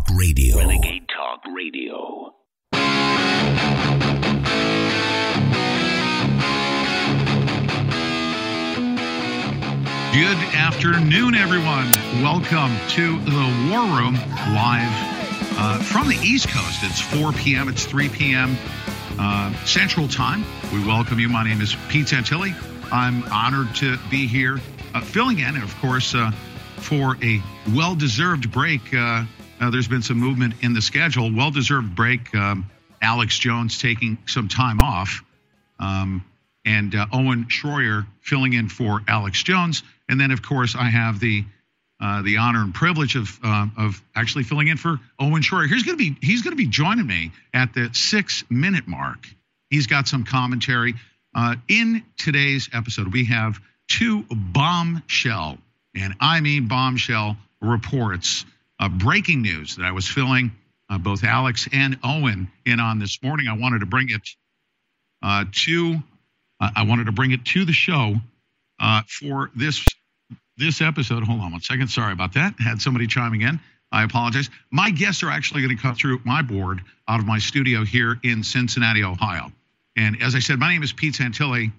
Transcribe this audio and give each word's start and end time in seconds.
Talk 0.00 0.16
Radio. 0.16 0.56
Renegade 0.56 1.06
Talk 1.08 1.40
Radio. 1.54 2.34
Good 10.12 10.38
afternoon, 10.54 11.34
everyone. 11.34 11.90
Welcome 12.22 12.74
to 12.90 13.18
the 13.20 13.68
War 13.70 13.98
Room 13.98 14.14
live 14.54 14.90
uh, 15.58 15.82
from 15.82 16.08
the 16.08 16.16
East 16.22 16.48
Coast. 16.48 16.80
It's 16.82 17.00
4 17.00 17.32
p.m., 17.32 17.68
it's 17.68 17.84
3 17.84 18.08
p.m. 18.08 18.56
Uh, 19.18 19.52
Central 19.64 20.08
Time. 20.08 20.44
We 20.72 20.84
welcome 20.84 21.18
you. 21.18 21.28
My 21.28 21.44
name 21.44 21.60
is 21.60 21.76
Pete 21.88 22.06
Santilli. 22.06 22.54
I'm 22.92 23.22
honored 23.24 23.74
to 23.76 23.98
be 24.10 24.26
here 24.26 24.58
uh, 24.94 25.00
filling 25.00 25.40
in, 25.40 25.54
and 25.54 25.62
of 25.62 25.76
course, 25.80 26.14
uh, 26.14 26.30
for 26.76 27.16
a 27.22 27.42
well 27.74 27.94
deserved 27.94 28.50
break. 28.50 28.94
Uh, 28.94 29.24
uh, 29.60 29.70
there's 29.70 29.88
been 29.88 30.02
some 30.02 30.18
movement 30.18 30.54
in 30.62 30.72
the 30.72 30.82
schedule. 30.82 31.32
Well 31.32 31.50
deserved 31.50 31.94
break. 31.94 32.34
Um, 32.34 32.70
Alex 33.02 33.38
Jones 33.38 33.78
taking 33.78 34.18
some 34.26 34.48
time 34.48 34.80
off. 34.80 35.22
Um, 35.78 36.24
and 36.64 36.94
uh, 36.94 37.06
Owen 37.12 37.46
Shroyer 37.46 38.06
filling 38.20 38.52
in 38.52 38.68
for 38.68 39.02
Alex 39.08 39.42
Jones. 39.42 39.82
And 40.08 40.20
then, 40.20 40.30
of 40.30 40.42
course, 40.42 40.74
I 40.76 40.84
have 40.84 41.20
the 41.20 41.44
uh, 42.00 42.22
the 42.22 42.38
honor 42.38 42.62
and 42.62 42.74
privilege 42.74 43.14
of 43.14 43.38
uh, 43.42 43.66
of 43.76 44.02
actually 44.14 44.44
filling 44.44 44.68
in 44.68 44.76
for 44.76 44.98
Owen 45.18 45.42
Shroyer. 45.42 45.68
He's 45.68 45.82
going 45.82 45.98
to 45.98 46.04
be 46.12 46.16
he's 46.26 46.42
going 46.42 46.52
to 46.52 46.62
be 46.62 46.66
joining 46.66 47.06
me 47.06 47.32
at 47.52 47.74
the 47.74 47.90
six 47.92 48.44
minute 48.50 48.88
mark. 48.88 49.26
He's 49.68 49.86
got 49.86 50.08
some 50.08 50.24
commentary. 50.24 50.94
Uh, 51.34 51.56
in 51.68 52.02
today's 52.18 52.68
episode, 52.72 53.12
we 53.12 53.26
have 53.26 53.60
two 53.88 54.24
bombshell, 54.30 55.58
and 55.94 56.14
I 56.20 56.40
mean 56.40 56.68
bombshell 56.68 57.36
reports, 57.60 58.44
uh, 58.80 58.88
breaking 58.88 59.42
news 59.42 59.76
that 59.76 59.84
I 59.84 59.92
was 59.92 60.08
filling 60.08 60.50
uh, 60.88 60.98
both 60.98 61.22
Alex 61.22 61.68
and 61.72 61.98
Owen 62.02 62.50
in 62.66 62.80
on 62.80 62.98
this 62.98 63.22
morning. 63.22 63.46
I 63.46 63.56
wanted 63.56 63.80
to 63.80 63.86
bring 63.86 64.10
it 64.10 64.28
uh, 65.22 65.44
to 65.66 66.02
uh, 66.60 66.70
I 66.74 66.82
wanted 66.84 67.06
to 67.06 67.12
bring 67.12 67.30
it 67.30 67.44
to 67.44 67.64
the 67.64 67.72
show 67.72 68.16
uh, 68.80 69.02
for 69.06 69.50
this 69.54 69.86
this 70.56 70.80
episode. 70.80 71.22
Hold 71.22 71.40
on 71.40 71.52
one 71.52 71.60
second. 71.60 71.88
Sorry 71.88 72.12
about 72.12 72.34
that. 72.34 72.54
Had 72.58 72.82
somebody 72.82 73.06
chiming 73.06 73.42
in. 73.42 73.60
I 73.92 74.04
apologize. 74.04 74.50
My 74.70 74.90
guests 74.90 75.22
are 75.22 75.30
actually 75.30 75.62
going 75.62 75.76
to 75.76 75.82
come 75.82 75.94
through 75.94 76.20
my 76.24 76.42
board 76.42 76.82
out 77.08 77.20
of 77.20 77.26
my 77.26 77.38
studio 77.38 77.84
here 77.84 78.18
in 78.22 78.44
Cincinnati, 78.44 79.02
Ohio. 79.02 79.50
And 79.96 80.22
as 80.22 80.34
I 80.34 80.38
said, 80.38 80.58
my 80.58 80.72
name 80.72 80.82
is 80.82 80.92
Pete 80.92 81.14
Santilli. 81.14 81.72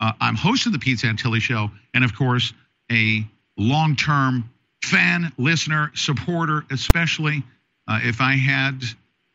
Uh, 0.00 0.12
I'm 0.20 0.34
host 0.34 0.66
of 0.66 0.72
the 0.72 0.78
Pete 0.78 0.98
Santilli 0.98 1.40
Show, 1.40 1.70
and 1.94 2.04
of 2.04 2.14
course, 2.14 2.52
a 2.92 3.26
long-term 3.56 4.50
fan, 4.84 5.32
listener, 5.38 5.90
supporter, 5.94 6.64
especially 6.70 7.42
uh, 7.88 8.00
if 8.02 8.20
I 8.20 8.32
had 8.32 8.82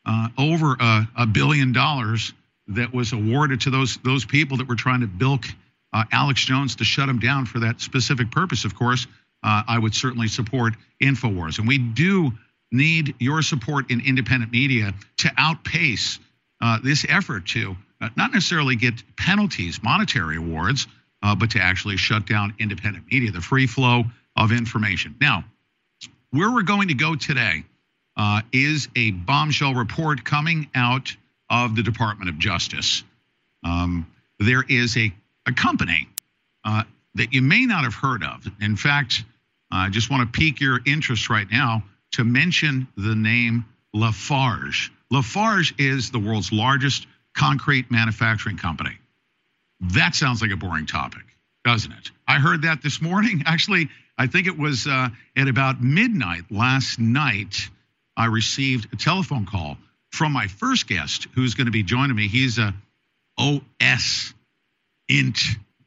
uh, 0.06 0.28
over 0.38 0.76
a, 0.78 1.08
a 1.16 1.26
billion 1.26 1.72
dollars 1.72 2.32
that 2.68 2.94
was 2.94 3.12
awarded 3.12 3.62
to 3.62 3.70
those 3.70 3.98
those 3.98 4.24
people 4.24 4.58
that 4.58 4.68
were 4.68 4.76
trying 4.76 5.00
to 5.00 5.06
bilk 5.06 5.44
uh, 5.92 6.04
Alex 6.12 6.44
Jones 6.44 6.76
to 6.76 6.84
shut 6.84 7.08
him 7.08 7.18
down 7.18 7.46
for 7.46 7.60
that 7.60 7.80
specific 7.80 8.30
purpose. 8.30 8.64
Of 8.64 8.74
course, 8.74 9.06
uh, 9.42 9.62
I 9.66 9.78
would 9.78 9.94
certainly 9.94 10.28
support 10.28 10.74
Infowars, 11.02 11.58
and 11.58 11.66
we 11.66 11.78
do 11.78 12.32
need 12.72 13.16
your 13.18 13.42
support 13.42 13.90
in 13.90 14.00
independent 14.00 14.52
media 14.52 14.94
to 15.18 15.32
outpace 15.36 16.20
uh, 16.60 16.78
this 16.82 17.04
effort 17.08 17.46
to 17.48 17.76
uh, 18.00 18.08
not 18.16 18.32
necessarily 18.32 18.76
get 18.76 19.02
penalties, 19.16 19.82
monetary 19.82 20.36
awards, 20.36 20.86
but 21.38 21.50
to 21.50 21.60
actually 21.60 21.96
shut 21.96 22.26
down 22.26 22.54
independent 22.58 23.04
media, 23.10 23.30
the 23.30 23.40
free 23.40 23.66
flow 23.66 24.04
of 24.36 24.52
information. 24.52 25.16
Now, 25.20 25.44
where 26.30 26.50
we're 26.50 26.62
going 26.62 26.88
to 26.88 26.94
go 26.94 27.16
today 27.16 27.64
uh, 28.16 28.42
is 28.52 28.88
a 28.96 29.10
bombshell 29.10 29.74
report 29.74 30.24
coming 30.24 30.68
out 30.74 31.14
of 31.48 31.74
the 31.74 31.82
Department 31.82 32.30
of 32.30 32.38
Justice. 32.38 33.02
Um, 33.64 34.06
there 34.38 34.64
is 34.68 34.96
a, 34.96 35.12
a 35.46 35.52
company 35.52 36.08
uh, 36.64 36.84
that 37.14 37.32
you 37.32 37.42
may 37.42 37.66
not 37.66 37.84
have 37.84 37.94
heard 37.94 38.22
of. 38.22 38.46
In 38.60 38.76
fact, 38.76 39.24
I 39.70 39.88
just 39.88 40.10
want 40.10 40.32
to 40.32 40.38
pique 40.38 40.60
your 40.60 40.80
interest 40.86 41.30
right 41.30 41.46
now 41.50 41.82
to 42.12 42.24
mention 42.24 42.88
the 42.96 43.14
name 43.14 43.64
Lafarge. 43.94 44.92
Lafarge 45.10 45.74
is 45.78 46.10
the 46.10 46.18
world's 46.18 46.52
largest 46.52 47.06
concrete 47.34 47.90
manufacturing 47.90 48.56
company. 48.56 48.96
That 49.80 50.14
sounds 50.14 50.42
like 50.42 50.50
a 50.50 50.56
boring 50.56 50.86
topic, 50.86 51.22
doesn't 51.64 51.92
it? 51.92 52.10
I 52.28 52.38
heard 52.38 52.62
that 52.62 52.82
this 52.82 53.00
morning. 53.00 53.42
Actually, 53.46 53.88
I 54.20 54.26
think 54.26 54.46
it 54.46 54.58
was 54.58 54.86
uh, 54.86 55.08
at 55.34 55.48
about 55.48 55.82
midnight 55.82 56.42
last 56.50 56.98
night. 56.98 57.56
I 58.18 58.26
received 58.26 58.92
a 58.92 58.96
telephone 58.96 59.46
call 59.46 59.78
from 60.10 60.32
my 60.32 60.46
first 60.46 60.86
guest 60.86 61.26
who's 61.34 61.54
going 61.54 61.68
to 61.68 61.70
be 61.70 61.82
joining 61.82 62.16
me. 62.16 62.28
He's 62.28 62.58
a 62.58 62.74
OS 63.38 64.34
int 65.08 65.38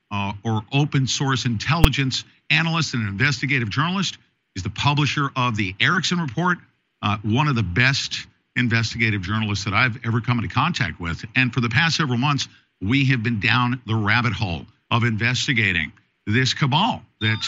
uh, 0.09 0.33
or 0.43 0.63
open 0.73 1.05
source 1.05 1.45
intelligence 1.45 2.23
analyst 2.49 2.95
and 2.95 3.03
an 3.03 3.09
investigative 3.09 3.69
journalist. 3.69 4.17
He's 4.55 4.63
the 4.63 4.71
publisher 4.71 5.29
of 5.35 5.55
the 5.55 5.75
Erickson 5.79 6.19
Report, 6.19 6.57
uh, 7.03 7.19
one 7.21 7.47
of 7.47 7.53
the 7.53 7.61
best 7.61 8.25
investigative 8.55 9.21
journalists 9.21 9.65
that 9.65 9.75
I've 9.75 10.03
ever 10.03 10.21
come 10.21 10.39
into 10.39 10.51
contact 10.51 10.99
with. 10.99 11.23
And 11.35 11.53
for 11.53 11.61
the 11.61 11.69
past 11.69 11.97
several 11.97 12.17
months, 12.17 12.47
we 12.81 13.05
have 13.09 13.21
been 13.21 13.39
down 13.39 13.79
the 13.85 13.93
rabbit 13.93 14.33
hole 14.33 14.65
of 14.89 15.03
investigating 15.03 15.91
this 16.25 16.55
cabal 16.55 17.03
that 17.21 17.45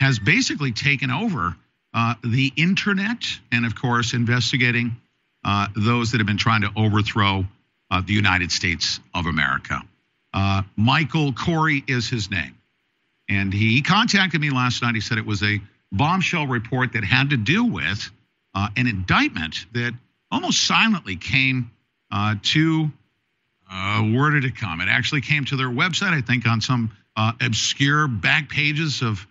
has 0.00 0.18
basically 0.18 0.72
taken 0.72 1.10
over 1.10 1.56
uh, 1.94 2.14
the 2.22 2.52
internet 2.56 3.24
and, 3.50 3.66
of 3.66 3.74
course, 3.74 4.14
investigating 4.14 4.96
uh, 5.44 5.68
those 5.74 6.12
that 6.12 6.18
have 6.18 6.26
been 6.26 6.36
trying 6.36 6.62
to 6.62 6.70
overthrow 6.76 7.44
uh, 7.90 8.02
the 8.06 8.12
United 8.12 8.52
States 8.52 9.00
of 9.14 9.26
America. 9.26 9.80
Uh, 10.34 10.62
Michael 10.76 11.32
Corey 11.32 11.82
is 11.86 12.08
his 12.08 12.30
name. 12.30 12.54
And 13.28 13.52
he 13.52 13.82
contacted 13.82 14.40
me 14.40 14.50
last 14.50 14.82
night. 14.82 14.94
He 14.94 15.00
said 15.00 15.18
it 15.18 15.26
was 15.26 15.42
a 15.42 15.60
bombshell 15.90 16.46
report 16.46 16.92
that 16.92 17.04
had 17.04 17.30
to 17.30 17.36
do 17.36 17.64
with 17.64 18.10
uh, 18.54 18.68
an 18.76 18.86
indictment 18.86 19.66
that 19.72 19.94
almost 20.30 20.66
silently 20.66 21.16
came 21.16 21.70
uh, 22.10 22.36
to, 22.42 22.90
where 23.70 24.30
did 24.30 24.44
it 24.44 24.56
come? 24.56 24.80
It 24.80 24.88
actually 24.88 25.22
came 25.22 25.44
to 25.46 25.56
their 25.56 25.68
website, 25.68 26.12
I 26.12 26.20
think, 26.20 26.46
on 26.46 26.60
some 26.60 26.90
obscure 27.16 28.06
back 28.08 28.48
pages 28.48 29.02
of 29.02 29.26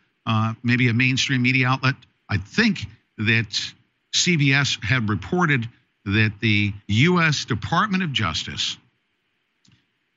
maybe 0.64 0.90
a 0.90 0.94
mainstream 0.94 1.42
media 1.42 1.68
outlet. 1.68 1.96
I 2.30 2.38
think 2.38 2.86
that 3.18 3.74
CBS 4.14 4.84
had 4.84 5.10
reported 5.10 5.68
that 6.06 6.34
the 6.40 6.74
U.S. 6.88 7.46
Department 7.46 8.04
of 8.04 8.14
Justice 8.14 8.78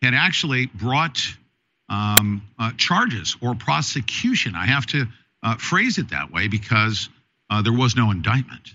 had 0.03 0.15
actually 0.15 0.67
brought 0.67 1.19
um, 1.89 2.43
uh, 2.59 2.71
charges 2.77 3.37
or 3.41 3.55
prosecution. 3.55 4.55
I 4.55 4.67
have 4.67 4.87
to 4.87 5.07
uh, 5.43 5.57
phrase 5.57 5.99
it 5.99 6.11
that 6.11 6.33
way 6.33 6.49
because 6.49 7.09
uh, 7.51 7.63
there 7.63 7.73
was 7.73 7.97
no 7.97 8.11
indictment. 8.11 8.75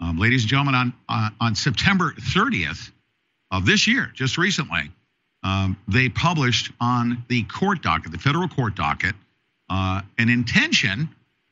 Um, 0.00 0.18
ladies 0.18 0.42
and 0.42 0.50
gentlemen, 0.50 0.74
on, 0.74 0.92
uh, 1.08 1.30
on 1.40 1.54
September 1.54 2.12
30th 2.12 2.90
of 3.50 3.66
this 3.66 3.86
year, 3.86 4.10
just 4.14 4.38
recently, 4.38 4.90
um, 5.44 5.76
they 5.86 6.08
published 6.08 6.72
on 6.80 7.22
the 7.28 7.42
court 7.44 7.82
docket, 7.82 8.10
the 8.10 8.18
federal 8.18 8.48
court 8.48 8.74
docket, 8.74 9.14
uh, 9.14 9.16
an 10.18 10.28
intention, 10.28 11.08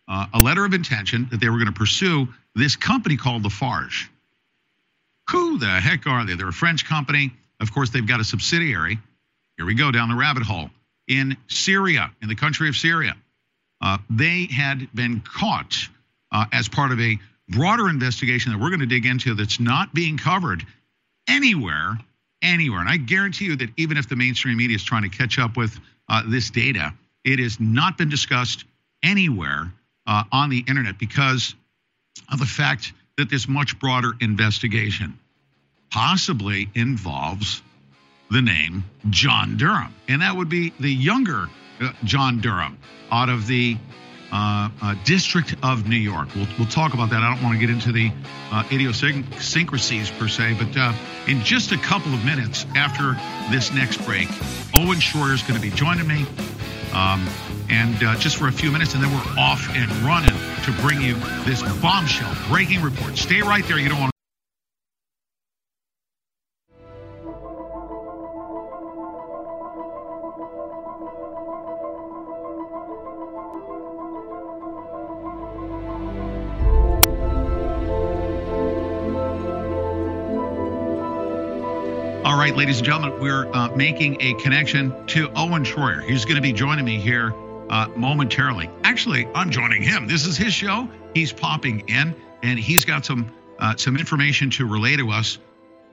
uh, 0.09 0.27
a 0.35 0.39
letter 0.39 0.65
of 0.65 0.75
intention 0.75 1.29
that 1.31 1.41
they 1.41 1.49
were 1.49 1.57
going 1.57 1.73
to 1.73 1.79
pursue 1.79 2.29
this 2.55 2.77
company 2.77 3.17
called 3.17 3.45
Lafarge. 3.45 4.11
Who 5.31 5.59
the 5.59 5.67
heck 5.67 6.07
are 6.07 6.27
they? 6.27 6.35
They're 6.35 6.49
a 6.49 6.53
French 6.53 6.85
company. 6.85 7.33
Of 7.61 7.73
course, 7.73 7.91
they've 7.91 8.07
got 8.07 8.21
a 8.21 8.25
subsidiary. 8.25 8.99
Here 9.57 9.67
we 9.67 9.75
go 9.75 9.91
down 9.91 10.09
the 10.09 10.17
rabbit 10.17 10.43
hole 10.43 10.71
in 11.07 11.37
Syria, 11.49 12.11
in 12.23 12.29
the 12.29 12.35
country 12.35 12.69
of 12.69 12.77
Syria. 12.77 13.17
Uh, 13.81 13.99
they 14.11 14.47
had 14.47 14.89
been 14.95 15.21
caught 15.21 15.77
uh, 16.33 16.47
as 16.53 16.69
part 16.69 16.93
of 16.93 17.01
a 17.01 17.19
broader 17.49 17.89
investigation 17.89 18.53
that 18.53 18.59
we're 18.59 18.71
going 18.71 18.81
to 18.81 18.87
dig 18.87 19.07
into 19.07 19.35
that's 19.35 19.61
not 19.61 19.93
being 19.95 20.17
covered 20.17 20.65
anywhere, 21.29 21.99
anywhere. 22.43 22.81
And 22.81 22.89
I 22.89 22.97
guarantee 22.97 23.47
you 23.47 23.57
that 23.57 23.71
even 23.77 23.97
if 23.97 24.09
the 24.09 24.17
mainstream 24.17 24.57
media 24.57 24.77
is 24.77 24.85
trying 24.85 25.03
to 25.03 25.09
catch 25.09 25.39
up 25.39 25.57
with 25.57 25.79
uh, 26.09 26.23
this 26.27 26.51
data, 26.51 26.93
it 27.25 27.39
has 27.39 27.59
not 27.61 27.99
been 27.99 28.09
discussed 28.09 28.65
anywhere 29.03 29.73
uh, 30.07 30.25
on 30.33 30.51
the 30.51 30.65
internet 30.67 30.99
because 30.99 31.55
of 32.33 32.39
the 32.39 32.47
fact 32.47 32.93
that 33.17 33.31
this 33.31 33.49
much 33.49 33.79
broader 33.79 34.13
investigation 34.21 35.19
possibly 35.91 36.69
involves 36.75 37.63
the 38.31 38.41
name 38.41 38.85
John 39.11 39.57
Durham. 39.57 39.95
And 40.09 40.23
that 40.23 40.37
would 40.37 40.49
be 40.49 40.73
the 40.81 40.91
younger 40.91 41.49
uh, 41.81 41.93
John 42.05 42.41
Durham 42.41 42.79
out 43.11 43.29
of 43.29 43.47
the 43.47 43.77
uh, 44.33 44.69
uh, 44.81 44.95
District 45.05 45.57
of 45.63 45.89
New 45.89 45.97
York. 45.97 46.29
We'll, 46.37 46.47
we'll 46.59 46.69
talk 46.69 46.95
about 46.95 47.11
that. 47.11 47.23
I 47.23 47.35
don't 47.35 47.43
want 47.43 47.59
to 47.59 47.61
get 47.61 47.71
into 47.71 47.91
the 47.91 48.13
uh, 48.53 48.63
idiosyncrasies 48.71 50.11
per 50.11 50.29
se, 50.29 50.57
but 50.59 50.77
uh, 50.77 50.93
in 51.27 51.43
just 51.43 51.73
a 51.73 51.79
couple 51.79 52.15
of 52.15 52.25
minutes 52.25 52.65
after 52.77 53.15
this 53.51 53.73
next 53.73 54.05
break, 54.07 54.29
Owen 54.77 54.99
Shroyer 54.99 55.35
is 55.35 55.43
going 55.43 55.61
to 55.61 55.61
be 55.61 55.71
joining 55.71 56.07
me. 56.07 56.27
Um, 56.93 57.27
and 57.69 58.03
uh, 58.03 58.17
just 58.17 58.37
for 58.37 58.49
a 58.49 58.53
few 58.53 58.71
minutes, 58.71 58.95
and 58.95 59.03
then 59.03 59.13
we're 59.13 59.39
off 59.39 59.69
and 59.75 59.91
running 60.03 60.37
to 60.65 60.73
bring 60.81 61.01
you 61.01 61.15
this 61.45 61.63
bombshell 61.81 62.35
breaking 62.49 62.83
report. 62.83 63.17
Stay 63.17 63.43
right 63.43 63.65
there. 63.67 63.79
You 63.79 63.89
don't 63.89 64.01
want 64.01 64.11
right, 82.51 82.59
ladies 82.59 82.79
and 82.79 82.87
gentlemen, 82.87 83.21
we're 83.21 83.47
uh, 83.55 83.69
making 83.77 84.21
a 84.21 84.35
connection 84.35 85.07
to 85.07 85.31
Owen 85.37 85.63
Shroyer. 85.63 86.03
He's 86.03 86.25
going 86.25 86.35
to 86.35 86.43
be 86.43 86.53
joining 86.53 86.85
me 86.85 86.99
here 86.99 87.33
uh, 87.71 87.87
momentarily. 87.95 88.69
Actually, 88.83 89.29
I'm 89.37 89.51
joining 89.51 89.83
him. 89.83 90.09
This 90.09 90.27
is 90.27 90.37
his 90.37 90.53
show. 90.53 90.89
He's 91.15 91.33
popping 91.33 91.89
in, 91.89 92.13
and 92.43 92.59
he's 92.59 92.85
got 92.85 93.05
some 93.05 93.31
uh, 93.61 93.77
some 93.77 93.97
information 93.97 94.51
to 94.51 94.67
relay 94.67 94.97
to 94.97 95.11
us. 95.11 95.39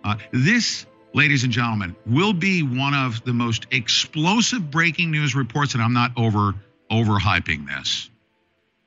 Uh, 0.03 0.15
this, 0.31 0.87
ladies 1.13 1.43
and 1.43 1.53
gentlemen, 1.53 1.95
will 2.07 2.33
be 2.33 2.63
one 2.63 2.95
of 2.95 3.23
the 3.23 3.33
most 3.33 3.67
explosive 3.69 4.71
breaking 4.71 5.11
news 5.11 5.35
reports, 5.35 5.75
and 5.75 5.83
I'm 5.83 5.93
not 5.93 6.11
over 6.17 6.55
overhyping 6.89 7.67
this. 7.67 8.09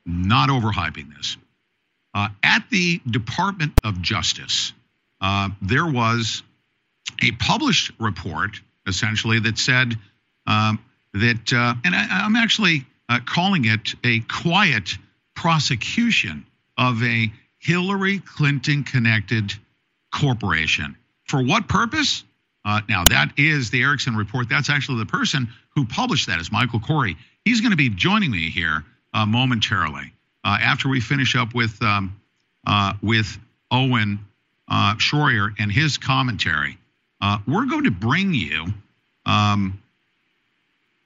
Not 0.05 0.49
overhyping 0.49 1.15
this. 1.15 1.37
Uh, 2.13 2.27
at 2.43 2.69
the 2.69 2.99
Department 3.09 3.79
of 3.85 4.01
Justice, 4.01 4.73
uh, 5.21 5.49
there 5.61 5.87
was 5.87 6.43
a 7.21 7.31
published 7.33 7.91
report 7.99 8.59
essentially 8.87 9.39
that 9.39 9.57
said 9.57 9.95
um, 10.47 10.79
that, 11.13 11.53
uh, 11.53 11.75
and 11.85 11.95
I, 11.95 12.25
am 12.25 12.35
actually 12.35 12.85
uh, 13.09 13.19
calling 13.25 13.65
it 13.65 13.93
a 14.03 14.19
quiet 14.21 14.97
prosecution 15.35 16.45
of 16.77 17.01
a 17.03 17.31
Hillary 17.59 18.19
Clinton 18.19 18.83
connected 18.83 19.53
corporation. 20.13 20.97
For 21.25 21.43
what 21.43 21.67
purpose? 21.67 22.23
Uh, 22.63 22.81
now, 22.89 23.05
that 23.05 23.31
is 23.37 23.69
the 23.69 23.81
Erickson 23.81 24.15
report. 24.15 24.49
That's 24.49 24.69
actually 24.69 24.99
the 24.99 25.05
person 25.05 25.49
who 25.75 25.85
published 25.85 26.27
that, 26.27 26.39
is 26.39 26.51
Michael 26.51 26.79
Corey. 26.79 27.17
He's 27.45 27.61
going 27.61 27.71
to 27.71 27.77
be 27.77 27.89
joining 27.89 28.31
me 28.31 28.49
here 28.49 28.83
uh, 29.13 29.25
momentarily 29.25 30.13
uh, 30.43 30.57
after 30.61 30.89
we 30.89 31.01
finish 31.01 31.35
up 31.35 31.53
with, 31.53 31.81
um, 31.81 32.19
uh, 32.67 32.93
with 33.01 33.37
Owen 33.71 34.19
uh, 34.67 34.95
Shroyer 34.95 35.53
and 35.57 35.71
his 35.71 35.97
commentary. 35.97 36.77
We're 37.47 37.65
going 37.65 37.85
to 37.85 37.91
bring 37.91 38.33
you 38.33 38.67
um, 39.25 39.81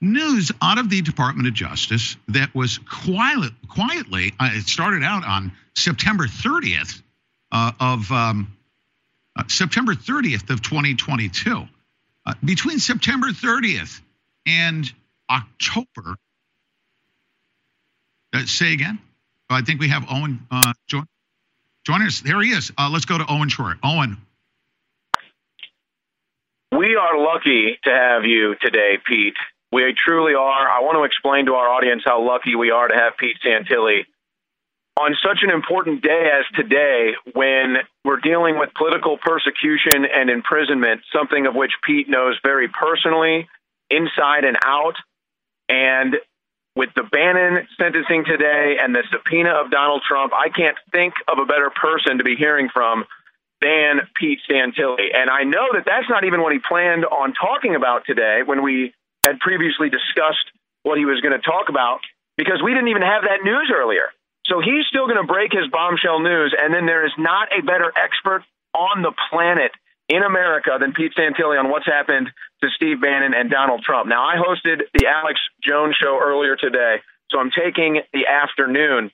news 0.00 0.52
out 0.62 0.78
of 0.78 0.90
the 0.90 1.02
Department 1.02 1.48
of 1.48 1.54
Justice 1.54 2.16
that 2.28 2.54
was 2.54 2.78
quiet, 2.78 3.52
quietly, 3.68 4.34
uh, 4.38 4.50
it 4.52 4.66
started 4.66 5.02
out 5.02 5.24
on 5.24 5.52
September 5.74 6.26
30th 6.26 7.02
uh, 7.52 7.72
of 7.80 8.10
um, 8.12 8.56
uh, 9.36 9.44
September 9.48 9.94
30th 9.94 10.50
of 10.50 10.62
2022. 10.62 11.66
Uh, 12.24 12.34
between 12.44 12.78
September 12.78 13.28
30th 13.28 14.00
and 14.46 14.92
October, 15.30 16.16
uh, 18.32 18.44
say 18.46 18.72
again. 18.72 18.98
I 19.48 19.62
think 19.62 19.78
we 19.78 19.88
have 19.90 20.06
Owen 20.10 20.44
uh, 20.50 20.72
join, 20.88 21.06
join 21.84 22.02
us. 22.02 22.20
There 22.20 22.40
he 22.42 22.50
is. 22.50 22.72
let's 22.76 23.04
go 23.04 23.16
to 23.16 23.24
Owen 23.28 23.48
Shroyer. 23.48 23.78
Owen. 23.84 24.16
We 26.72 26.96
are 26.96 27.18
lucky 27.18 27.78
to 27.84 27.90
have 27.90 28.24
you 28.24 28.54
today, 28.60 28.98
Pete. 29.04 29.36
We 29.72 29.94
truly 29.96 30.34
are. 30.34 30.68
I 30.68 30.80
want 30.80 30.96
to 30.96 31.04
explain 31.04 31.46
to 31.46 31.54
our 31.54 31.68
audience 31.68 32.02
how 32.04 32.26
lucky 32.26 32.54
we 32.54 32.70
are 32.70 32.88
to 32.88 32.94
have 32.94 33.16
Pete 33.16 33.36
Santilli 33.44 34.04
on 34.98 35.14
such 35.22 35.40
an 35.42 35.50
important 35.50 36.02
day 36.02 36.30
as 36.32 36.44
today 36.54 37.12
when 37.34 37.76
we're 38.04 38.20
dealing 38.20 38.58
with 38.58 38.72
political 38.74 39.18
persecution 39.18 40.06
and 40.06 40.30
imprisonment, 40.30 41.02
something 41.12 41.46
of 41.46 41.54
which 41.54 41.72
Pete 41.84 42.08
knows 42.08 42.38
very 42.42 42.68
personally, 42.68 43.46
inside 43.90 44.44
and 44.44 44.56
out. 44.64 44.96
And 45.68 46.16
with 46.74 46.90
the 46.96 47.02
Bannon 47.02 47.66
sentencing 47.78 48.24
today 48.24 48.76
and 48.80 48.94
the 48.94 49.02
subpoena 49.10 49.50
of 49.50 49.70
Donald 49.70 50.02
Trump, 50.08 50.32
I 50.32 50.48
can't 50.48 50.76
think 50.92 51.14
of 51.28 51.38
a 51.38 51.46
better 51.46 51.70
person 51.70 52.18
to 52.18 52.24
be 52.24 52.36
hearing 52.36 52.68
from 52.72 53.04
than 53.60 54.00
Pete 54.14 54.40
Santilli. 54.48 55.14
And 55.14 55.30
I 55.30 55.44
know 55.44 55.68
that 55.72 55.84
that's 55.86 56.08
not 56.08 56.24
even 56.24 56.42
what 56.42 56.52
he 56.52 56.58
planned 56.58 57.04
on 57.04 57.32
talking 57.32 57.74
about 57.74 58.04
today 58.04 58.42
when 58.44 58.62
we 58.62 58.92
had 59.24 59.40
previously 59.40 59.88
discussed 59.88 60.44
what 60.82 60.98
he 60.98 61.04
was 61.04 61.20
going 61.20 61.32
to 61.32 61.44
talk 61.44 61.68
about 61.68 62.00
because 62.36 62.60
we 62.62 62.72
didn't 62.72 62.88
even 62.88 63.02
have 63.02 63.22
that 63.22 63.42
news 63.42 63.72
earlier. 63.74 64.12
So 64.46 64.60
he's 64.60 64.86
still 64.86 65.06
going 65.06 65.18
to 65.18 65.26
break 65.26 65.50
his 65.52 65.66
bombshell 65.72 66.20
news, 66.20 66.54
and 66.56 66.72
then 66.72 66.86
there 66.86 67.04
is 67.04 67.12
not 67.18 67.48
a 67.50 67.62
better 67.62 67.92
expert 67.96 68.44
on 68.74 69.02
the 69.02 69.12
planet 69.30 69.72
in 70.08 70.22
America 70.22 70.78
than 70.78 70.92
Pete 70.92 71.12
Santilli 71.18 71.58
on 71.58 71.68
what's 71.68 71.86
happened 71.86 72.30
to 72.62 72.68
Steve 72.76 73.00
Bannon 73.00 73.34
and 73.34 73.50
Donald 73.50 73.82
Trump. 73.82 74.08
Now, 74.08 74.24
I 74.24 74.36
hosted 74.36 74.82
the 74.94 75.06
Alex 75.08 75.40
Jones 75.62 75.96
show 76.00 76.20
earlier 76.22 76.54
today, 76.54 77.02
so 77.30 77.40
I'm 77.40 77.50
taking 77.50 78.02
the 78.12 78.26
afternoon. 78.26 79.10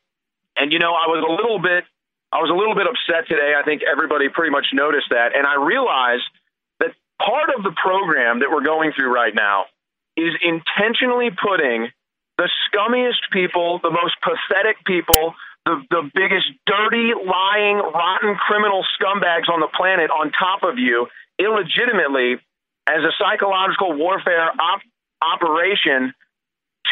And 0.57 0.71
you 0.71 0.79
know, 0.79 0.93
I 0.93 1.09
was 1.09 1.25
a 1.27 1.33
little 1.33 1.59
bit 1.59 1.85
I 2.33 2.41
was 2.41 2.49
a 2.49 2.57
little 2.57 2.75
bit 2.75 2.89
upset 2.89 3.29
today. 3.29 3.53
I 3.53 3.63
think 3.63 3.83
everybody 3.85 4.29
pretty 4.33 4.51
much 4.51 4.73
noticed 4.73 5.11
that, 5.11 5.37
and 5.37 5.47
I 5.47 5.61
realized 5.61 6.25
that 6.81 6.97
part 7.21 7.53
of 7.53 7.63
the 7.63 7.77
program 7.77 8.41
that 8.41 8.51
we're 8.51 8.65
going 8.65 8.93
through 8.97 9.13
right 9.13 9.35
now 9.35 9.69
is 10.17 10.33
intentionally 10.41 11.29
putting 11.31 11.93
the 12.39 12.49
scummiest 12.67 13.29
people, 13.31 13.81
the 13.83 13.93
most 13.93 14.17
pathetic 14.25 14.81
people, 14.85 15.35
the, 15.67 15.77
the 15.91 16.11
biggest 16.15 16.49
dirty, 16.67 17.13
lying, 17.15 17.77
rotten 17.77 18.35
criminal 18.35 18.85
scumbags 18.97 19.53
on 19.53 19.61
the 19.61 19.69
planet 19.69 20.11
on 20.11 20.33
top 20.33 20.65
of 20.65 20.79
you 20.79 21.07
illegitimately 21.39 22.41
as 22.89 23.05
a 23.05 23.13
psychological 23.21 23.93
warfare 23.93 24.51
op- 24.51 24.83
operation 25.21 26.15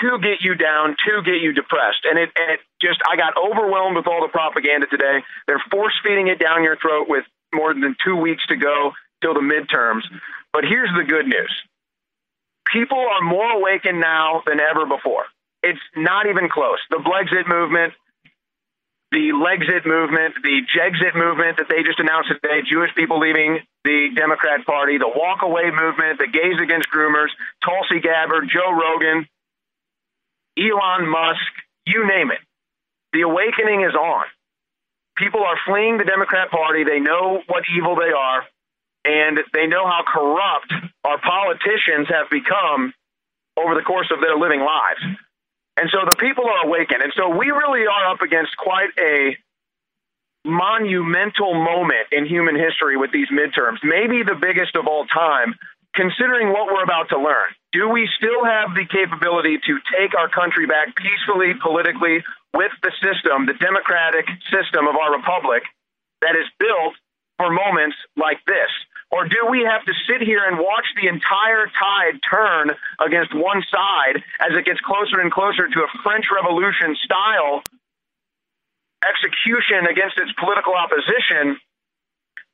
to 0.00 0.18
get 0.18 0.40
you 0.40 0.54
down, 0.54 0.96
to 1.08 1.22
get 1.22 1.40
you 1.40 1.52
depressed. 1.52 2.04
And 2.04 2.18
it, 2.18 2.30
and 2.36 2.50
it 2.52 2.60
just, 2.80 3.00
I 3.10 3.16
got 3.16 3.34
overwhelmed 3.36 3.96
with 3.96 4.06
all 4.06 4.22
the 4.22 4.32
propaganda 4.32 4.86
today. 4.86 5.22
They're 5.46 5.62
force 5.70 5.94
feeding 6.02 6.28
it 6.28 6.38
down 6.38 6.64
your 6.64 6.76
throat 6.76 7.06
with 7.08 7.24
more 7.54 7.74
than 7.74 7.96
two 8.04 8.16
weeks 8.16 8.46
to 8.46 8.56
go 8.56 8.92
till 9.22 9.34
the 9.34 9.40
midterms. 9.40 10.02
But 10.52 10.64
here's 10.64 10.90
the 10.96 11.04
good 11.04 11.26
news 11.26 11.52
people 12.72 12.98
are 12.98 13.22
more 13.22 13.50
awakened 13.50 14.00
now 14.00 14.42
than 14.46 14.60
ever 14.60 14.86
before. 14.86 15.24
It's 15.62 15.80
not 15.96 16.26
even 16.26 16.48
close. 16.48 16.78
The 16.88 17.02
Blexit 17.02 17.48
movement, 17.48 17.92
the 19.12 19.34
Lexit 19.34 19.84
movement, 19.84 20.34
the 20.42 20.62
Jexit 20.70 21.14
movement 21.14 21.58
that 21.58 21.68
they 21.68 21.82
just 21.82 21.98
announced 21.98 22.30
today, 22.30 22.62
Jewish 22.62 22.94
people 22.94 23.18
leaving 23.18 23.58
the 23.84 24.10
Democrat 24.14 24.64
Party, 24.64 24.98
the 24.98 25.08
walk 25.08 25.42
away 25.42 25.70
movement, 25.70 26.18
the 26.18 26.28
gays 26.28 26.60
against 26.62 26.88
groomers, 26.94 27.28
Tulsi 27.64 28.00
Gabbard, 28.00 28.48
Joe 28.48 28.70
Rogan, 28.72 29.26
Elon 30.58 31.08
Musk, 31.08 31.52
you 31.86 32.06
name 32.06 32.30
it. 32.30 32.38
The 33.12 33.22
awakening 33.22 33.82
is 33.82 33.94
on. 33.94 34.24
People 35.16 35.40
are 35.42 35.58
fleeing 35.66 35.98
the 35.98 36.04
Democrat 36.04 36.50
Party. 36.50 36.84
They 36.84 37.00
know 37.00 37.42
what 37.46 37.64
evil 37.76 37.96
they 37.96 38.12
are 38.12 38.44
and 39.04 39.38
they 39.52 39.66
know 39.66 39.86
how 39.86 40.02
corrupt 40.06 40.72
our 41.04 41.18
politicians 41.20 42.08
have 42.08 42.30
become 42.30 42.92
over 43.56 43.74
the 43.74 43.82
course 43.82 44.10
of 44.12 44.20
their 44.20 44.36
living 44.36 44.60
lives. 44.60 45.00
And 45.76 45.88
so 45.90 45.98
the 46.08 46.16
people 46.16 46.44
are 46.44 46.66
awakened. 46.66 47.02
And 47.02 47.12
so 47.16 47.28
we 47.28 47.50
really 47.50 47.86
are 47.86 48.12
up 48.12 48.22
against 48.22 48.56
quite 48.56 48.90
a 48.98 49.36
monumental 50.44 51.54
moment 51.54 52.08
in 52.12 52.26
human 52.26 52.56
history 52.56 52.96
with 52.96 53.12
these 53.12 53.28
midterms, 53.28 53.78
maybe 53.82 54.22
the 54.22 54.34
biggest 54.34 54.74
of 54.76 54.86
all 54.86 55.06
time, 55.06 55.54
considering 55.94 56.52
what 56.52 56.66
we're 56.66 56.84
about 56.84 57.08
to 57.10 57.18
learn. 57.18 57.50
Do 57.72 57.88
we 57.88 58.08
still 58.16 58.44
have 58.44 58.74
the 58.74 58.86
capability 58.86 59.58
to 59.58 59.78
take 59.98 60.14
our 60.14 60.28
country 60.28 60.66
back 60.66 60.94
peacefully, 60.96 61.54
politically, 61.62 62.22
with 62.54 62.72
the 62.82 62.92
system, 62.98 63.46
the 63.46 63.58
democratic 63.58 64.26
system 64.50 64.86
of 64.86 64.96
our 64.96 65.14
republic 65.14 65.62
that 66.22 66.34
is 66.34 66.46
built 66.58 66.94
for 67.38 67.50
moments 67.50 67.96
like 68.16 68.42
this? 68.46 68.70
Or 69.10 69.26
do 69.26 69.50
we 69.50 69.66
have 69.66 69.82
to 69.86 69.94
sit 70.06 70.22
here 70.22 70.46
and 70.46 70.58
watch 70.58 70.86
the 70.94 71.08
entire 71.08 71.66
tide 71.66 72.22
turn 72.22 72.70
against 73.02 73.34
one 73.34 73.62
side 73.66 74.22
as 74.38 74.54
it 74.54 74.64
gets 74.64 74.78
closer 74.80 75.18
and 75.18 75.30
closer 75.30 75.66
to 75.66 75.78
a 75.82 75.90
French 76.02 76.26
Revolution 76.30 76.94
style 77.02 77.62
execution 79.02 79.90
against 79.90 80.14
its 80.18 80.30
political 80.38 80.74
opposition? 80.74 81.58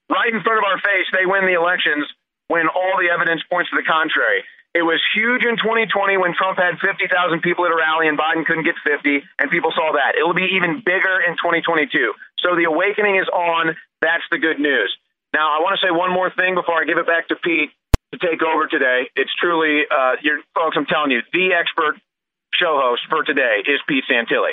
Right 0.09 0.33
in 0.33 0.40
front 0.40 0.59
of 0.59 0.64
our 0.64 0.81
face, 0.81 1.09
they 1.12 1.26
win 1.26 1.45
the 1.45 1.61
elections 1.61 2.09
when 2.48 2.68
all 2.68 2.94
the 2.98 3.10
evidence 3.10 3.42
points 3.50 3.70
to 3.70 3.76
the 3.76 3.86
contrary. 3.86 4.44
It 4.76 4.84
was 4.84 5.00
huge 5.16 5.40
in 5.40 5.56
2020 5.56 6.20
when 6.20 6.34
Trump 6.36 6.58
had 6.58 6.76
50,000 6.78 7.08
people 7.40 7.64
at 7.64 7.72
a 7.72 7.76
rally 7.76 8.08
and 8.08 8.18
Biden 8.18 8.44
couldn't 8.44 8.64
get 8.68 8.76
50, 8.84 9.24
and 9.38 9.50
people 9.50 9.72
saw 9.72 9.96
that. 9.96 10.20
It 10.20 10.22
will 10.22 10.36
be 10.36 10.52
even 10.52 10.84
bigger 10.84 11.16
in 11.24 11.32
2022. 11.40 12.12
So 12.44 12.54
the 12.54 12.68
awakening 12.68 13.16
is 13.16 13.26
on. 13.32 13.74
That's 14.02 14.24
the 14.30 14.36
good 14.36 14.60
news. 14.60 14.92
Now, 15.32 15.48
I 15.48 15.64
want 15.64 15.80
to 15.80 15.86
say 15.86 15.90
one 15.90 16.12
more 16.12 16.30
thing 16.30 16.54
before 16.54 16.76
I 16.76 16.84
give 16.84 16.98
it 16.98 17.06
back 17.06 17.28
to 17.28 17.36
Pete 17.36 17.70
to 18.12 18.18
take 18.18 18.42
over 18.42 18.66
today. 18.66 19.08
It's 19.16 19.32
truly, 19.40 19.88
uh, 19.88 20.16
your 20.20 20.40
folks, 20.54 20.76
I'm 20.76 20.84
telling 20.84 21.10
you, 21.10 21.22
the 21.32 21.54
expert 21.54 21.96
show 22.52 22.78
host 22.80 23.02
for 23.08 23.24
today 23.24 23.64
is 23.66 23.80
Pete 23.88 24.04
Santilli. 24.10 24.52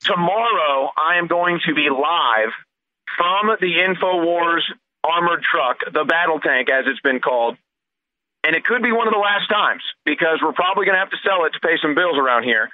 tomorrow 0.00 0.90
I 0.96 1.18
am 1.18 1.26
going 1.26 1.60
to 1.66 1.74
be 1.74 1.88
live 1.90 2.52
from 3.16 3.56
the 3.60 3.76
InfoWars 3.76 4.64
armored 5.08 5.42
truck, 5.42 5.78
the 5.92 6.04
battle 6.04 6.40
tank, 6.40 6.68
as 6.70 6.84
it's 6.86 7.00
been 7.00 7.20
called. 7.20 7.56
And 8.44 8.54
it 8.54 8.64
could 8.64 8.82
be 8.82 8.92
one 8.92 9.08
of 9.08 9.12
the 9.12 9.18
last 9.18 9.48
times 9.48 9.82
because 10.04 10.38
we're 10.42 10.52
probably 10.52 10.86
going 10.86 10.94
to 10.94 11.00
have 11.00 11.10
to 11.10 11.22
sell 11.24 11.44
it 11.44 11.52
to 11.54 11.60
pay 11.60 11.76
some 11.82 11.94
bills 11.94 12.16
around 12.16 12.44
here. 12.44 12.68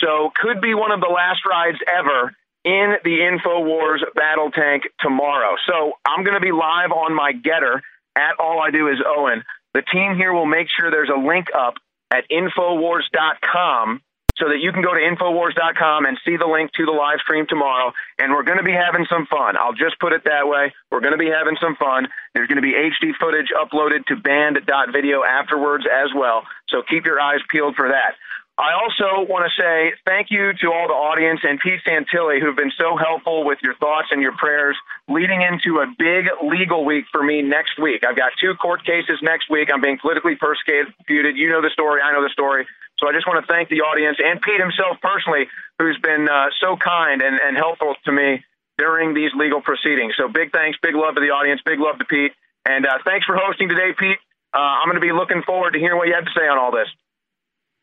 So, 0.00 0.32
could 0.34 0.60
be 0.60 0.74
one 0.74 0.90
of 0.90 1.00
the 1.00 1.08
last 1.08 1.46
rides 1.46 1.78
ever 1.86 2.34
in 2.64 2.96
the 3.04 3.20
InfoWars 3.20 4.00
battle 4.14 4.50
tank 4.50 4.82
tomorrow. 5.00 5.56
So, 5.66 5.92
I'm 6.04 6.24
going 6.24 6.34
to 6.34 6.40
be 6.40 6.52
live 6.52 6.90
on 6.90 7.14
my 7.14 7.32
GETTR 7.32 7.80
at 8.16 8.40
All 8.40 8.60
I 8.60 8.70
Do 8.70 8.88
Is 8.88 8.98
Owen. 9.06 9.44
The 9.72 9.82
team 9.82 10.16
here 10.16 10.32
will 10.32 10.46
make 10.46 10.68
sure 10.68 10.90
there's 10.90 11.10
a 11.14 11.18
link 11.18 11.46
up 11.56 11.74
at 12.10 12.24
Infowars.com 12.30 14.02
so 14.36 14.48
that 14.48 14.58
you 14.58 14.72
can 14.72 14.82
go 14.82 14.92
to 14.92 15.00
Infowars.com 15.00 16.06
and 16.06 16.18
see 16.24 16.36
the 16.36 16.46
link 16.46 16.72
to 16.74 16.84
the 16.84 16.92
live 16.92 17.20
stream 17.22 17.46
tomorrow. 17.48 17.92
And 18.18 18.32
we're 18.32 18.42
going 18.42 18.58
to 18.58 18.66
be 18.66 18.74
having 18.74 19.06
some 19.08 19.26
fun. 19.26 19.56
I'll 19.56 19.76
just 19.76 19.98
put 20.00 20.12
it 20.12 20.24
that 20.24 20.48
way. 20.48 20.74
We're 20.90 21.00
going 21.00 21.14
to 21.14 21.22
be 21.22 21.30
having 21.30 21.56
some 21.60 21.76
fun. 21.76 22.08
There's 22.34 22.48
going 22.48 22.60
to 22.60 22.66
be 22.66 22.74
HD 22.74 23.14
footage 23.18 23.54
uploaded 23.54 24.06
to 24.06 24.16
band.video 24.16 25.22
afterwards 25.22 25.84
as 25.86 26.10
well. 26.14 26.42
So 26.68 26.82
keep 26.82 27.06
your 27.06 27.20
eyes 27.20 27.40
peeled 27.50 27.76
for 27.76 27.88
that. 27.88 28.18
I 28.56 28.70
also 28.78 29.26
want 29.26 29.50
to 29.50 29.52
say 29.58 29.98
thank 30.06 30.30
you 30.30 30.54
to 30.62 30.66
all 30.70 30.86
the 30.86 30.94
audience 30.94 31.40
and 31.42 31.58
Pete 31.58 31.82
Santilli 31.82 32.38
who've 32.38 32.54
been 32.54 32.70
so 32.78 32.96
helpful 32.96 33.42
with 33.42 33.58
your 33.64 33.74
thoughts 33.82 34.08
and 34.12 34.22
your 34.22 34.36
prayers 34.38 34.78
leading 35.08 35.42
into 35.42 35.82
a 35.82 35.90
big 35.98 36.30
legal 36.38 36.84
week 36.84 37.04
for 37.10 37.20
me 37.20 37.42
next 37.42 37.82
week. 37.82 38.06
I've 38.06 38.14
got 38.14 38.30
two 38.40 38.54
court 38.54 38.86
cases 38.86 39.18
next 39.22 39.50
week. 39.50 39.70
I'm 39.74 39.80
being 39.80 39.98
politically 39.98 40.36
persecuted. 40.38 40.94
You 41.34 41.50
know 41.50 41.62
the 41.62 41.70
story. 41.74 42.00
I 42.00 42.12
know 42.12 42.22
the 42.22 42.30
story. 42.30 42.64
So 42.98 43.08
I 43.08 43.12
just 43.12 43.26
want 43.26 43.44
to 43.44 43.52
thank 43.52 43.68
the 43.68 43.82
audience 43.82 44.18
and 44.22 44.40
Pete 44.40 44.60
himself 44.60 44.98
personally, 45.02 45.48
who's 45.78 45.98
been 45.98 46.28
uh, 46.28 46.50
so 46.60 46.76
kind 46.76 47.22
and, 47.22 47.40
and 47.40 47.56
helpful 47.56 47.94
to 48.04 48.12
me 48.12 48.44
during 48.78 49.14
these 49.14 49.30
legal 49.34 49.60
proceedings. 49.60 50.14
So 50.16 50.28
big 50.28 50.52
thanks, 50.52 50.78
big 50.82 50.94
love 50.94 51.14
to 51.14 51.20
the 51.20 51.30
audience, 51.30 51.60
big 51.64 51.80
love 51.80 51.98
to 51.98 52.04
Pete. 52.04 52.32
And 52.66 52.86
uh, 52.86 52.98
thanks 53.04 53.26
for 53.26 53.36
hosting 53.36 53.68
today, 53.68 53.92
Pete. 53.98 54.18
Uh, 54.54 54.58
I'm 54.58 54.86
going 54.86 54.96
to 54.96 55.00
be 55.00 55.12
looking 55.12 55.42
forward 55.42 55.72
to 55.72 55.78
hearing 55.78 55.98
what 55.98 56.08
you 56.08 56.14
have 56.14 56.24
to 56.24 56.32
say 56.36 56.46
on 56.46 56.58
all 56.58 56.70
this. 56.70 56.88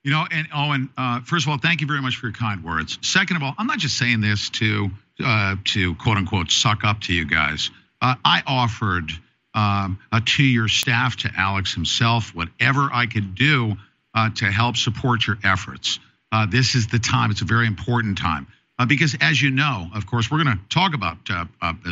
You 0.03 0.12
know, 0.12 0.25
and 0.32 0.48
Owen, 0.56 0.89
uh, 0.98 1.22
first 1.22 1.46
of 1.46 1.51
all, 1.51 1.58
thank 1.58 1.82
you 1.82 1.88
very 1.88 2.01
much 2.01 2.15
for 2.15 2.27
your 2.27 2.34
kind 2.34 2.63
words. 2.63 2.98
Second 3.01 3.38
of 3.38 3.44
all, 3.44 3.53
I'm 3.58 3.68
not 3.68 3.77
just 3.77 3.98
saying 3.98 4.22
this 4.22 4.50
to 4.51 4.89
uh, 5.24 5.58
to 5.65 5.94
quote 5.96 6.18
unquote 6.18 6.50
suck 6.50 6.84
up 6.84 7.01
to 7.01 7.13
you 7.13 7.25
guys. 7.25 7.70
Uh, 8.01 8.15
I 8.25 8.41
offered 8.48 9.12
um, 9.53 10.00
to 10.25 10.44
your 10.44 10.68
staff, 10.68 11.18
to 11.18 11.32
Alex 11.38 11.74
himself, 11.74 12.34
whatever 12.34 12.89
I 12.91 13.06
could 13.06 13.36
do 13.36 13.77
uh, 14.13 14.30
to 14.36 14.46
help 14.46 14.77
support 14.77 15.25
your 15.25 15.38
efforts. 15.44 16.00
Uh, 16.32 16.46
this 16.46 16.75
is 16.75 16.88
the 16.88 17.00
time. 17.00 17.32
It's 17.32 17.41
a 17.41 17.46
very 17.46 17.68
important 17.68 18.18
time 18.18 18.48
uh, 18.80 18.86
because, 18.86 19.15
as 19.22 19.41
you 19.41 19.51
know, 19.51 19.89
of 19.94 20.06
course, 20.06 20.32
we're 20.32 20.44
going 20.44 20.58
to 20.58 20.63
talk 20.70 20.94
about 20.94 21.18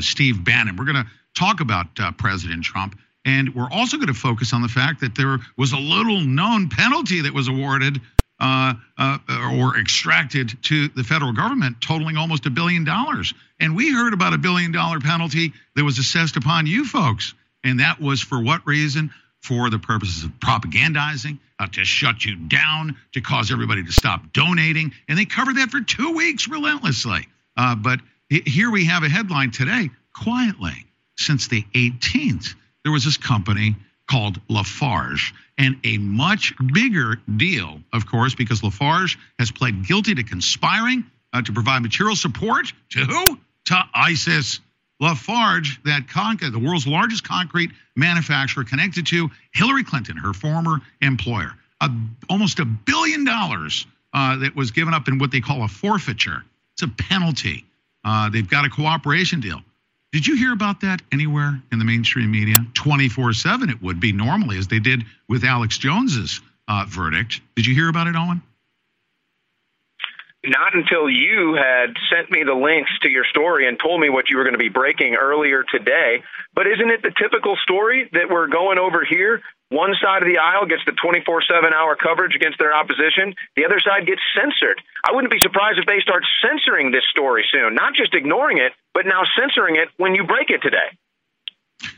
Steve 0.02 0.44
Bannon. 0.44 0.76
We're 0.76 0.86
going 0.86 1.04
to 1.04 1.08
talk 1.38 1.60
about 1.60 1.88
President 2.18 2.64
Trump. 2.64 2.98
And 3.26 3.54
we're 3.54 3.70
also 3.70 3.98
going 3.98 4.08
to 4.08 4.14
focus 4.14 4.54
on 4.54 4.62
the 4.62 4.70
fact 4.70 5.02
that 5.02 5.16
there 5.16 5.40
was 5.58 5.74
a 5.74 5.78
little 5.78 6.22
known 6.22 6.70
penalty 6.70 7.22
that 7.22 7.34
was 7.34 7.48
awarded 7.48 8.00
uh, 8.40 8.74
uh, 8.98 9.18
or 9.54 9.78
extracted 9.78 10.58
to 10.64 10.88
the 10.90 11.04
federal 11.04 11.34
government, 11.34 11.82
totaling 11.82 12.16
almost 12.16 12.46
a 12.46 12.50
billion 12.50 12.86
dollars. 12.86 13.34
And 13.60 13.76
we 13.76 13.92
heard 13.92 14.14
about 14.14 14.34
a 14.34 14.38
billion 14.38 14.72
dollar 14.72 15.00
penalty 15.02 15.52
that 15.76 15.84
was 15.84 16.00
assessed 16.00 16.38
upon 16.38 16.66
you 16.66 16.86
folks. 16.86 17.34
And 17.66 17.82
that 17.82 18.00
was 18.00 18.22
for 18.22 18.42
what 18.42 18.66
reason? 18.66 19.12
For 19.42 19.70
the 19.70 19.80
purposes 19.80 20.24
of 20.26 20.32
propagandizing, 20.40 21.40
uh, 21.60 21.68
to 21.68 21.86
shut 21.86 22.26
you 22.26 22.36
down, 22.36 22.98
to 23.14 23.22
cause 23.22 23.52
everybody 23.52 23.84
to 23.84 23.92
stop 23.92 24.34
donating. 24.34 24.94
And 25.08 25.18
they 25.18 25.26
covered 25.26 25.58
that 25.58 25.72
for 25.72 25.82
two 25.82 26.14
weeks 26.14 26.48
relentlessly. 26.48 27.28
Uh, 27.58 27.76
but 27.76 28.00
here 28.30 28.70
we 28.70 28.86
have 28.86 29.04
a 29.04 29.10
headline 29.10 29.52
today 29.52 29.90
quietly 30.14 30.86
since 31.18 31.48
the 31.48 31.64
18th 31.74 32.54
there 32.84 32.92
was 32.92 33.06
this 33.06 33.18
company 33.18 33.76
called 34.08 34.40
Lafarge, 34.50 35.34
and 35.58 35.78
a 35.84 35.98
much 35.98 36.54
bigger 36.74 37.18
deal, 37.38 37.80
of 37.94 38.08
course, 38.08 38.34
because 38.34 38.64
Lafarge 38.64 39.18
has 39.38 39.52
pled 39.52 39.86
guilty 39.86 40.16
to 40.16 40.24
conspiring 40.24 41.06
uh, 41.34 41.42
to 41.42 41.52
provide 41.52 41.84
material 41.84 42.16
support 42.16 42.74
to 42.92 43.00
who? 43.00 43.40
To 43.66 43.84
ISIS. 43.94 44.62
Lafarge, 45.00 45.82
that 45.84 46.08
concrete, 46.08 46.50
the 46.50 46.60
world's 46.60 46.88
largest 46.88 47.24
concrete 47.24 47.72
manufacturer, 47.96 48.64
connected 48.64 49.08
to 49.08 49.30
Hillary 49.54 49.84
Clinton, 49.84 50.18
her 50.18 50.34
former 50.34 50.80
employer. 51.02 51.54
A, 51.82 51.90
almost 52.30 52.60
a 52.60 52.66
billion 52.66 53.24
dollars 53.24 53.86
uh, 54.14 54.36
that 54.38 54.56
was 54.56 54.72
given 54.72 54.94
up 54.94 55.08
in 55.08 55.18
what 55.18 55.32
they 55.32 55.40
call 55.40 55.64
a 55.64 55.68
forfeiture. 55.68 56.44
It's 56.74 56.82
a 56.82 56.88
penalty. 56.88 57.66
Uh, 58.04 58.30
they've 58.30 58.50
got 58.50 58.66
a 58.66 58.70
cooperation 58.70 59.40
deal. 59.40 59.62
Did 60.12 60.26
you 60.26 60.36
hear 60.36 60.54
about 60.54 60.82
that 60.82 61.02
anywhere 61.12 61.62
in 61.72 61.80
the 61.80 61.86
mainstream 61.86 62.32
media? 62.32 62.56
24 62.74 63.34
7 63.34 63.70
it 63.70 63.82
would 63.82 64.00
be 64.00 64.12
normally, 64.12 64.58
as 64.58 64.68
they 64.68 64.80
did 64.80 65.04
with 65.28 65.44
Alex 65.44 65.78
Jones's 65.78 66.42
uh, 66.68 66.86
verdict. 66.88 67.42
Did 67.56 67.66
you 67.66 67.76
hear 67.76 67.90
about 67.90 68.08
it, 68.08 68.16
Owen? 68.16 68.42
Not 70.46 70.74
until 70.74 71.10
you 71.10 71.56
had 71.56 71.98
sent 72.10 72.32
me 72.32 72.44
the 72.44 72.54
links 72.54 72.92
to 73.02 73.10
your 73.10 73.26
story 73.26 73.68
and 73.68 73.78
told 73.78 74.00
me 74.00 74.10
what 74.10 74.30
you 74.30 74.38
were 74.38 74.44
going 74.44 74.54
to 74.54 74.60
be 74.60 74.70
breaking 74.70 75.16
earlier 75.16 75.64
today. 75.64 76.24
But 76.54 76.66
isn't 76.66 76.90
it 76.90 77.02
the 77.02 77.12
typical 77.12 77.58
story 77.58 78.10
that 78.14 78.30
we're 78.30 78.48
going 78.48 78.80
over 78.80 79.04
here? 79.04 79.42
One 79.68 79.94
side 80.02 80.24
of 80.24 80.28
the 80.28 80.38
aisle 80.38 80.66
gets 80.66 80.82
the 80.86 80.94
24 80.94 81.44
7 81.44 81.74
hour 81.74 81.96
coverage 81.96 82.36
against 82.36 82.58
their 82.58 82.74
opposition, 82.74 83.36
the 83.56 83.66
other 83.66 83.80
side 83.80 84.08
gets 84.08 84.22
censored. 84.34 84.82
I 85.06 85.12
wouldn't 85.12 85.32
be 85.32 85.40
surprised 85.40 85.78
if 85.78 85.86
they 85.86 86.00
start 86.00 86.24
censoring 86.42 86.92
this 86.92 87.04
story 87.12 87.46
soon, 87.52 87.76
not 87.76 87.94
just 87.94 88.16
ignoring 88.16 88.58
it, 88.58 88.72
but 88.94 89.06
now 89.06 89.24
censoring 89.38 89.76
it 89.76 89.90
when 89.98 90.16
you 90.16 90.24
break 90.24 90.50
it 90.50 90.62
today. 90.62 90.96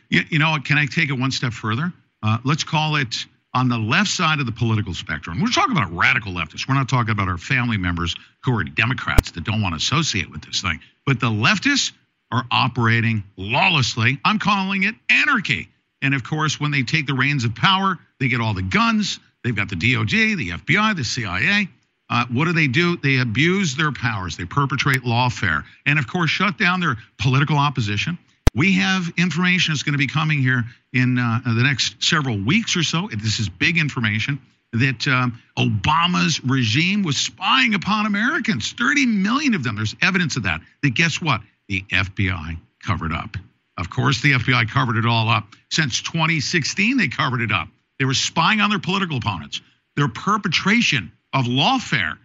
You, 0.10 0.24
you 0.30 0.40
know, 0.40 0.58
can 0.64 0.78
I 0.78 0.86
take 0.86 1.10
it 1.10 1.18
one 1.18 1.32
step 1.32 1.54
further? 1.54 1.94
Uh, 2.24 2.40
let's 2.44 2.64
call 2.64 2.98
it 2.98 3.26
on 3.54 3.68
the 3.68 3.78
left 3.78 4.10
side 4.10 4.40
of 4.40 4.46
the 4.46 4.52
political 4.52 4.94
spectrum. 4.94 5.42
We're 5.42 5.50
talking 5.50 5.76
about 5.76 5.96
radical 5.96 6.32
leftists. 6.32 6.68
We're 6.68 6.76
not 6.76 6.88
talking 6.88 7.12
about 7.12 7.28
our 7.28 7.38
family 7.38 7.78
members 7.78 8.16
who 8.44 8.58
are 8.58 8.64
Democrats 8.64 9.32
that 9.32 9.44
don't 9.44 9.62
want 9.62 9.74
to 9.74 9.78
associate 9.78 10.32
with 10.32 10.44
this 10.46 10.62
thing. 10.62 10.80
But 11.06 11.20
the 11.20 11.28
leftists 11.28 11.92
are 12.32 12.46
operating 12.50 13.24
lawlessly. 13.36 14.20
I'm 14.24 14.40
calling 14.40 14.84
it 14.84 14.96
anarchy. 15.10 15.70
And 16.02 16.16
of 16.16 16.24
course, 16.24 16.60
when 16.60 16.72
they 16.72 16.84
take 16.84 17.08
the 17.08 17.14
reins 17.14 17.44
of 17.44 17.54
power, 17.54 18.00
they 18.20 18.30
get 18.30 18.40
all 18.40 18.54
the 18.54 18.62
guns. 18.62 19.20
They've 19.44 19.56
got 19.56 19.70
the 19.70 19.76
DOJ, 19.76 20.38
the 20.38 20.50
FBI, 20.52 20.96
the 20.96 21.04
CIA. 21.04 21.68
Uh, 22.10 22.26
what 22.32 22.46
do 22.46 22.54
they 22.54 22.68
do? 22.68 22.98
They 22.98 23.18
abuse 23.18 23.76
their 23.76 23.92
powers. 23.92 24.36
They 24.38 24.46
perpetrate 24.46 25.02
lawfare. 25.02 25.64
And 25.86 25.98
of 25.98 26.08
course, 26.08 26.30
shut 26.30 26.58
down 26.58 26.80
their 26.80 26.98
political 27.18 27.58
opposition. 27.58 28.18
We 28.54 28.74
have 28.74 29.12
information 29.18 29.74
that's 29.74 29.84
going 29.84 29.94
to 29.94 29.98
be 29.98 30.08
coming 30.08 30.40
here 30.40 30.66
in 30.94 31.18
uh, 31.18 31.40
the 31.46 31.64
next 31.64 32.04
several 32.04 32.38
weeks 32.38 32.76
or 32.76 32.84
so. 32.84 33.10
This 33.12 33.40
is 33.40 33.48
big 33.48 33.78
information 33.78 34.42
that 34.74 35.08
um, 35.08 35.42
Obama's 35.58 36.44
regime 36.44 37.04
was 37.04 37.18
spying 37.18 37.74
upon 37.74 38.06
Americans, 38.06 38.74
30 38.74 39.06
million 39.06 39.54
of 39.54 39.64
them. 39.64 39.76
There's 39.76 39.96
evidence 40.02 40.38
of 40.38 40.44
that. 40.44 40.62
That 40.82 40.94
guess 40.94 41.22
what? 41.22 41.42
The 41.68 41.84
FBI 41.92 42.58
covered 42.84 43.14
up. 43.14 43.38
Of 43.78 43.90
course, 43.90 44.22
the 44.22 44.34
FBI 44.34 44.70
covered 44.70 44.98
it 44.98 45.06
all 45.06 45.30
up. 45.30 45.48
Since 45.72 46.02
2016, 46.02 46.98
they 46.98 47.08
covered 47.08 47.42
it 47.42 47.52
up. 47.52 47.68
They 48.00 48.06
were 48.06 48.14
spying 48.14 48.62
on 48.62 48.70
their 48.70 48.80
political 48.80 49.18
opponents. 49.18 49.62
Their 49.96 50.08
perpetration 50.08 51.12
of 51.34 51.46
lawfare 51.46 52.18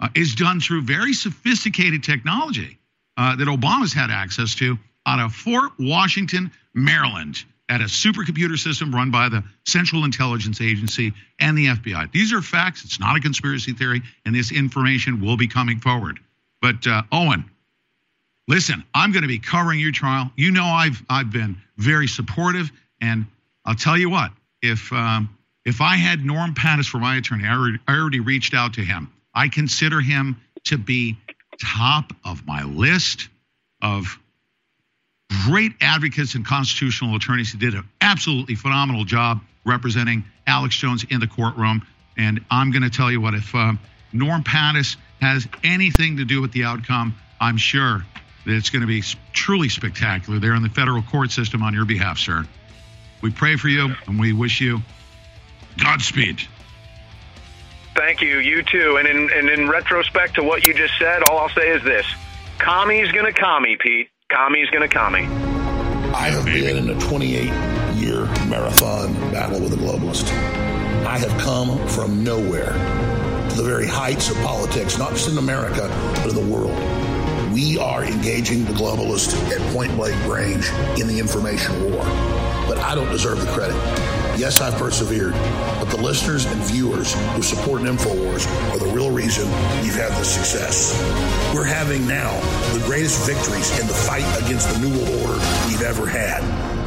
uh, 0.00 0.08
is 0.14 0.34
done 0.34 0.60
through 0.60 0.82
very 0.82 1.12
sophisticated 1.12 2.04
technology 2.04 2.78
uh, 3.16 3.36
that 3.36 3.48
Obama's 3.48 3.92
had 3.92 4.10
access 4.10 4.54
to 4.56 4.78
out 5.06 5.20
of 5.20 5.34
Fort 5.34 5.72
Washington, 5.78 6.50
Maryland, 6.74 7.44
at 7.68 7.80
a 7.80 7.84
supercomputer 7.84 8.58
system 8.58 8.94
run 8.94 9.10
by 9.10 9.28
the 9.28 9.42
Central 9.66 10.04
Intelligence 10.04 10.60
Agency 10.60 11.12
and 11.38 11.56
the 11.56 11.66
FBI. 11.66 12.12
These 12.12 12.32
are 12.32 12.42
facts. 12.42 12.84
It's 12.84 13.00
not 13.00 13.16
a 13.16 13.20
conspiracy 13.20 13.72
theory, 13.72 14.02
and 14.26 14.34
this 14.34 14.52
information 14.52 15.20
will 15.20 15.36
be 15.36 15.48
coming 15.48 15.78
forward. 15.80 16.20
But 16.60 16.86
uh, 16.86 17.02
Owen, 17.10 17.50
listen, 18.48 18.84
I'm 18.94 19.12
going 19.12 19.22
to 19.22 19.28
be 19.28 19.38
covering 19.38 19.80
your 19.80 19.92
trial. 19.92 20.30
You 20.36 20.50
know, 20.50 20.64
I've 20.64 21.02
I've 21.08 21.30
been 21.30 21.56
very 21.78 22.06
supportive, 22.06 22.70
and 23.00 23.26
I'll 23.64 23.74
tell 23.74 23.96
you 23.96 24.10
what, 24.10 24.30
if 24.60 24.92
um, 24.92 25.36
if 25.64 25.80
I 25.80 25.96
had 25.96 26.24
Norm 26.24 26.54
Pattis 26.54 26.86
for 26.86 26.98
my 26.98 27.16
attorney, 27.16 27.46
I 27.46 27.76
I 27.88 27.96
already 27.96 28.20
reached 28.20 28.54
out 28.54 28.74
to 28.74 28.82
him. 28.82 29.10
I 29.34 29.48
consider 29.48 30.00
him 30.00 30.40
to 30.64 30.78
be 30.78 31.16
top 31.60 32.12
of 32.24 32.46
my 32.46 32.64
list 32.64 33.28
of 33.82 34.18
great 35.46 35.72
advocates 35.80 36.34
and 36.34 36.46
constitutional 36.46 37.16
attorneys 37.16 37.52
who 37.52 37.58
did 37.58 37.74
an 37.74 37.88
absolutely 38.00 38.54
phenomenal 38.54 39.04
job 39.04 39.40
representing 39.64 40.24
Alex 40.46 40.76
Jones 40.76 41.04
in 41.10 41.20
the 41.20 41.26
courtroom. 41.26 41.86
And 42.16 42.44
I'm 42.50 42.70
going 42.70 42.82
to 42.82 42.90
tell 42.90 43.10
you 43.10 43.20
what, 43.20 43.34
if 43.34 43.54
uh, 43.54 43.72
Norm 44.12 44.42
Pattis 44.44 44.96
has 45.20 45.46
anything 45.62 46.18
to 46.18 46.24
do 46.24 46.40
with 46.40 46.52
the 46.52 46.64
outcome, 46.64 47.14
I'm 47.40 47.56
sure 47.56 48.04
that 48.46 48.54
it's 48.54 48.70
going 48.70 48.82
to 48.82 48.86
be 48.86 49.02
truly 49.32 49.68
spectacular 49.68 50.38
there 50.38 50.54
in 50.54 50.62
the 50.62 50.68
federal 50.68 51.02
court 51.02 51.30
system 51.30 51.62
on 51.62 51.74
your 51.74 51.84
behalf, 51.84 52.18
sir. 52.18 52.46
We 53.22 53.30
pray 53.30 53.56
for 53.56 53.68
you 53.68 53.94
and 54.06 54.20
we 54.20 54.32
wish 54.32 54.60
you 54.60 54.80
Godspeed. 55.78 56.40
Thank 57.96 58.20
you. 58.20 58.38
You 58.38 58.62
too. 58.62 58.96
And 58.96 59.08
in, 59.08 59.30
and 59.32 59.48
in 59.48 59.68
retrospect 59.68 60.34
to 60.34 60.42
what 60.42 60.66
you 60.66 60.74
just 60.74 60.94
said, 60.98 61.22
all 61.22 61.38
I'll 61.38 61.48
say 61.48 61.70
is 61.70 61.82
this 61.82 62.06
Commie's 62.58 63.10
gonna 63.12 63.32
commie, 63.32 63.76
Pete. 63.76 64.08
Commie's 64.34 64.68
gonna 64.70 64.88
commie. 64.88 65.26
I 66.12 66.28
have 66.30 66.44
been 66.44 66.76
in 66.76 66.90
a 66.90 66.98
28 66.98 67.44
year 67.94 68.24
marathon 68.48 69.14
battle 69.30 69.60
with 69.60 69.72
a 69.74 69.76
globalist. 69.76 70.28
I 71.06 71.18
have 71.18 71.40
come 71.40 71.78
from 71.86 72.24
nowhere 72.24 72.72
to 73.50 73.56
the 73.56 73.62
very 73.62 73.86
heights 73.86 74.30
of 74.30 74.36
politics, 74.38 74.98
not 74.98 75.10
just 75.10 75.28
in 75.28 75.38
America, 75.38 75.88
but 76.16 76.30
in 76.30 76.34
the 76.34 76.52
world. 76.52 76.74
We 77.52 77.78
are 77.78 78.04
engaging 78.04 78.64
the 78.64 78.72
globalist 78.72 79.36
at 79.52 79.60
point 79.72 79.94
blank 79.94 80.16
range 80.26 80.68
in 81.00 81.06
the 81.06 81.20
information 81.20 81.84
war. 81.84 82.02
But 82.66 82.78
I 82.78 82.96
don't 82.96 83.10
deserve 83.12 83.38
the 83.38 83.52
credit. 83.52 84.23
Yes, 84.36 84.60
I've 84.60 84.74
persevered, 84.74 85.32
but 85.78 85.84
the 85.84 85.96
listeners 85.96 86.44
and 86.44 86.60
viewers 86.62 87.14
who 87.34 87.42
support 87.42 87.82
InfoWars 87.82 88.46
are 88.72 88.78
the 88.78 88.92
real 88.92 89.10
reason 89.10 89.46
you've 89.84 89.94
had 89.94 90.10
the 90.10 90.24
success. 90.24 90.92
We're 91.54 91.64
having 91.64 92.06
now 92.06 92.32
the 92.72 92.84
greatest 92.84 93.24
victories 93.24 93.78
in 93.78 93.86
the 93.86 93.94
fight 93.94 94.26
against 94.44 94.68
the 94.70 94.78
New 94.80 94.98
World 94.98 95.22
Order 95.22 95.40
we've 95.68 95.82
ever 95.82 96.06
had. 96.06 96.73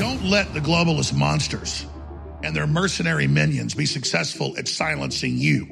Don't 0.00 0.24
let 0.24 0.54
the 0.54 0.60
globalist 0.60 1.12
monsters 1.12 1.84
and 2.42 2.56
their 2.56 2.66
mercenary 2.66 3.26
minions 3.26 3.74
be 3.74 3.84
successful 3.84 4.56
at 4.56 4.66
silencing 4.66 5.36
you. 5.36 5.66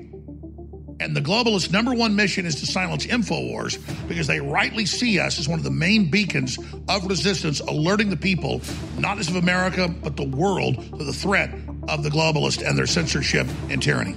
And 1.01 1.17
the 1.17 1.23
globalist 1.23 1.73
number 1.73 1.95
one 1.95 2.15
mission 2.15 2.45
is 2.45 2.57
to 2.57 2.67
silence 2.67 3.07
InfoWars 3.07 3.79
because 4.07 4.27
they 4.27 4.39
rightly 4.39 4.85
see 4.85 5.19
us 5.19 5.39
as 5.39 5.49
one 5.49 5.59
of 5.59 5.65
the 5.65 5.71
main 5.71 6.11
beacons 6.11 6.59
of 6.91 7.07
resistance, 7.07 7.61
alerting 7.61 8.11
the 8.11 8.19
people, 8.19 8.61
not 8.99 9.17
just 9.17 9.31
of 9.31 9.37
America, 9.37 9.89
but 9.89 10.19
the 10.19 10.29
world, 10.29 10.77
to 10.99 11.05
the 11.05 11.13
threat 11.15 11.49
of 11.89 12.03
the 12.03 12.11
globalist 12.11 12.63
and 12.63 12.77
their 12.77 12.87
censorship 12.87 13.47
and 13.71 13.83
tyranny. 13.83 14.15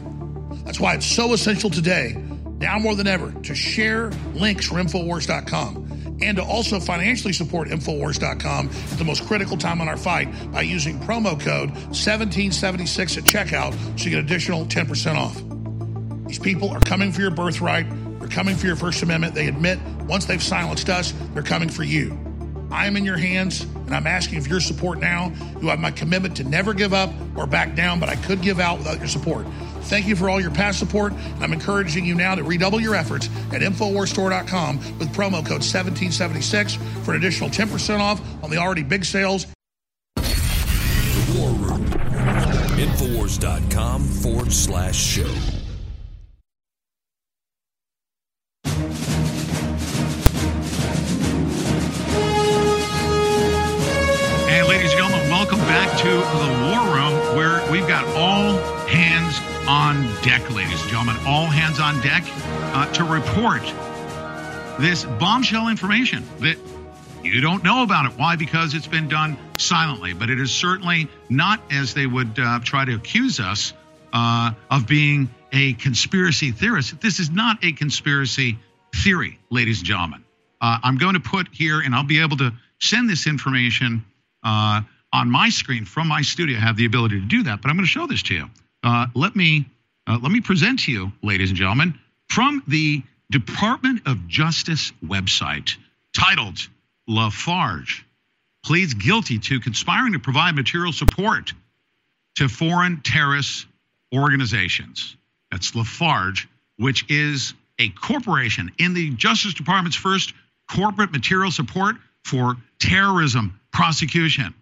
That's 0.65 0.82
why 0.82 0.96
it's 0.96 1.06
so 1.06 1.32
essential 1.32 1.70
today, 1.70 2.22
now 2.60 2.80
more 2.80 2.96
than 2.96 3.08
ever, 3.08 3.32
to 3.44 3.56
share 3.56 4.12
links 4.34 4.65
for 4.65 4.75
InfoWars.com 4.75 5.90
and 6.22 6.38
to 6.38 6.44
also 6.44 6.80
financially 6.80 7.34
support 7.34 7.68
Infowars.com 7.68 8.68
at 8.68 8.98
the 8.98 9.04
most 9.04 9.25
critical 9.25 9.58
time 9.58 9.82
in 9.82 9.88
our 9.88 9.98
fight 9.98 10.30
by 10.51 10.62
using 10.62 11.00
promo 11.00 11.40
code 11.40 11.70
1776 11.70 13.18
at 13.18 13.24
checkout 13.24 13.74
so 14.00 14.06
you 14.06 14.12
get 14.12 14.20
an 14.20 14.25
additional 14.25 14.66
10% 14.66 15.16
off. 15.16 15.42
These 16.28 16.40
people 16.40 16.70
are 16.70 16.80
coming 16.80 17.12
for 17.12 17.22
your 17.22 17.32
birthright. 17.32 17.86
They're 18.20 18.30
coming 18.30 18.56
for 18.56 18.68
your 18.68 18.75
First 18.75 19.04
Amendment. 19.04 19.36
They 19.36 19.48
admit 19.48 19.80
once 20.08 20.25
they've 20.25 20.42
silenced 20.42 20.90
us, 20.90 21.13
they're 21.34 21.44
coming 21.44 21.70
for 21.70 21.84
you. 21.84 22.18
I 22.72 22.88
am 22.88 22.96
in 22.96 23.04
your 23.04 23.18
hands, 23.18 23.63
and 23.63 23.94
I'm 23.94 24.08
asking 24.08 24.42
for 24.42 24.48
your 24.48 24.62
support 24.62 25.00
now. 25.00 25.34
You 25.62 25.68
have 25.68 25.80
my 25.80 25.92
commitment 25.92 26.38
to 26.38 26.46
never 26.46 26.74
give 26.74 26.94
up 26.94 27.12
or 27.36 27.46
back 27.46 27.75
down, 27.75 28.00
but 28.00 28.08
I 28.08 28.16
could 28.16 28.42
give 28.42 28.62
out 28.62 28.78
without 28.78 28.98
your 28.98 29.10
support. 29.10 29.46
Thank 29.84 30.08
you 30.08 30.16
for 30.16 30.30
all 30.30 30.40
your 30.40 30.52
past 30.52 30.80
support, 30.80 31.14
and 31.14 31.44
I'm 31.44 31.54
encouraging 31.54 32.06
you 32.06 32.16
now 32.16 32.36
to 32.36 32.44
redouble 32.44 32.80
your 32.80 32.96
efforts 32.96 33.28
at 33.52 33.62
InfoWarsStore.com 33.62 34.78
with 35.00 35.10
promo 35.10 35.44
code 35.44 35.64
1776 35.64 36.76
for 37.04 37.12
an 37.12 37.18
additional 37.18 37.50
10% 37.50 38.00
off 38.00 38.22
on 38.44 38.50
the 38.50 38.58
already 38.58 38.84
big 38.84 39.04
sales. 39.04 39.48
The 40.16 41.38
War 41.38 41.52
Room. 41.52 41.86
Infowars.com 42.78 44.04
forward 44.04 44.54
slash 44.54 44.96
show. 44.96 45.30
And 54.48 54.67
ladies 54.67 54.91
and 54.91 55.00
gentlemen, 55.00 55.30
welcome 55.30 55.60
back 55.60 55.98
to 56.00 56.10
the 56.10 56.50
War 56.70 56.82
Room, 56.96 57.38
where 57.38 57.72
we've 57.72 57.88
got 57.88 58.06
all 58.17 58.58
hands 58.58 58.81
on 59.67 60.04
deck, 60.24 60.50
ladies 60.50 60.82
and 60.82 60.89
gentlemen, 60.89 61.15
all 61.26 61.45
hands 61.45 61.80
on 61.80 62.00
deck 62.02 62.24
uh, 62.74 62.91
to 62.93 63.04
report 63.04 63.62
this 64.80 65.06
bombshell 65.06 65.67
information 65.67 66.24
that 66.39 66.58
you 67.24 67.41
don't 67.41 67.63
know 67.63 67.84
about 67.84 68.06
it. 68.06 68.17
Why? 68.17 68.36
Because 68.36 68.74
it's 68.74 68.88
been 68.88 69.08
done 69.08 69.38
silently. 69.58 70.13
But 70.13 70.30
it 70.30 70.39
is 70.39 70.52
certainly 70.52 71.08
not 71.30 71.62
as 71.71 71.93
they 71.93 72.06
would 72.06 72.39
uh, 72.39 72.60
try 72.63 72.86
to 72.86 72.95
accuse 72.95 73.39
us 73.39 73.74
uh, 74.12 74.52
of 74.69 74.88
being 74.88 75.30
a 75.52 75.74
conspiracy 75.74 76.52
theorist. 76.52 77.00
This 77.02 77.19
is 77.19 77.30
not 77.30 77.63
a 77.63 77.74
conspiracy 77.74 78.58
theory, 78.95 79.39
ladies 79.50 79.80
and 79.80 79.88
gentlemen. 79.88 80.24
Uh, 80.60 80.80
I'm 80.84 80.97
going 80.97 81.13
to 81.13 81.19
put 81.19 81.47
here, 81.52 81.80
and 81.80 81.93
I'll 81.93 82.04
be 82.04 82.21
able 82.21 82.38
to 82.38 82.52
send 82.80 83.10
this 83.10 83.28
information 83.28 84.06
uh, 84.43 84.82
on 85.13 85.30
my 85.30 85.50
screen 85.50 85.86
from 85.86 86.08
my 86.08 86.21
studio. 86.21 86.58
I 86.58 86.62
have 86.62 86.78
the 86.78 86.86
ability 86.86 87.19
to 87.19 87.28
do 87.28 87.43
that, 87.43 87.62
but 87.62 87.69
I'm 87.69 87.76
going 87.76 87.86
to 87.86 87.91
show 87.91 88.08
this 88.08 88.24
to 88.24 88.34
you. 88.34 88.50
Uh, 88.84 89.08
let 89.15 89.36
me 89.36 89.65
uh, 90.08 90.17
let 90.22 90.32
me 90.32 90.41
present 90.41 90.80
to 90.80 90.91
you, 90.91 91.12
ladies 91.22 91.50
and 91.50 91.58
gentlemen, 91.58 92.00
from 92.30 92.63
the 92.67 93.04
Department 93.30 94.02
of 94.08 94.28
Justice 94.28 94.91
website, 95.06 95.78
titled 96.17 96.58
"Lafarge 97.08 98.06
pleads 98.63 98.94
guilty 98.94 99.39
to 99.39 99.60
conspiring 99.60 100.13
to 100.13 100.20
provide 100.20 100.56
material 100.56 100.91
support 100.91 101.54
to 102.36 102.48
foreign 102.48 103.02
terrorist 103.02 103.67
organizations." 104.13 105.15
That's 105.52 105.76
Lafarge, 105.76 106.48
which 106.78 107.06
is 107.10 107.54
a 107.78 107.89
corporation 107.89 108.72
in 108.78 108.94
the 108.94 109.12
Justice 109.12 109.54
Department's 109.54 109.98
first 109.98 110.34
corporate 110.70 111.12
material 111.12 111.52
support 111.52 111.98
for 112.24 112.56
terrorism 112.80 113.60
prosecution. 113.72 114.54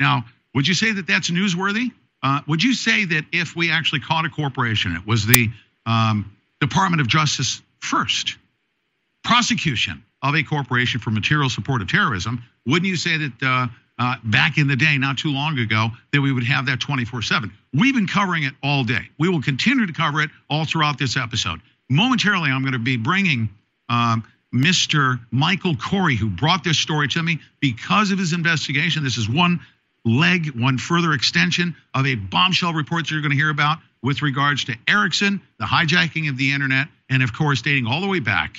Now, 0.00 0.24
would 0.54 0.66
you 0.66 0.74
say 0.74 0.92
that 0.92 1.06
that's 1.06 1.30
newsworthy? 1.30 1.92
Uh, 2.22 2.40
would 2.46 2.62
you 2.62 2.74
say 2.74 3.04
that 3.04 3.24
if 3.32 3.54
we 3.54 3.70
actually 3.70 4.00
caught 4.00 4.24
a 4.24 4.28
corporation, 4.28 4.94
it 4.96 5.06
was 5.06 5.26
the 5.26 5.48
um, 5.86 6.36
Department 6.60 7.00
of 7.00 7.06
Justice 7.06 7.62
first 7.80 8.36
prosecution 9.22 10.04
of 10.22 10.34
a 10.34 10.42
corporation 10.42 11.00
for 11.00 11.10
material 11.10 11.48
support 11.48 11.80
of 11.80 11.88
terrorism? 11.88 12.42
Wouldn't 12.66 12.86
you 12.86 12.96
say 12.96 13.16
that 13.18 13.32
uh, 13.42 13.66
uh, 13.98 14.16
back 14.24 14.58
in 14.58 14.66
the 14.66 14.76
day, 14.76 14.98
not 14.98 15.18
too 15.18 15.30
long 15.30 15.58
ago, 15.58 15.88
that 16.12 16.20
we 16.20 16.32
would 16.32 16.44
have 16.44 16.66
that 16.66 16.80
24 16.80 17.22
7? 17.22 17.52
We've 17.72 17.94
been 17.94 18.08
covering 18.08 18.42
it 18.44 18.54
all 18.62 18.84
day. 18.84 19.08
We 19.18 19.28
will 19.28 19.42
continue 19.42 19.86
to 19.86 19.92
cover 19.92 20.20
it 20.20 20.30
all 20.50 20.64
throughout 20.64 20.98
this 20.98 21.16
episode. 21.16 21.60
Momentarily, 21.88 22.50
I'm 22.50 22.62
going 22.62 22.72
to 22.72 22.78
be 22.78 22.96
bringing 22.96 23.48
um, 23.88 24.24
Mr. 24.52 25.20
Michael 25.30 25.76
Corey, 25.76 26.16
who 26.16 26.28
brought 26.28 26.64
this 26.64 26.78
story 26.78 27.08
to 27.08 27.22
me 27.22 27.38
because 27.60 28.10
of 28.10 28.18
his 28.18 28.32
investigation. 28.32 29.04
This 29.04 29.18
is 29.18 29.28
one 29.28 29.60
leg, 30.08 30.58
one 30.58 30.78
further 30.78 31.12
extension 31.12 31.76
of 31.94 32.06
a 32.06 32.14
bombshell 32.14 32.72
report 32.72 33.04
that 33.04 33.10
you're 33.10 33.20
going 33.20 33.32
to 33.32 33.36
hear 33.36 33.50
about 33.50 33.78
with 34.02 34.22
regards 34.22 34.64
to 34.64 34.76
Ericsson, 34.86 35.40
the 35.58 35.64
hijacking 35.64 36.28
of 36.28 36.36
the 36.36 36.52
internet, 36.52 36.88
and 37.10 37.22
of 37.22 37.32
course, 37.32 37.62
dating 37.62 37.86
all 37.86 38.00
the 38.00 38.06
way 38.06 38.20
back 38.20 38.56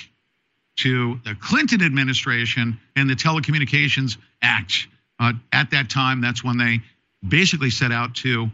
to 0.76 1.20
the 1.24 1.34
Clinton 1.34 1.82
administration 1.82 2.78
and 2.96 3.08
the 3.08 3.14
Telecommunications 3.14 4.16
Act. 4.42 4.88
Uh, 5.18 5.32
at 5.52 5.70
that 5.72 5.90
time, 5.90 6.20
that's 6.20 6.42
when 6.42 6.56
they 6.56 6.80
basically 7.26 7.70
set 7.70 7.92
out 7.92 8.14
to 8.16 8.50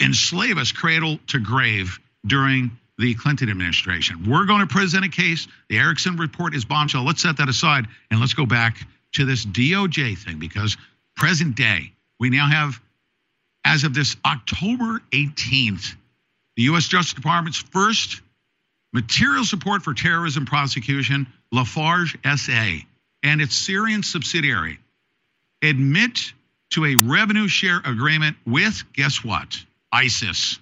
enslave 0.00 0.58
us 0.58 0.72
cradle 0.72 1.18
to 1.28 1.38
grave 1.38 1.98
during 2.26 2.70
the 2.98 3.14
Clinton 3.14 3.48
administration. 3.48 4.28
We're 4.28 4.46
going 4.46 4.60
to 4.60 4.66
present 4.66 5.04
a 5.04 5.08
case. 5.08 5.46
The 5.68 5.78
Ericsson 5.78 6.16
report 6.16 6.54
is 6.54 6.64
bombshell. 6.64 7.04
Let's 7.04 7.22
set 7.22 7.36
that 7.36 7.48
aside 7.48 7.86
and 8.10 8.20
let's 8.20 8.34
go 8.34 8.46
back 8.46 8.86
to 9.12 9.24
this 9.24 9.44
DOJ 9.44 10.18
thing 10.18 10.38
because 10.38 10.76
present 11.18 11.56
day, 11.56 11.92
we 12.18 12.30
now 12.30 12.48
have, 12.48 12.80
as 13.64 13.84
of 13.84 13.92
this 13.92 14.16
October 14.24 15.02
18th, 15.10 15.94
the 16.56 16.62
U.S. 16.64 16.88
Justice 16.88 17.12
Department's 17.14 17.58
first 17.58 18.22
material 18.92 19.44
support 19.44 19.82
for 19.82 19.94
terrorism 19.94 20.46
prosecution, 20.46 21.26
Lafarge 21.52 22.16
SA, 22.36 22.78
and 23.22 23.40
its 23.40 23.56
Syrian 23.56 24.02
subsidiary 24.02 24.80
admit 25.62 26.32
to 26.70 26.84
a 26.84 26.96
revenue 27.04 27.46
share 27.48 27.80
agreement 27.84 28.36
with, 28.46 28.84
guess 28.92 29.24
what? 29.24 29.56
ISIS. 29.92 30.58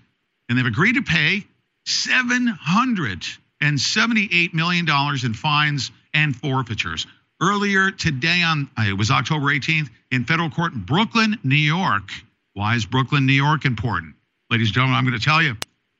And 0.48 0.56
they've 0.56 0.64
agreed 0.64 0.94
to 0.94 1.02
pay 1.02 1.44
$778 1.86 4.54
million 4.54 4.86
in 5.24 5.34
fines 5.34 5.90
and 6.14 6.34
forfeitures. 6.34 7.06
Earlier 7.40 7.90
today, 7.90 8.42
on 8.42 8.70
uh, 8.78 8.84
it 8.88 8.96
was 8.96 9.10
October 9.10 9.46
18th, 9.46 9.90
in 10.10 10.24
federal 10.24 10.48
court 10.48 10.72
in 10.72 10.80
Brooklyn, 10.80 11.38
New 11.44 11.54
York. 11.54 12.10
Why 12.54 12.76
is 12.76 12.86
Brooklyn, 12.86 13.26
New 13.26 13.34
York 13.34 13.66
important? 13.66 14.14
Ladies 14.50 14.68
and 14.68 14.74
gentlemen, 14.74 14.96
I'm 14.96 15.04
going 15.04 15.18
to 15.18 15.24
tell 15.24 15.42
you 15.42 15.56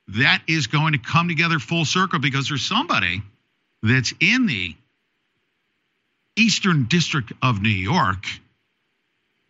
that 0.09 0.41
is 0.47 0.67
going 0.67 0.93
to 0.93 0.99
come 0.99 1.27
together 1.27 1.59
full 1.59 1.85
circle 1.85 2.19
because 2.19 2.49
there's 2.49 2.65
somebody 2.65 3.21
that's 3.83 4.13
in 4.19 4.47
the 4.47 4.75
Eastern 6.35 6.85
District 6.85 7.31
of 7.41 7.61
New 7.61 7.69
York 7.69 8.25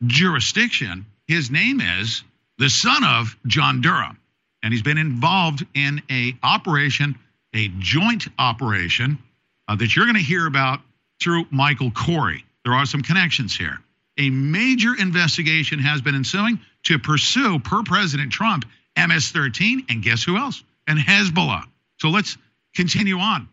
jurisdiction. 0.06 1.06
His 1.28 1.52
name 1.52 1.80
is 1.80 2.23
the 2.58 2.69
son 2.69 3.04
of 3.04 3.38
John 3.45 3.82
Durham, 3.82 4.17
and 4.63 4.73
he's 4.73 4.82
been 4.82 4.97
involved 4.97 5.65
in 5.73 6.02
a 6.10 6.36
operation, 6.43 7.17
a 7.54 7.69
joint 7.80 8.28
operation 8.39 9.19
uh, 9.67 9.76
that 9.76 9.95
you're 9.95 10.06
going 10.06 10.15
to 10.15 10.21
hear 10.21 10.47
about 10.47 10.82
through 11.21 11.45
Michael 11.51 11.91
Corey. 11.91 12.43
There 12.63 12.73
are 12.73 12.86
some 12.86 13.01
connections 13.01 13.56
here. 13.56 13.77
A 14.17 14.30
major 14.30 14.95
investigation 14.97 15.80
has 15.80 16.01
been 16.01 16.15
ensuing 16.15 16.60
to 16.84 16.99
pursue, 16.99 17.60
per 17.60 17.84
President 17.84 18.32
Trump, 18.32 18.65
MS 18.97 19.32
13, 19.32 19.86
and 19.89 20.01
guess 20.01 20.23
who 20.23 20.38
else? 20.38 20.63
And 20.88 20.97
Hezbollah. 20.97 21.63
So 21.99 22.10
let's 22.10 22.38
continue 22.75 23.19
on. 23.19 23.47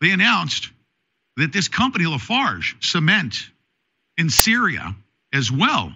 They 0.00 0.10
announced 0.10 0.70
that 1.36 1.52
this 1.52 1.68
company, 1.68 2.06
Lafarge 2.06 2.76
Cement 2.80 3.36
in 4.16 4.30
Syria, 4.30 4.94
as 5.32 5.50
well, 5.50 5.94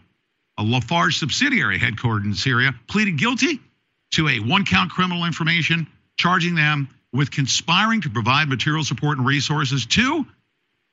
a 0.58 0.62
Lafarge 0.62 1.18
subsidiary 1.18 1.78
headquartered 1.78 2.24
in 2.24 2.34
Syria, 2.34 2.74
pleaded 2.88 3.18
guilty 3.18 3.60
to 4.12 4.28
a 4.28 4.40
one 4.40 4.64
count 4.64 4.90
criminal 4.90 5.24
information, 5.24 5.86
charging 6.16 6.54
them 6.54 6.88
with 7.12 7.30
conspiring 7.30 8.00
to 8.02 8.10
provide 8.10 8.48
material 8.48 8.84
support 8.84 9.18
and 9.18 9.26
resources 9.26 9.86
to 9.86 10.26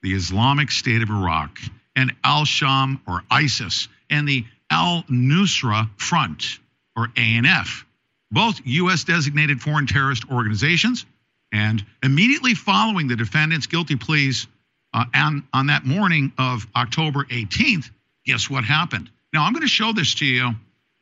the 0.04 0.14
Islamic 0.14 0.70
State 0.70 1.02
of 1.02 1.10
Iraq 1.10 1.58
and 1.96 2.14
Al 2.24 2.46
Sham 2.46 3.02
or 3.08 3.24
ISIS 3.32 3.88
and 4.10 4.28
the 4.28 4.46
Al 4.70 5.04
Nusra 5.04 5.90
Front 5.98 6.60
or 6.96 7.08
ANF, 7.16 7.86
both 8.32 8.62
U.S. 8.66 9.04
designated 9.06 9.62
foreign 9.62 9.88
terrorist 9.88 10.24
organizations. 10.32 11.06
And 11.52 11.84
immediately 12.02 12.56
following 12.56 13.08
the 13.08 13.16
defendant's 13.16 13.68
guilty 13.68 13.96
pleas 13.96 14.48
uh, 14.94 15.06
on, 15.16 15.48
on 15.54 15.68
that 15.68 15.86
morning 15.86 16.32
of 16.38 16.68
October 16.76 17.24
18th, 17.26 17.90
guess 18.26 18.50
what 18.50 18.64
happened? 18.64 19.10
Now, 19.34 19.44
I'm 19.44 19.54
going 19.54 19.62
to 19.62 19.68
show 19.68 19.94
this 19.94 20.16
to 20.16 20.26
you 20.26 20.52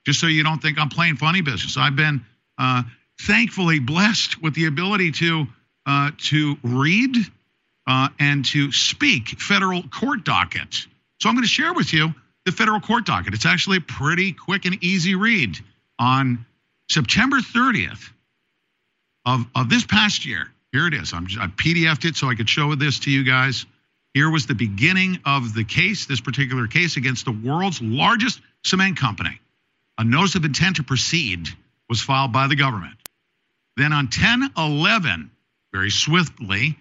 just 0.05 0.19
so 0.19 0.27
you 0.27 0.43
don't 0.43 0.61
think 0.61 0.77
I'm 0.77 0.89
playing 0.89 1.17
funny 1.17 1.41
business. 1.41 1.77
I've 1.77 1.95
been 1.95 2.25
uh, 2.57 2.83
thankfully 3.21 3.79
blessed 3.79 4.41
with 4.41 4.53
the 4.53 4.65
ability 4.65 5.11
to 5.13 5.47
uh, 5.85 6.11
to 6.29 6.57
read 6.63 7.15
uh, 7.91 8.08
and 8.19 8.45
to 8.45 8.71
speak 8.71 9.27
federal 9.41 9.84
court 9.84 10.23
docket. 10.23 10.88
So 11.19 11.27
I'm 11.27 11.36
going 11.36 11.43
to 11.43 11.49
share 11.49 11.73
with 11.73 11.91
you 11.91 12.13
the 12.45 12.54
federal 12.54 12.80
court 12.80 13.06
docket. 13.06 13.34
It's 13.34 13.45
actually 13.45 13.77
a 13.77 13.82
pretty 13.82 14.32
quick 14.32 14.63
and 14.63 14.82
easy 14.82 15.15
read. 15.15 15.58
On 15.99 16.45
September 16.89 17.38
30th 17.39 18.10
of, 19.25 19.45
of 19.54 19.69
this 19.69 19.86
past 19.86 20.25
year, 20.25 20.47
here 20.71 20.88
it 20.88 20.93
is. 20.93 21.13
I'm 21.13 21.27
just, 21.27 21.41
I 21.41 21.47
PDFed 21.47 22.06
it 22.06 22.15
so 22.15 22.30
I 22.30 22.36
could 22.36 22.47
show 22.47 22.73
this 22.75 22.99
to 22.99 23.12
you 23.12 23.25
guys. 23.25 23.65
Here 24.13 24.30
was 24.30 24.47
the 24.47 24.56
beginning 24.56 25.19
of 25.25 25.54
the 25.54 25.65
case, 25.65 26.06
this 26.06 26.21
particular 26.21 26.67
case 26.67 26.95
against 26.95 27.25
the 27.25 27.34
world's 27.34 27.82
largest 27.82 28.39
cement 28.63 28.97
company. 28.97 29.38
A 29.97 30.06
notice 30.06 30.36
of 30.36 30.45
intent 30.45 30.77
to 30.77 30.84
proceed 30.84 31.49
was 31.89 31.99
filed 31.99 32.32
by 32.32 32.47
the 32.47 32.56
government. 32.56 32.95
Then 33.75 33.91
on 33.91 34.08
10 34.08 34.54
11, 34.58 35.30
very 35.73 35.91
swiftly 35.91 36.77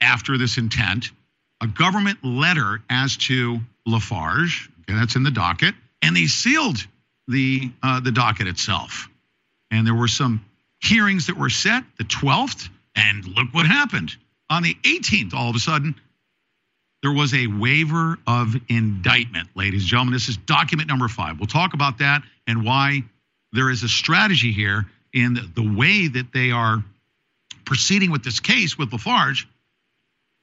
after 0.00 0.38
this 0.38 0.58
intent, 0.58 1.10
a 1.60 1.66
government 1.66 2.18
letter 2.24 2.82
as 2.88 3.16
to 3.16 3.60
Lafarge, 3.86 4.70
okay, 4.82 4.98
that's 4.98 5.16
in 5.16 5.22
the 5.22 5.30
docket, 5.30 5.74
and 6.02 6.16
they 6.16 6.26
sealed 6.26 6.78
the, 7.28 7.70
uh, 7.82 8.00
the 8.00 8.12
docket 8.12 8.46
itself. 8.46 9.08
And 9.70 9.86
there 9.86 9.94
were 9.94 10.08
some 10.08 10.44
hearings 10.80 11.26
that 11.26 11.36
were 11.36 11.50
set 11.50 11.84
the 11.98 12.04
12th, 12.04 12.68
and 12.94 13.24
look 13.26 13.48
what 13.52 13.66
happened. 13.66 14.16
On 14.48 14.62
the 14.62 14.74
18th, 14.82 15.34
all 15.34 15.50
of 15.50 15.56
a 15.56 15.60
sudden, 15.60 15.94
there 17.02 17.12
was 17.12 17.32
a 17.32 17.46
waiver 17.46 18.18
of 18.26 18.54
indictment, 18.68 19.48
ladies 19.54 19.82
and 19.82 19.88
gentlemen. 19.88 20.12
This 20.12 20.28
is 20.28 20.36
document 20.36 20.88
number 20.88 21.08
five. 21.08 21.38
We'll 21.38 21.46
talk 21.46 21.72
about 21.72 21.98
that 21.98 22.22
and 22.46 22.64
why 22.64 23.04
there 23.52 23.70
is 23.70 23.82
a 23.82 23.88
strategy 23.88 24.52
here 24.52 24.86
in 25.12 25.34
the 25.54 25.76
way 25.76 26.08
that 26.08 26.32
they 26.32 26.50
are 26.50 26.84
proceeding 27.64 28.10
with 28.10 28.22
this 28.22 28.40
case 28.40 28.76
with 28.76 28.92
Lafarge, 28.92 29.48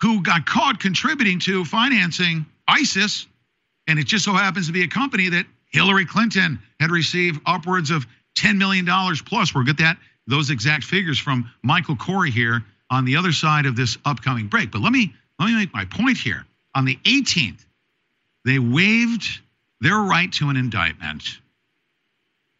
who 0.01 0.21
got 0.21 0.45
caught 0.45 0.79
contributing 0.79 1.39
to 1.39 1.65
financing 1.65 2.45
ISIS. 2.67 3.27
And 3.87 3.97
it 3.99 4.05
just 4.05 4.25
so 4.25 4.33
happens 4.33 4.67
to 4.67 4.73
be 4.73 4.83
a 4.83 4.87
company 4.87 5.29
that 5.29 5.45
Hillary 5.69 6.05
Clinton 6.05 6.59
had 6.79 6.91
received 6.91 7.41
upwards 7.45 7.91
of 7.91 8.05
$10 8.37 8.57
million 8.57 8.85
plus. 9.25 9.53
We'll 9.53 9.63
get 9.63 9.77
that 9.77 9.97
those 10.27 10.49
exact 10.49 10.83
figures 10.83 11.17
from 11.17 11.49
Michael 11.63 11.95
Corey 11.95 12.31
here 12.31 12.63
on 12.89 13.05
the 13.05 13.15
other 13.15 13.31
side 13.31 13.65
of 13.65 13.75
this 13.75 13.97
upcoming 14.05 14.47
break. 14.47 14.71
But 14.71 14.81
let 14.81 14.91
me 14.91 15.13
let 15.39 15.47
me 15.47 15.55
make 15.55 15.73
my 15.73 15.85
point 15.85 16.17
here. 16.17 16.45
On 16.75 16.85
the 16.85 16.97
18th, 17.03 17.63
they 18.45 18.59
waived 18.59 19.25
their 19.81 19.97
right 19.97 20.31
to 20.33 20.49
an 20.49 20.57
indictment. 20.57 21.23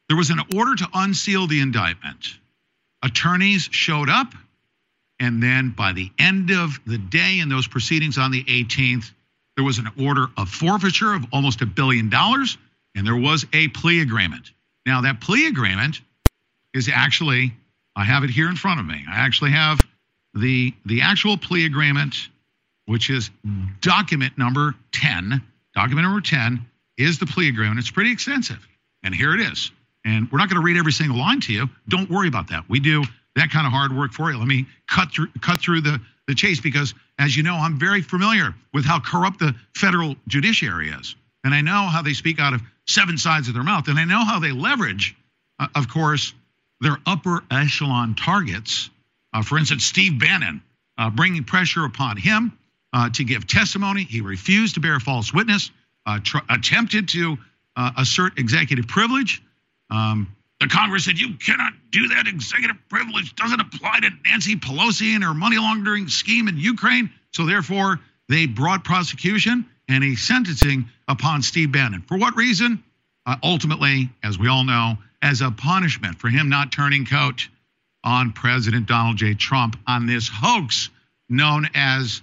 There 0.08 0.17
was 0.17 0.30
an 0.30 0.39
order 0.56 0.76
to 0.76 0.88
unseal 0.93 1.47
the 1.47 1.60
indictment. 1.60 2.38
Attorneys 3.04 3.67
showed 3.71 4.10
up, 4.10 4.34
and 5.20 5.42
then 5.42 5.74
by 5.76 5.94
the 5.94 6.12
end 6.20 6.52
of 6.52 6.80
the 6.86 6.98
day 6.98 7.40
in 7.40 7.50
those 7.50 7.68
proceedings 7.68 8.18
on 8.18 8.32
the 8.32 8.44
18th, 8.44 9.12
there 9.56 9.66
was 9.66 9.80
an 9.80 9.90
order 10.00 10.28
of 10.38 10.50
forfeiture 10.50 11.14
of 11.14 11.26
almost 11.34 11.62
a 11.62 11.66
billion 11.66 12.10
dollars, 12.10 12.58
and 12.96 13.06
there 13.06 13.16
was 13.16 13.46
a 13.54 13.68
plea 13.70 14.02
agreement. 14.02 14.52
Now, 14.86 15.02
that 15.02 15.20
plea 15.20 15.48
agreement 15.48 16.02
is 16.74 16.90
actually, 16.94 17.54
I 17.96 18.04
have 18.04 18.24
it 18.24 18.30
here 18.30 18.50
in 18.50 18.56
front 18.56 18.80
of 18.80 18.86
me. 18.86 19.04
I 19.10 19.18
actually 19.18 19.52
have 19.52 19.86
the 20.34 20.74
the 20.86 21.02
actual 21.02 21.38
plea 21.38 21.66
agreement 21.66 22.30
which 22.88 23.10
is 23.10 23.30
document 23.82 24.38
number 24.38 24.74
10. 24.94 25.42
Document 25.76 26.06
number 26.06 26.22
10 26.22 26.66
is 26.98 27.20
the 27.20 27.26
plea 27.26 27.50
agreement. 27.50 27.78
It's 27.80 27.92
pretty 27.92 28.12
extensive. 28.12 28.66
And 29.04 29.14
here 29.14 29.36
it 29.36 29.42
is. 29.42 29.72
And 30.04 30.32
we're 30.32 30.40
not 30.40 30.50
going 30.50 30.60
to 30.60 30.66
read 30.66 30.78
every 30.78 30.94
single 30.94 31.18
line 31.18 31.42
to 31.42 31.54
you. 31.54 31.70
Don't 31.90 32.10
worry 32.10 32.30
about 32.30 32.48
that. 32.48 32.64
We 32.70 32.80
do 32.80 33.04
that 33.38 33.52
kind 33.52 33.65
of 33.65 33.71
hard 33.71 33.95
work 33.95 34.12
for 34.12 34.32
you. 34.32 34.38
Let 34.38 34.47
me 34.47 34.65
cut 34.88 35.12
through 35.12 35.28
cut 35.41 35.60
through 35.60 35.82
the, 35.82 36.00
the 36.28 36.36
chase 36.36 36.60
because 36.60 36.93
as 37.19 37.36
you 37.36 37.43
know, 37.43 37.56
I'm 37.56 37.80
very 37.80 38.02
familiar 38.02 38.54
with 38.73 38.86
how 38.86 39.00
corrupt 39.00 39.39
the 39.39 39.56
federal 39.76 40.15
judiciary 40.28 40.89
is. 40.89 41.15
And 41.43 41.54
I 41.54 41.62
know 41.62 41.84
how 41.84 42.02
they 42.02 42.13
speak 42.13 42.39
out 42.39 42.54
of 42.54 42.62
seven 42.88 43.17
sides 43.17 43.47
of 43.47 43.54
their 43.54 43.63
mouth. 43.63 43.88
And 43.88 43.97
I 43.97 44.06
know 44.06 44.23
how 44.23 44.39
they 44.39 44.52
leverage, 44.52 45.15
uh, 45.60 45.67
of 45.76 45.88
course, 45.88 46.34
their 46.82 46.97
upper 47.06 47.43
echelon 47.50 48.15
targets. 48.15 48.89
Uh, 49.34 49.43
for 49.43 49.58
instance, 49.58 49.84
Steve 49.84 50.19
Bannon, 50.19 50.62
uh, 50.97 51.10
bringing 51.10 51.43
pressure 51.43 51.86
upon 51.86 52.17
him 52.17 52.58
uh, 52.93 53.10
to 53.12 53.23
give 53.23 53.47
testimony. 53.47 54.04
He 54.04 54.21
refused 54.21 54.76
to 54.76 54.80
bear 54.80 55.00
false 55.00 55.34
witness, 55.34 55.71
uh, 56.06 56.19
tr- 56.23 56.38
attempted 56.50 57.10
to 57.10 57.38
uh, 57.76 57.91
assert 57.97 58.39
executive 58.39 58.88
privilege. 58.88 59.41
Um, 59.89 60.36
the 60.60 60.67
Congress 60.67 61.06
said 61.06 61.20
you 61.20 61.36
cannot 61.36 61.74
do 61.91 62.08
that. 62.10 62.28
Executive 62.28 62.78
privilege 62.89 63.36
doesn't 63.36 63.60
apply 63.60 64.00
to 64.02 64.10
Nancy 64.26 64.56
Pelosi 64.56 65.13
and 65.13 65.24
her 65.24 65.34
money 65.34 65.58
laundering 65.58 66.08
scheme 66.08 66.48
in 66.48 66.58
Ukraine. 66.58 67.12
So 67.32 67.46
therefore, 67.46 68.00
they 68.28 68.48
brought 68.48 68.84
prosecution 68.84 69.65
and 69.88 70.04
a 70.04 70.15
sentencing 70.15 70.89
upon 71.08 71.43
Steve 71.43 71.72
Bannon. 71.72 72.02
For 72.02 72.17
what 72.17 72.36
reason? 72.36 72.84
Uh, 73.26 73.36
ultimately, 73.43 74.10
as 74.24 74.39
we 74.39 74.48
all 74.48 74.63
know, 74.63 74.98
as 75.22 75.41
a 75.41 75.52
punishment 75.52 76.20
for 76.20 76.30
him 76.30 76.50
not 76.50 76.72
turning 76.72 77.06
coat 77.06 77.48
on 78.04 78.32
President 78.32 78.88
Donald 78.88 79.17
J. 79.17 79.34
Trump 79.34 79.78
on 79.86 80.06
this 80.06 80.30
hoax 80.32 80.89
known 81.30 81.67
as 81.76 82.22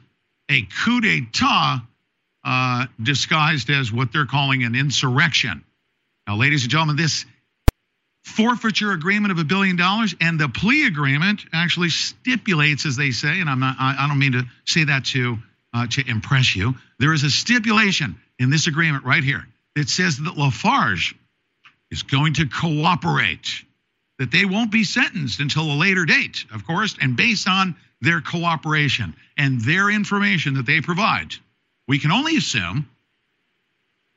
a 0.49 0.63
coup 0.63 1.01
d'etat 1.01 1.83
uh, 2.45 2.87
disguised 3.03 3.71
as 3.71 3.93
what 3.93 4.13
they're 4.13 4.27
calling 4.27 4.65
an 4.65 4.75
insurrection. 4.75 5.65
Now, 6.27 6.37
ladies 6.37 6.63
and 6.63 6.71
gentlemen, 6.71 6.97
this 6.97 7.25
forfeiture 8.25 8.93
agreement 8.93 9.33
of 9.33 9.39
a 9.39 9.45
billion 9.45 9.77
dollars 9.77 10.15
and 10.21 10.41
the 10.41 10.49
plea 10.49 10.87
agreement 10.87 11.45
actually 11.53 11.91
stipulates, 11.91 12.87
as 12.87 12.97
they 12.97 13.11
say, 13.11 13.41
and 13.41 13.49
I'm 13.49 13.61
not, 13.61 13.77
I, 13.79 13.97
I 14.01 14.09
don't 14.09 14.19
mean 14.19 14.33
to 14.33 14.45
say 14.65 14.85
that 14.85 15.05
to 15.07 15.39
uh, 15.75 15.87
to 15.89 16.09
impress 16.09 16.57
you. 16.57 16.75
There 16.99 17.13
is 17.13 17.23
a 17.25 17.31
stipulation 17.31 18.17
in 18.39 18.51
this 18.51 18.67
agreement 18.67 19.05
right 19.05 19.23
here 19.23 19.47
that 19.77 19.89
says 19.89 20.19
that 20.19 20.39
Lafarge 20.39 21.15
is 21.91 22.03
going 22.03 22.35
to 22.35 22.47
cooperate, 22.47 23.49
that 24.19 24.31
they 24.31 24.45
won't 24.45 24.71
be 24.71 24.85
sentenced 24.85 25.41
until 25.41 25.71
a 25.71 25.75
later 25.75 26.05
date, 26.05 26.45
of 26.53 26.67
course, 26.67 26.97
and 27.01 27.17
based 27.17 27.49
on 27.49 27.77
their 28.01 28.21
cooperation 28.21 29.15
and 29.37 29.61
their 29.61 29.91
information 29.91 30.55
that 30.55 30.67
they 30.67 30.81
provide, 30.81 31.35
we 31.89 31.99
can 31.99 32.13
only 32.13 32.37
assume 32.37 32.89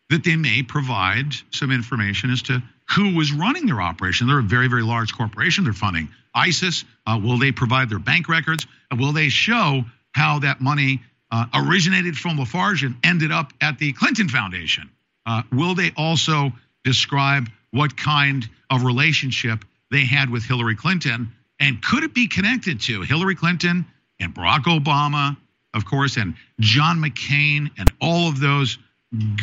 that 0.10 0.24
they 0.24 0.36
may 0.36 0.64
provide 0.64 1.34
some 1.52 1.72
information 1.72 2.32
as 2.32 2.44
to 2.44 2.64
who 2.92 3.16
was 3.16 3.32
running 3.32 3.66
their 3.66 3.82
operation. 3.82 4.28
They're 4.28 4.40
a 4.40 4.44
very, 4.44 4.68
very 4.68 4.84
large 4.84 5.14
corporation. 5.14 5.64
They're 5.64 5.74
funding 5.74 6.10
ISIS. 6.34 6.86
Uh, 7.06 7.20
will 7.22 7.38
they 7.38 7.52
provide 7.52 7.90
their 7.90 8.00
bank 8.00 8.30
records? 8.30 8.66
Will 8.98 9.12
they 9.12 9.30
show 9.30 9.84
how 10.12 10.40
that 10.40 10.62
money 10.62 11.02
uh, 11.32 11.46
originated 11.54 12.18
from 12.18 12.38
Lafarge 12.38 12.84
and 12.84 12.96
ended 13.04 13.32
up 13.32 13.52
at 13.60 13.78
the 13.80 13.94
Clinton 13.94 14.30
Foundation? 14.30 14.90
Uh, 15.26 15.44
will 15.52 15.76
they 15.76 15.92
also 15.98 16.54
describe 16.84 17.50
what 17.72 17.98
kind 17.98 18.48
of 18.70 18.84
relationship 18.84 19.66
they 19.92 20.06
had 20.06 20.30
with 20.30 20.44
Hillary 20.44 20.76
Clinton 20.76 21.32
and 21.60 21.82
could 21.82 22.04
it 22.04 22.14
be 22.14 22.28
connected 22.28 22.82
to 22.82 23.02
Hillary 23.02 23.36
Clinton 23.36 23.86
and 24.20 24.34
Barack 24.34 24.64
Obama, 24.64 25.38
of 25.74 25.86
course, 25.86 26.18
and 26.18 26.36
John 26.60 26.98
McCain 26.98 27.72
and 27.78 27.92
all 28.02 28.30
of 28.30 28.40
those 28.40 28.78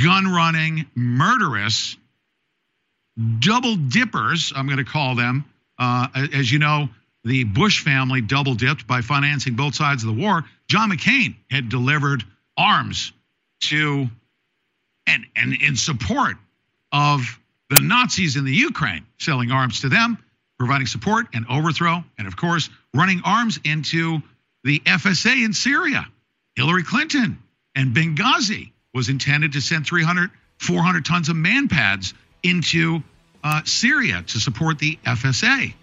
gun 0.03 0.33
running 0.33 0.87
murderous 0.95 1.97
double 3.39 3.77
dippers, 3.77 4.53
I'm 4.55 4.67
going 4.67 4.79
to 4.79 4.85
call 4.85 5.15
them. 5.15 5.45
Uh, 5.79 6.09
as 6.33 6.51
you 6.51 6.59
know, 6.59 6.89
the 7.25 7.45
Bush 7.45 7.83
family 7.83 8.21
double 8.21 8.55
dipped 8.55 8.87
by 8.87 9.01
financing 9.01 9.55
both 9.55 9.75
sides 9.75 10.05
of 10.05 10.15
the 10.15 10.21
war. 10.21 10.45
John 10.69 10.91
McCain 10.91 11.35
had 11.51 11.69
delivered 11.69 12.23
arms 12.57 13.13
to 13.63 14.09
and, 15.07 15.27
and 15.37 15.55
in 15.55 15.77
support 15.77 16.37
of 16.93 17.41
the 17.71 17.81
Nazis 17.81 18.37
in 18.37 18.45
the 18.45 18.53
Ukraine, 18.53 19.05
selling 19.19 19.51
arms 19.51 19.81
to 19.81 19.89
them, 19.89 20.19
providing 20.59 20.87
support 20.87 21.27
and 21.35 21.47
overthrow, 21.51 22.05
and 22.19 22.27
of 22.27 22.37
course, 22.37 22.71
running 22.95 23.21
arms 23.25 23.59
into 23.65 24.23
the 24.63 24.81
FSA 24.81 25.45
in 25.45 25.53
Syria. 25.53 26.07
Hillary 26.55 26.85
Clinton 26.85 27.39
and 27.75 27.95
Benghazi 27.95 28.71
was 28.93 29.09
intended 29.09 29.53
to 29.53 29.61
send 29.61 29.87
300, 29.87 30.31
400 30.59 31.05
tons 31.05 31.29
of 31.29 31.37
manpads 31.37 32.15
into 32.45 33.03
uh, 33.43 33.63
Syria 33.65 34.23
to 34.29 34.39
support 34.39 34.79
the 34.79 34.97
FSA. 35.05 35.75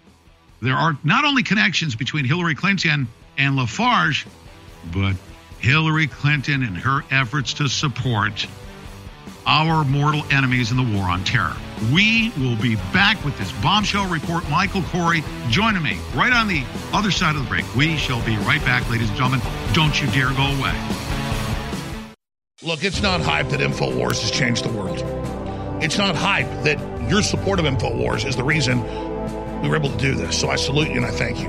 There 0.62 0.76
are 0.76 0.96
not 1.04 1.24
only 1.24 1.42
connections 1.42 1.94
between 1.96 2.24
Hillary 2.24 2.54
Clinton 2.54 3.08
and 3.36 3.56
Lafarge, 3.56 4.26
but 4.94 5.16
Hillary 5.58 6.06
Clinton 6.06 6.62
and 6.62 6.76
her 6.78 7.02
efforts 7.10 7.54
to 7.54 7.68
support 7.68 8.46
our 9.44 9.84
mortal 9.84 10.22
enemies 10.30 10.70
in 10.70 10.76
the 10.76 10.96
war 10.96 11.08
on 11.08 11.24
terror. 11.24 11.56
We 11.92 12.32
will 12.38 12.56
be 12.56 12.76
back 12.92 13.22
with 13.24 13.36
this 13.38 13.50
bombshell 13.60 14.06
report. 14.06 14.48
Michael 14.48 14.82
Corey 14.82 15.24
joining 15.48 15.82
me 15.82 15.98
right 16.14 16.32
on 16.32 16.46
the 16.46 16.64
other 16.92 17.10
side 17.10 17.34
of 17.34 17.42
the 17.42 17.48
break. 17.48 17.64
We 17.74 17.96
shall 17.96 18.24
be 18.24 18.36
right 18.38 18.64
back, 18.64 18.88
ladies 18.88 19.08
and 19.08 19.18
gentlemen. 19.18 19.40
Don't 19.72 20.00
you 20.00 20.06
dare 20.08 20.30
go 20.30 20.44
away. 20.44 20.74
Look, 22.62 22.84
it's 22.84 23.02
not 23.02 23.20
hype 23.20 23.48
that 23.48 23.58
InfoWars 23.58 24.20
has 24.20 24.30
changed 24.30 24.64
the 24.64 24.72
world. 24.72 25.00
It's 25.82 25.98
not 25.98 26.14
hype 26.14 26.46
that 26.62 26.78
your 27.10 27.22
support 27.22 27.58
of 27.58 27.64
InfoWars 27.64 28.24
is 28.24 28.36
the 28.36 28.44
reason 28.44 28.82
we 29.62 29.68
were 29.68 29.76
able 29.76 29.90
to 29.90 29.98
do 29.98 30.14
this. 30.14 30.38
So 30.38 30.48
I 30.48 30.56
salute 30.56 30.88
you 30.88 30.96
and 30.96 31.06
I 31.06 31.10
thank 31.10 31.40
you. 31.40 31.48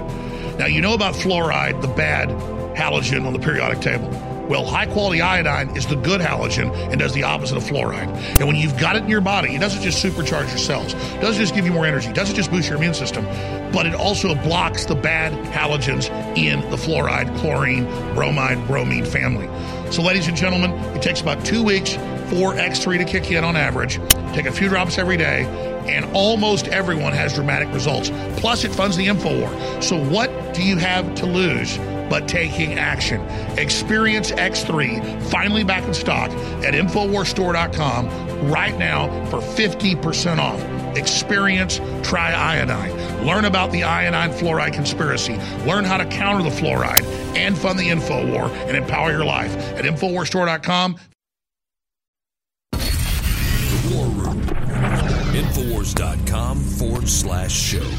Now, 0.57 0.65
you 0.65 0.81
know 0.81 0.93
about 0.93 1.13
fluoride, 1.13 1.81
the 1.81 1.87
bad 1.87 2.29
halogen 2.75 3.25
on 3.25 3.33
the 3.33 3.39
periodic 3.39 3.81
table. 3.81 4.09
Well, 4.49 4.65
high 4.65 4.87
quality 4.87 5.21
iodine 5.21 5.77
is 5.77 5.85
the 5.85 5.95
good 5.95 6.19
halogen 6.19 6.75
and 6.91 6.99
does 6.99 7.13
the 7.13 7.23
opposite 7.23 7.57
of 7.57 7.63
fluoride. 7.63 8.07
And 8.39 8.47
when 8.47 8.55
you've 8.55 8.77
got 8.77 8.95
it 8.95 9.03
in 9.03 9.09
your 9.09 9.21
body, 9.21 9.55
it 9.55 9.59
doesn't 9.59 9.81
just 9.81 10.03
supercharge 10.03 10.49
your 10.49 10.57
cells, 10.57 10.93
it 10.93 11.21
doesn't 11.21 11.39
just 11.39 11.55
give 11.55 11.65
you 11.65 11.71
more 11.71 11.85
energy, 11.85 12.09
it 12.09 12.15
doesn't 12.15 12.35
just 12.35 12.51
boost 12.51 12.67
your 12.67 12.77
immune 12.77 12.93
system, 12.93 13.23
but 13.71 13.85
it 13.85 13.95
also 13.95 14.35
blocks 14.35 14.85
the 14.85 14.95
bad 14.95 15.31
halogens 15.53 16.09
in 16.37 16.59
the 16.71 16.75
fluoride, 16.75 17.35
chlorine, 17.37 17.85
bromide, 18.13 18.65
bromine 18.67 19.05
family. 19.05 19.47
So, 19.91 20.01
ladies 20.01 20.27
and 20.27 20.35
gentlemen, 20.35 20.71
it 20.95 21.01
takes 21.01 21.21
about 21.21 21.45
two 21.45 21.63
weeks 21.63 21.95
for 22.29 22.53
X3 22.53 22.97
to 22.99 23.05
kick 23.05 23.31
in 23.31 23.43
on 23.43 23.55
average. 23.55 23.99
Take 24.33 24.45
a 24.45 24.51
few 24.51 24.69
drops 24.69 24.97
every 24.97 25.17
day, 25.17 25.45
and 25.87 26.05
almost 26.15 26.67
everyone 26.67 27.13
has 27.13 27.33
dramatic 27.33 27.71
results. 27.73 28.09
Plus, 28.37 28.63
it 28.63 28.71
funds 28.71 28.97
the 28.97 29.07
InfoWar. 29.07 29.83
So, 29.83 30.03
what 30.09 30.53
do 30.53 30.63
you 30.63 30.77
have 30.77 31.15
to 31.15 31.25
lose? 31.25 31.77
but 32.09 32.27
taking 32.27 32.73
action. 32.73 33.21
Experience 33.57 34.31
X3 34.31 35.21
finally 35.31 35.63
back 35.63 35.83
in 35.83 35.93
stock 35.95 36.29
at 36.63 36.75
InfoWarsStore.com 36.75 38.51
right 38.51 38.77
now 38.77 39.07
for 39.31 39.39
50% 39.39 40.37
off. 40.37 40.61
Experience 40.95 41.79
Tri-Iodine. 42.07 43.25
Learn 43.25 43.45
about 43.45 43.71
the 43.71 43.83
iodine 43.83 44.29
fluoride 44.29 44.73
conspiracy. 44.73 45.37
Learn 45.65 45.85
how 45.85 45.97
to 45.97 46.05
counter 46.05 46.47
the 46.47 46.55
fluoride 46.55 47.03
and 47.35 47.57
fund 47.57 47.79
the 47.79 47.89
info 47.89 48.31
war 48.31 48.49
and 48.67 48.77
empower 48.77 49.11
your 49.11 49.25
life 49.25 49.55
at 49.75 49.85
InfoWarsStore.com. 49.85 50.97
Infowars.com 55.33 56.59
forward 56.59 57.09
slash 57.09 57.51
show. 57.51 57.89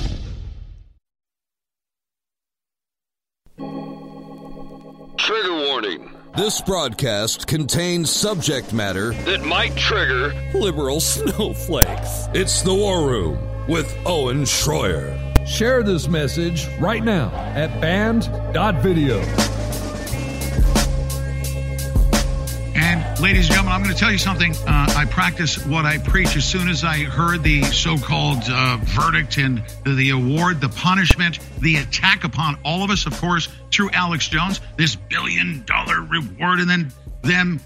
Trigger 5.16 5.54
warning. 5.54 6.10
This 6.36 6.60
broadcast 6.60 7.46
contains 7.46 8.10
subject 8.10 8.72
matter 8.72 9.12
That 9.24 9.44
might 9.44 9.76
trigger. 9.76 10.32
liberal 10.54 11.00
snowflakes. 11.00 12.26
It's 12.34 12.62
the 12.62 12.74
War 12.74 13.06
Room 13.08 13.38
with 13.68 13.94
Owen 14.04 14.42
Shroyer. 14.42 15.20
Share 15.46 15.82
this 15.82 16.08
message 16.08 16.66
right 16.80 17.04
now 17.04 17.30
at 17.54 17.80
band.video. 17.80 19.20
Ladies 23.20 23.46
and 23.46 23.54
gentlemen, 23.54 23.72
I'm 23.72 23.82
going 23.82 23.92
to 23.92 23.98
tell 23.98 24.12
you 24.12 24.18
something. 24.18 24.52
Uh, 24.52 24.86
I 24.96 25.04
practice 25.04 25.64
what 25.66 25.84
I 25.84 25.98
preach. 25.98 26.36
As 26.36 26.44
soon 26.44 26.68
as 26.68 26.84
I 26.84 26.98
heard 26.98 27.42
the 27.42 27.62
so-called 27.62 28.42
uh, 28.48 28.78
verdict 28.82 29.38
and 29.38 29.62
the, 29.84 29.94
the 29.94 30.10
award, 30.10 30.60
the 30.60 30.68
punishment, 30.68 31.38
the 31.60 31.76
attack 31.76 32.24
upon 32.24 32.58
all 32.64 32.84
of 32.84 32.90
us, 32.90 33.06
of 33.06 33.18
course, 33.20 33.48
through 33.70 33.90
Alex 33.90 34.28
Jones, 34.28 34.60
this 34.76 34.96
billion-dollar 34.96 36.02
reward, 36.02 36.60
and 36.60 36.70
then 36.70 36.92
them 37.22 37.60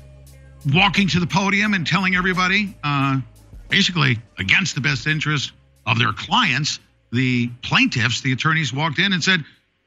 walking 0.72 1.08
to 1.08 1.20
the 1.20 1.26
podium 1.26 1.74
and 1.74 1.86
telling 1.86 2.14
everybody, 2.14 2.76
uh, 2.82 3.20
basically 3.68 4.18
against 4.38 4.74
the 4.74 4.80
best 4.80 5.06
interest 5.06 5.52
of 5.86 5.98
their 5.98 6.12
clients, 6.12 6.80
the 7.12 7.48
plaintiffs, 7.62 8.20
the 8.22 8.32
attorneys 8.32 8.72
walked 8.72 8.98
in 8.98 9.12
and 9.12 9.22
said, 9.22 9.44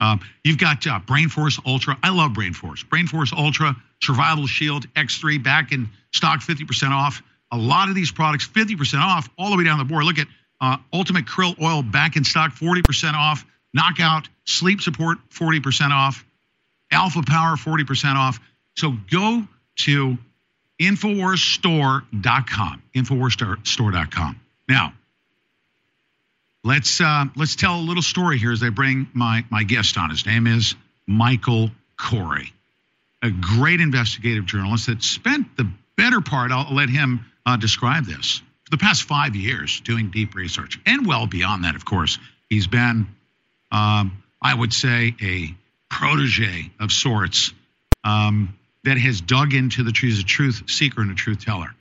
Um, 0.00 0.20
you've 0.44 0.58
got 0.58 0.86
uh, 0.86 0.98
Brain 0.98 1.28
Force 1.28 1.58
Ultra. 1.64 1.96
I 2.02 2.10
love 2.10 2.34
Brain 2.34 2.52
Force. 2.52 2.82
Brain 2.82 3.06
Force 3.06 3.32
Ultra, 3.32 3.76
Survival 4.02 4.46
Shield 4.46 4.92
X3 4.94 5.42
back 5.42 5.72
in 5.72 5.88
stock, 6.12 6.40
50% 6.40 6.90
off. 6.90 7.22
A 7.56 7.58
lot 7.58 7.88
of 7.88 7.94
these 7.94 8.12
products, 8.12 8.46
50% 8.46 9.00
off 9.00 9.30
all 9.38 9.50
the 9.50 9.56
way 9.56 9.64
down 9.64 9.78
the 9.78 9.84
board. 9.84 10.04
Look 10.04 10.18
at 10.18 10.26
uh, 10.60 10.76
Ultimate 10.92 11.24
Krill 11.24 11.58
Oil 11.60 11.82
back 11.82 12.16
in 12.16 12.24
stock, 12.24 12.52
40% 12.52 13.14
off. 13.14 13.46
Knockout 13.72 14.28
Sleep 14.44 14.82
Support, 14.82 15.18
40% 15.30 15.90
off. 15.90 16.26
Alpha 16.90 17.22
Power, 17.26 17.56
40% 17.56 18.16
off. 18.16 18.38
So 18.74 18.92
go 19.10 19.48
to 19.76 20.18
InfoWarsStore.com. 20.78 22.82
InfoWarsStore.com. 22.94 24.40
Now, 24.68 24.92
let's 26.62 27.00
uh, 27.00 27.24
let's 27.36 27.56
tell 27.56 27.80
a 27.80 27.80
little 27.80 28.02
story 28.02 28.36
here 28.38 28.52
as 28.52 28.62
I 28.62 28.68
bring 28.68 29.08
my 29.14 29.46
my 29.50 29.62
guest 29.62 29.96
on. 29.96 30.10
His 30.10 30.26
name 30.26 30.46
is 30.46 30.74
Michael 31.06 31.70
Corey, 31.98 32.52
a 33.22 33.30
great 33.30 33.80
investigative 33.80 34.44
journalist 34.44 34.88
that 34.88 35.02
spent 35.02 35.56
the 35.56 35.66
better 35.96 36.20
part. 36.20 36.52
I'll 36.52 36.74
let 36.74 36.90
him 36.90 37.24
uh, 37.46 37.56
describe 37.56 38.04
this 38.04 38.42
for 38.64 38.70
the 38.70 38.78
past 38.78 39.04
five 39.04 39.34
years 39.36 39.80
doing 39.80 40.10
deep 40.10 40.34
research, 40.34 40.78
and 40.84 41.06
well 41.06 41.26
beyond 41.26 41.64
that, 41.64 41.76
of 41.76 41.84
course. 41.84 42.18
He's 42.48 42.66
been 42.66 43.06
um, 43.70 44.22
I 44.40 44.54
would 44.54 44.72
say, 44.72 45.14
a 45.20 45.54
protege 45.90 46.70
of 46.78 46.92
sorts 46.92 47.52
um, 48.04 48.56
that 48.84 48.98
has 48.98 49.20
dug 49.20 49.54
into 49.54 49.82
the 49.82 49.92
truth, 49.92 50.20
a 50.20 50.24
truth 50.24 50.62
seeker 50.68 51.00
and 51.00 51.10
a 51.10 51.14
truth 51.14 51.44
teller. 51.44 51.74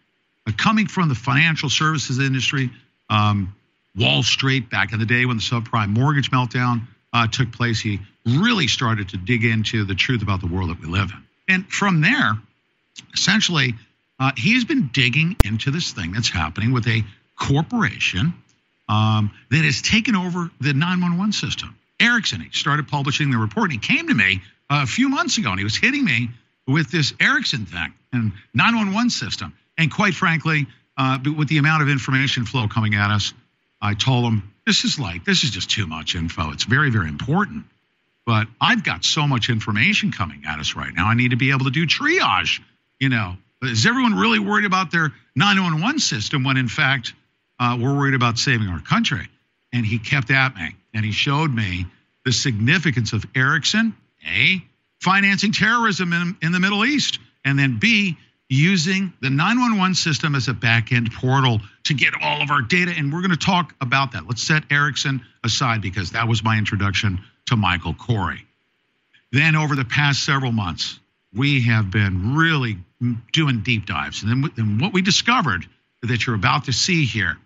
Uh, 0.48 0.52
coming 0.58 0.88
from 0.88 1.10
the 1.10 1.16
financial 1.16 1.70
services 1.70 2.20
industry, 2.20 2.72
um, 3.10 3.56
Wall 3.96 4.24
Street 4.24 4.70
back 4.70 4.94
in 4.94 5.00
the 5.00 5.06
day 5.06 5.26
when 5.26 5.38
the 5.38 5.44
subprime 5.44 5.90
mortgage 5.90 6.32
meltdown 6.32 6.82
uh, 7.14 7.28
took 7.28 7.52
place, 7.52 7.80
he 7.80 8.00
really 8.26 8.68
started 8.68 9.10
to 9.10 9.18
dig 9.18 9.46
into 9.46 9.86
the 9.86 9.96
truth 9.96 10.22
about 10.22 10.42
the 10.42 10.48
world 10.48 10.70
that 10.70 10.80
we 10.80 10.88
live 10.88 11.12
in. 11.12 11.24
And 11.54 11.68
from 11.68 12.02
there, 12.02 12.34
essentially, 13.14 13.76
uh, 14.20 14.32
he's 14.38 14.66
been 14.66 14.90
digging 14.94 15.36
into 15.44 15.72
this 15.72 15.92
thing 15.92 16.12
that's 16.12 16.30
happening 16.30 16.72
with 16.72 16.88
a 16.88 17.04
corporation 17.36 18.34
um, 18.88 19.32
that 19.50 19.66
has 19.66 19.82
taken 19.82 20.16
over 20.16 20.50
the 20.62 20.74
911 20.74 21.34
system. 21.34 21.76
Ericsson, 22.00 22.42
he 22.42 22.50
started 22.52 22.88
publishing 22.88 23.32
the 23.32 23.38
report. 23.38 23.72
He 23.72 23.78
came 23.78 24.08
to 24.08 24.14
me 24.14 24.42
a 24.70 24.86
few 24.86 25.10
months 25.10 25.38
ago 25.38 25.50
and 25.50 25.60
he 25.60 25.64
was 25.64 25.76
hitting 25.76 26.04
me 26.04 26.30
with 26.68 26.92
this 26.92 27.14
Ericsson 27.20 27.66
thing 27.66 27.94
and 28.12 28.32
911 28.54 29.10
system. 29.10 29.54
And 29.78 29.92
quite 29.92 30.14
frankly, 30.14 30.68
uh, 30.98 31.20
with 31.38 31.48
the 31.50 31.58
amount 31.58 31.84
of 31.84 31.90
information 31.90 32.46
flow 32.46 32.68
coming 32.68 32.96
at 32.96 33.12
us, 33.12 33.34
I 33.82 33.94
told 33.94 34.26
him, 34.26 34.52
this 34.66 34.84
is 34.84 34.98
like, 35.00 35.26
this 35.26 35.44
is 35.44 35.52
just 35.52 35.70
too 35.70 35.86
much 35.86 36.16
info. 36.16 36.52
It's 36.52 36.64
very, 36.64 36.90
very 36.90 37.10
important. 37.10 37.66
But 38.26 38.48
I've 38.60 38.84
got 38.84 39.06
so 39.06 39.28
much 39.28 39.50
information 39.50 40.12
coming 40.12 40.44
at 40.48 40.60
us 40.60 40.76
right 40.76 40.92
now. 40.94 41.08
I 41.08 41.14
need 41.14 41.32
to 41.32 41.38
be 41.38 41.52
able 41.52 41.66
to 41.66 41.72
do 41.72 41.86
triage. 41.86 42.62
You 43.00 43.10
know, 43.10 43.38
is 43.68 43.86
everyone 43.86 44.16
really 44.16 44.40
worried 44.40 44.66
about 44.66 44.92
their 44.92 45.12
911 45.36 46.00
system 46.00 46.44
when 46.44 46.58
in 46.58 46.68
fact 46.68 47.14
uh, 47.60 47.78
we're 47.80 47.96
worried 47.96 48.16
about 48.16 48.38
saving 48.38 48.68
our 48.68 48.82
country? 48.82 49.28
And 49.74 49.86
he 49.86 50.00
kept 50.00 50.32
at 50.32 50.56
me 50.56 50.76
and 50.94 51.06
he 51.06 51.12
showed 51.12 51.54
me 51.54 51.86
the 52.24 52.32
significance 52.32 53.14
of 53.14 53.26
Ericsson, 53.36 53.96
A, 54.26 54.64
financing 55.02 55.52
terrorism 55.52 56.14
in, 56.14 56.38
in 56.42 56.52
the 56.52 56.60
Middle 56.60 56.86
East, 56.86 57.20
and 57.44 57.60
then 57.60 57.78
B, 57.80 58.18
using 58.50 59.12
the 59.22 59.30
911 59.30 59.96
system 59.96 60.36
as 60.36 60.48
a 60.48 60.54
back 60.54 60.92
end 60.92 61.12
portal 61.12 61.62
to 61.84 61.94
get 61.94 62.14
all 62.22 62.42
of 62.42 62.52
our 62.52 62.62
data. 62.62 62.94
And 62.96 63.12
we're 63.12 63.22
going 63.22 63.32
to 63.32 63.38
talk 63.38 63.74
about 63.82 64.12
that. 64.14 64.28
Let's 64.28 64.42
set 64.42 64.64
Ericsson 64.72 65.22
aside 65.44 65.82
because 65.82 66.12
that 66.12 66.28
was 66.28 66.44
my 66.44 66.58
introduction 66.58 67.20
to 67.48 67.56
Michael 67.56 67.94
Corey. 67.94 68.46
Then, 69.32 69.56
over 69.56 69.76
the 69.76 69.86
past 69.86 70.24
several 70.24 70.52
months, 70.52 71.00
we 71.36 71.62
have 71.64 71.92
been 71.92 72.36
really 72.36 72.78
doing 73.34 73.62
deep 73.62 73.86
dives. 73.86 74.24
And 74.24 74.32
then 74.32 74.52
and 74.58 74.82
what 74.82 74.94
we 74.94 75.02
discovered 75.02 75.66
that 76.02 76.26
you're 76.26 76.36
about 76.36 76.66
to 76.66 76.74
see 76.74 77.06
here 77.06 77.38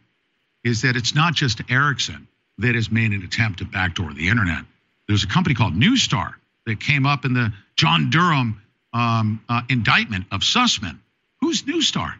is 0.63 0.81
that 0.83 0.95
it's 0.95 1.15
not 1.15 1.33
just 1.33 1.61
Ericsson 1.69 2.27
that 2.59 2.75
has 2.75 2.91
made 2.91 3.11
an 3.11 3.23
attempt 3.23 3.59
to 3.59 3.65
backdoor 3.65 4.13
the 4.13 4.27
internet. 4.27 4.63
There's 5.07 5.23
a 5.23 5.27
company 5.27 5.55
called 5.55 5.73
Neustar 5.73 6.33
that 6.65 6.79
came 6.79 7.05
up 7.05 7.25
in 7.25 7.33
the 7.33 7.51
John 7.75 8.09
Durham 8.09 8.61
um, 8.93 9.41
uh, 9.47 9.61
indictment 9.69 10.25
of 10.31 10.41
Sussman. 10.41 10.99
Who's 11.41 11.63
Neustar? 11.63 12.13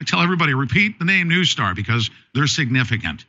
I 0.00 0.04
tell 0.04 0.20
everybody, 0.20 0.54
repeat 0.54 0.98
the 0.98 1.04
name 1.04 1.28
Neustar 1.28 1.76
because 1.76 2.10
they're 2.34 2.46
significant. 2.46 3.24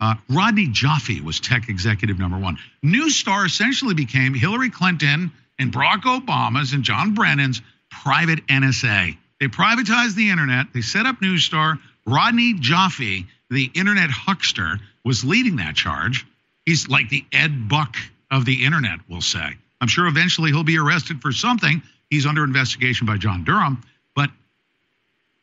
Uh, 0.00 0.14
Rodney 0.28 0.68
Joffe 0.68 1.22
was 1.22 1.40
tech 1.40 1.68
executive 1.68 2.18
number 2.18 2.38
one. 2.38 2.58
Neustar 2.84 3.46
essentially 3.46 3.94
became 3.94 4.34
Hillary 4.34 4.70
Clinton 4.70 5.32
and 5.58 5.72
Barack 5.72 6.02
Obama's 6.02 6.72
and 6.72 6.84
John 6.84 7.14
Brennan's 7.14 7.62
private 7.90 8.46
NSA. 8.46 9.16
They 9.40 9.46
privatized 9.46 10.14
the 10.14 10.30
internet. 10.30 10.66
They 10.72 10.80
set 10.80 11.06
up 11.06 11.20
Neustar. 11.20 11.78
Rodney 12.06 12.54
Joffe, 12.54 13.26
the 13.50 13.70
internet 13.74 14.10
huckster, 14.10 14.78
was 15.04 15.24
leading 15.24 15.56
that 15.56 15.74
charge. 15.74 16.26
He's 16.66 16.88
like 16.88 17.08
the 17.08 17.24
Ed 17.32 17.68
Buck 17.68 17.96
of 18.30 18.44
the 18.44 18.64
internet, 18.64 19.00
we'll 19.08 19.20
say. 19.20 19.56
I'm 19.80 19.88
sure 19.88 20.06
eventually 20.06 20.50
he'll 20.50 20.64
be 20.64 20.78
arrested 20.78 21.20
for 21.20 21.32
something. 21.32 21.82
He's 22.10 22.26
under 22.26 22.44
investigation 22.44 23.06
by 23.06 23.18
John 23.18 23.44
Durham. 23.44 23.82
But 24.14 24.30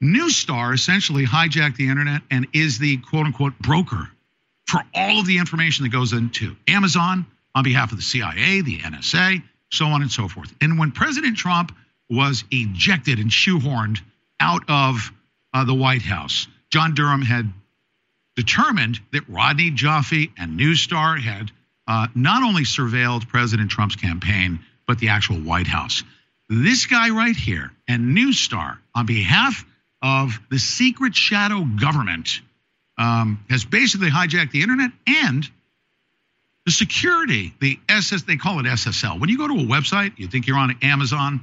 Neustar 0.01 0.73
essentially 0.73 1.25
hijacked 1.25 1.75
the 1.75 1.89
internet 1.89 2.21
and 2.31 2.47
is 2.53 2.79
the 2.79 2.97
quote 2.97 3.27
unquote 3.27 3.57
broker 3.59 4.09
for 4.65 4.81
all 4.95 5.19
of 5.19 5.25
the 5.25 5.37
information 5.37 5.83
that 5.83 5.89
goes 5.89 6.13
into 6.13 6.55
Amazon 6.67 7.25
on 7.53 7.63
behalf 7.63 7.91
of 7.91 7.97
the 7.97 8.03
CIA, 8.03 8.61
the 8.61 8.79
NSA, 8.79 9.43
so 9.71 9.85
on 9.87 10.01
and 10.01 10.11
so 10.11 10.27
forth. 10.27 10.53
And 10.61 10.77
when 10.77 10.91
President 10.91 11.37
Trump 11.37 11.75
was 12.09 12.43
ejected 12.51 13.19
and 13.19 13.29
shoehorned 13.29 13.99
out 14.39 14.63
of 14.69 15.11
uh, 15.53 15.63
the 15.65 15.73
White 15.73 16.01
House, 16.01 16.47
John 16.69 16.93
Durham 16.93 17.21
had 17.21 17.51
determined 18.35 18.99
that 19.11 19.27
Rodney 19.27 19.71
Joffe 19.71 20.31
and 20.37 20.59
Neustar 20.59 21.19
had 21.19 21.51
uh, 21.87 22.07
not 22.15 22.43
only 22.43 22.63
surveilled 22.63 23.27
President 23.27 23.69
Trump's 23.71 23.95
campaign, 23.95 24.59
but 24.87 24.99
the 24.99 25.09
actual 25.09 25.37
White 25.37 25.67
House. 25.67 26.03
This 26.49 26.85
guy 26.85 27.09
right 27.09 27.35
here 27.35 27.71
and 27.87 28.15
Neustar, 28.15 28.77
on 28.93 29.05
behalf 29.05 29.65
of 30.01 30.39
the 30.49 30.59
secret 30.59 31.15
shadow 31.15 31.63
government, 31.63 32.41
um, 32.97 33.43
has 33.49 33.63
basically 33.63 34.09
hijacked 34.09 34.51
the 34.51 34.61
internet 34.61 34.91
and 35.07 35.49
the 36.65 36.71
security, 36.71 37.53
the 37.59 37.79
SS, 37.89 38.23
they 38.23 38.37
call 38.37 38.59
it 38.59 38.65
SSL. 38.65 39.19
When 39.19 39.29
you 39.29 39.37
go 39.37 39.47
to 39.47 39.53
a 39.53 39.65
website, 39.65 40.17
you 40.17 40.27
think 40.27 40.47
you're 40.47 40.57
on 40.57 40.75
Amazon, 40.81 41.41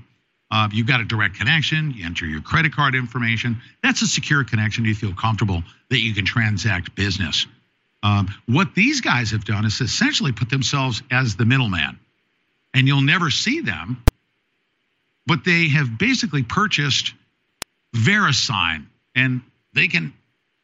uh, 0.51 0.69
you've 0.73 0.87
got 0.87 1.01
a 1.01 1.05
direct 1.05 1.37
connection, 1.37 1.93
you 1.93 2.07
enter 2.07 2.25
your 2.25 2.41
credit 2.41 2.73
card 2.73 2.95
information. 2.95 3.61
That's 3.83 4.01
a 4.03 4.07
secure 4.07 4.45
connection. 4.45 4.85
You 4.85 4.95
feel 4.95 5.13
comfortable 5.13 5.63
that 5.91 5.99
you 5.99 6.15
can 6.15 6.25
transact 6.25 6.95
business. 6.95 7.47
Um, 8.03 8.33
what 8.47 8.75
these 8.75 9.01
guys 9.01 9.33
have 9.33 9.45
done 9.45 9.65
is 9.65 9.81
essentially 9.81 10.33
put 10.33 10.49
themselves 10.49 11.03
as 11.11 11.37
the 11.37 11.45
middleman, 11.45 11.99
and 12.73 12.87
you'll 12.87 13.01
never 13.03 13.29
see 13.29 13.61
them, 13.61 14.03
but 15.27 15.45
they 15.45 15.69
have 15.69 15.99
basically 15.99 16.45
purchased 16.45 17.13
VeriSign, 17.95 18.87
and 19.17 19.41
they 19.75 19.89
can 19.89 20.13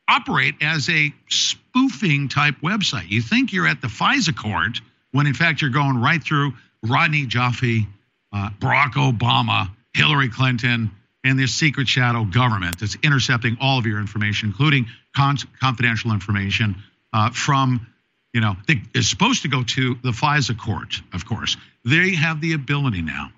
operate 0.09 0.55
as 0.61 0.88
a 0.88 1.12
spoofing 1.29 2.29
type 2.29 2.57
website. 2.62 3.09
You 3.09 3.23
think 3.23 3.53
you're 3.53 3.67
at 3.67 3.81
the 3.81 3.88
FISA 3.88 4.37
court 4.37 4.81
when 5.12 5.27
in 5.27 5.35
fact 5.35 5.62
you're 5.62 5.71
going 5.71 6.01
right 6.01 6.23
through 6.23 6.53
Rodney 6.83 7.27
Joffe, 7.27 7.87
uh, 8.33 8.51
Barack 8.59 8.93
Obama, 8.93 9.71
Hillary 9.95 10.29
Clinton, 10.29 10.90
and 11.23 11.38
this 11.38 11.55
secret 11.55 11.88
shadow 11.88 12.25
government 12.25 12.79
that's 12.79 12.97
intercepting 13.03 13.57
all 13.61 13.79
of 13.79 13.87
your 13.87 13.99
information, 13.99 14.49
including 14.49 14.87
con- 15.17 15.38
confidential 15.61 16.12
information 16.12 16.77
uh, 17.12 17.31
from, 17.31 17.87
you 18.33 18.40
know, 18.40 18.57
that 18.67 18.77
is 18.95 19.09
supposed 19.09 19.43
to 19.43 19.49
go 19.49 19.62
to 19.62 19.95
the 20.03 20.11
FISA 20.11 20.59
court, 20.59 21.01
of 21.14 21.25
course. 21.25 21.57
They 21.85 22.14
have 22.14 22.40
the 22.40 22.53
ability 22.53 23.03
now 23.03 23.31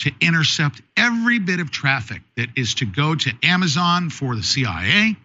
to 0.00 0.12
intercept 0.20 0.82
every 0.96 1.38
bit 1.38 1.60
of 1.60 1.70
traffic 1.70 2.22
that 2.36 2.48
is 2.56 2.74
to 2.74 2.84
go 2.84 3.14
to 3.14 3.32
Amazon 3.42 4.10
for 4.10 4.36
the 4.36 4.42
CIA, 4.42 5.16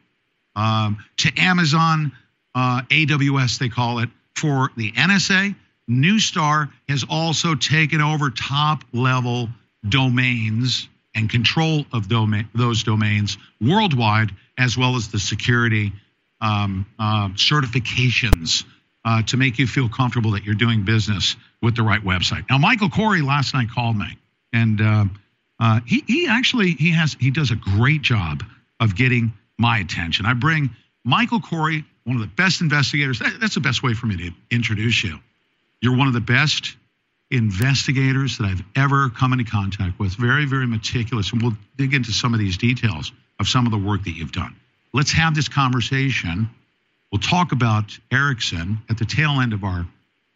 um, 0.58 0.98
to 1.18 1.32
Amazon, 1.38 2.12
uh, 2.54 2.82
AWS, 2.90 3.60
they 3.60 3.70
call 3.70 4.00
it, 4.00 4.10
for 4.36 4.72
the 4.76 4.92
NSA. 4.92 5.56
Neustar 5.90 6.70
has 6.90 7.06
also 7.10 7.56
taken 7.56 8.02
over 8.02 8.30
top 8.30 8.84
level 8.92 9.48
domains 9.88 10.90
and 11.16 11.30
control 11.30 11.86
of 11.94 12.10
domain, 12.10 12.50
those 12.54 12.84
domains 12.84 13.38
worldwide, 13.62 14.32
as 14.58 14.78
well 14.78 14.96
as 14.96 15.08
the 15.10 15.20
security 15.20 15.94
um, 16.42 16.86
uh, 17.00 17.30
certifications 17.30 18.66
uh, 19.06 19.22
to 19.24 19.38
make 19.38 19.58
you 19.58 19.68
feel 19.68 19.88
comfortable 19.88 20.32
that 20.32 20.44
you're 20.44 20.56
doing 20.56 20.84
business 20.84 21.36
with 21.62 21.76
the 21.76 21.84
right 21.84 22.04
website. 22.04 22.46
Now, 22.50 22.58
Michael 22.58 22.90
Corey 22.90 23.22
last 23.22 23.54
night 23.54 23.70
called 23.74 23.98
me, 23.98 24.18
and 24.52 24.82
uh, 24.82 25.06
uh 25.60 25.80
he 25.86 26.04
he 26.06 26.28
actually 26.28 26.72
he 26.72 26.92
has 26.92 27.16
he 27.20 27.32
does 27.32 27.52
a 27.52 27.56
great 27.56 28.02
job 28.02 28.44
of 28.80 28.96
getting 28.96 29.34
my 29.58 29.80
attention. 29.80 30.26
I 30.26 30.34
bring 30.34 30.70
Michael 31.04 31.40
Corey, 31.40 31.86
one 32.04 32.16
of 32.16 32.22
the 32.22 32.28
best 32.28 32.62
investigators. 32.62 33.20
That, 33.20 33.40
that's 33.40 33.56
the 33.56 33.62
best 33.62 33.84
way 33.84 33.94
for 33.94 34.06
me 34.06 34.18
to 34.18 34.32
introduce 34.52 35.04
you. 35.04 35.20
You're 35.82 35.96
one 35.98 36.08
of 36.08 36.14
the 36.14 36.22
best 36.22 36.76
investigators 37.30 38.38
that 38.38 38.46
I've 38.46 38.64
ever 38.76 39.10
come 39.10 39.34
into 39.34 39.46
contact 39.46 40.00
with. 40.00 40.16
Very, 40.16 40.46
very 40.46 40.68
meticulous. 40.68 41.32
And 41.32 41.42
we'll 41.42 41.58
dig 41.78 41.94
into 41.94 42.12
some 42.12 42.34
of 42.34 42.40
these 42.40 42.58
details 42.58 43.12
of 43.40 43.48
some 43.48 43.66
of 43.66 43.72
the 43.72 43.78
work 43.78 44.04
that 44.04 44.12
you've 44.12 44.32
done. 44.32 44.56
Let's 44.94 45.12
have 45.12 45.36
this 45.36 45.50
conversation. 45.50 46.50
We'll 47.12 47.22
talk 47.22 47.52
about 47.52 47.98
Ericsson 48.12 48.80
at 48.90 48.98
the 48.98 49.06
tail 49.06 49.42
end 49.42 49.54
of 49.54 49.64
our 49.64 49.86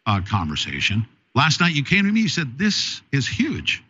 uh, 0.06 0.20
conversation. 0.28 1.06
Last 1.34 1.60
night 1.60 1.74
you 1.74 1.84
came 1.84 2.04
to 2.04 2.12
me, 2.12 2.22
you 2.22 2.28
said, 2.28 2.58
This 2.58 3.00
is 3.10 3.26
huge. 3.26 3.82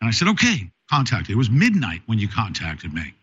And 0.00 0.08
I 0.08 0.12
said, 0.12 0.28
Okay, 0.28 0.70
contact. 0.90 1.30
It 1.30 1.36
was 1.36 1.50
midnight 1.50 2.02
when 2.06 2.18
you 2.18 2.28
contacted 2.28 2.92
me 2.92 3.14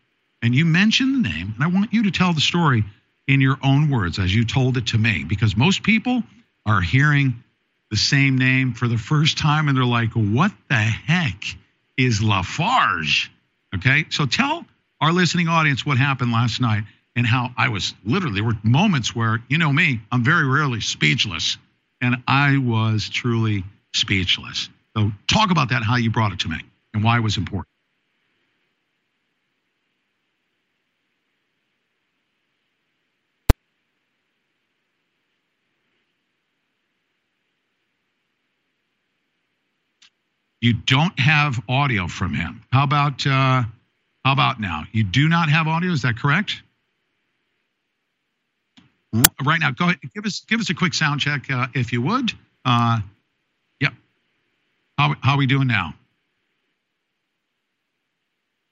and 0.42 0.56
you 0.56 0.66
mentioned 0.66 1.24
the 1.24 1.30
name, 1.30 1.54
and 1.56 1.64
I 1.64 1.68
want 1.68 1.94
you 1.94 2.04
to 2.04 2.12
tell 2.12 2.34
the 2.34 2.42
story 2.42 2.84
in 3.28 3.42
your 3.42 3.58
own 3.64 3.90
words 3.90 4.20
as 4.20 4.34
you 4.34 4.46
told 4.46 4.78
it 4.78 4.88
to 4.88 4.98
me, 4.98 5.24
because 5.24 5.56
most 5.56 5.84
people 5.84 6.24
are 6.66 6.82
hearing 6.82 7.44
the 7.92 7.98
same 7.98 8.38
name 8.38 8.74
for 8.74 8.88
the 8.88 8.98
first 8.98 9.38
time 9.38 9.68
and 9.68 9.78
they're 9.78 9.86
like, 9.86 10.12
what 10.14 10.52
the 10.70 10.76
heck 10.76 11.44
is 11.98 12.22
Lafarge? 12.22 13.32
Okay, 13.76 14.06
so 14.10 14.26
tell 14.26 14.66
our 15.02 15.12
listening 15.12 15.48
audience 15.48 15.86
what 15.86 15.98
happened 15.98 16.32
last 16.32 16.60
night 16.62 16.84
and 17.16 17.26
how 17.26 17.50
I 17.58 17.70
was 17.70 17.94
literally, 18.06 18.36
there 18.36 18.44
were 18.44 18.58
moments 18.64 19.16
where, 19.16 19.44
you 19.50 19.58
know 19.58 19.72
me, 19.72 20.00
I'm 20.12 20.24
very 20.24 20.46
rarely 20.46 20.82
speechless. 20.82 21.58
and 22.02 22.24
I 22.28 22.58
was 22.58 23.10
truly 23.10 23.64
speechless. 23.94 24.70
So, 24.96 25.12
talk 25.28 25.52
about 25.52 25.70
that, 25.70 25.84
how 25.84 25.98
you 25.98 26.12
brought 26.12 26.32
it 26.32 26.40
to 26.40 26.50
me, 26.50 26.58
and 26.94 27.04
why 27.04 27.18
it 27.18 27.22
was 27.22 27.38
important. 27.38 27.68
You 40.62 40.74
don't 40.74 41.18
have 41.20 41.62
audio 41.70 42.08
from 42.08 42.34
him. 42.34 42.64
How 42.72 42.84
about 42.84 43.26
uh, 43.26 43.64
how 44.26 44.34
about 44.34 44.60
now? 44.60 44.84
You 44.92 45.04
do 45.04 45.30
not 45.30 45.50
have 45.50 45.68
audio. 45.68 45.92
Is 45.92 46.02
that 46.02 46.18
correct? 46.18 46.62
Right 49.44 49.60
now, 49.60 49.72
go 49.72 49.86
ahead. 49.86 50.00
Give 50.14 50.26
us 50.26 50.42
give 50.42 50.60
us 50.60 50.70
a 50.70 50.76
quick 50.76 50.94
sound 50.94 51.22
check, 51.22 51.50
uh, 51.50 51.68
if 51.74 51.94
you 51.94 52.02
would. 52.02 52.32
Uh, 52.66 53.00
yep. 53.80 53.94
How 54.98 55.16
how 55.22 55.34
are 55.34 55.38
we 55.38 55.48
doing 55.48 55.68
now? 55.68 55.94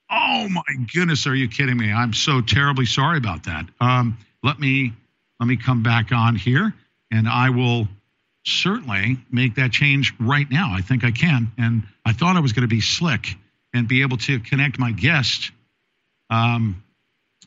Oh 0.09 0.47
my 0.49 0.61
goodness, 0.93 1.25
are 1.27 1.35
you 1.35 1.47
kidding 1.47 1.77
me? 1.77 1.91
I'm 1.91 2.13
so 2.13 2.41
terribly 2.41 2.85
sorry 2.85 3.17
about 3.17 3.43
that. 3.45 3.65
Um, 3.81 4.17
let 4.43 4.59
me 4.59 4.93
let 5.39 5.47
me 5.47 5.57
come 5.57 5.83
back 5.83 6.11
on 6.11 6.35
here, 6.35 6.73
and 7.11 7.27
I 7.27 7.49
will 7.49 7.87
certainly 8.47 9.17
make 9.31 9.55
that 9.55 9.71
change 9.71 10.13
right 10.19 10.49
now. 10.49 10.73
I 10.73 10.81
think 10.81 11.03
I 11.03 11.11
can. 11.11 11.51
And 11.57 11.83
I 12.05 12.13
thought 12.13 12.37
I 12.37 12.39
was 12.39 12.53
going 12.53 12.67
to 12.67 12.73
be 12.73 12.81
slick 12.81 13.35
and 13.73 13.87
be 13.87 14.01
able 14.01 14.17
to 14.17 14.39
connect 14.39 14.79
my 14.79 14.91
guest 14.91 15.51
um, 16.29 16.83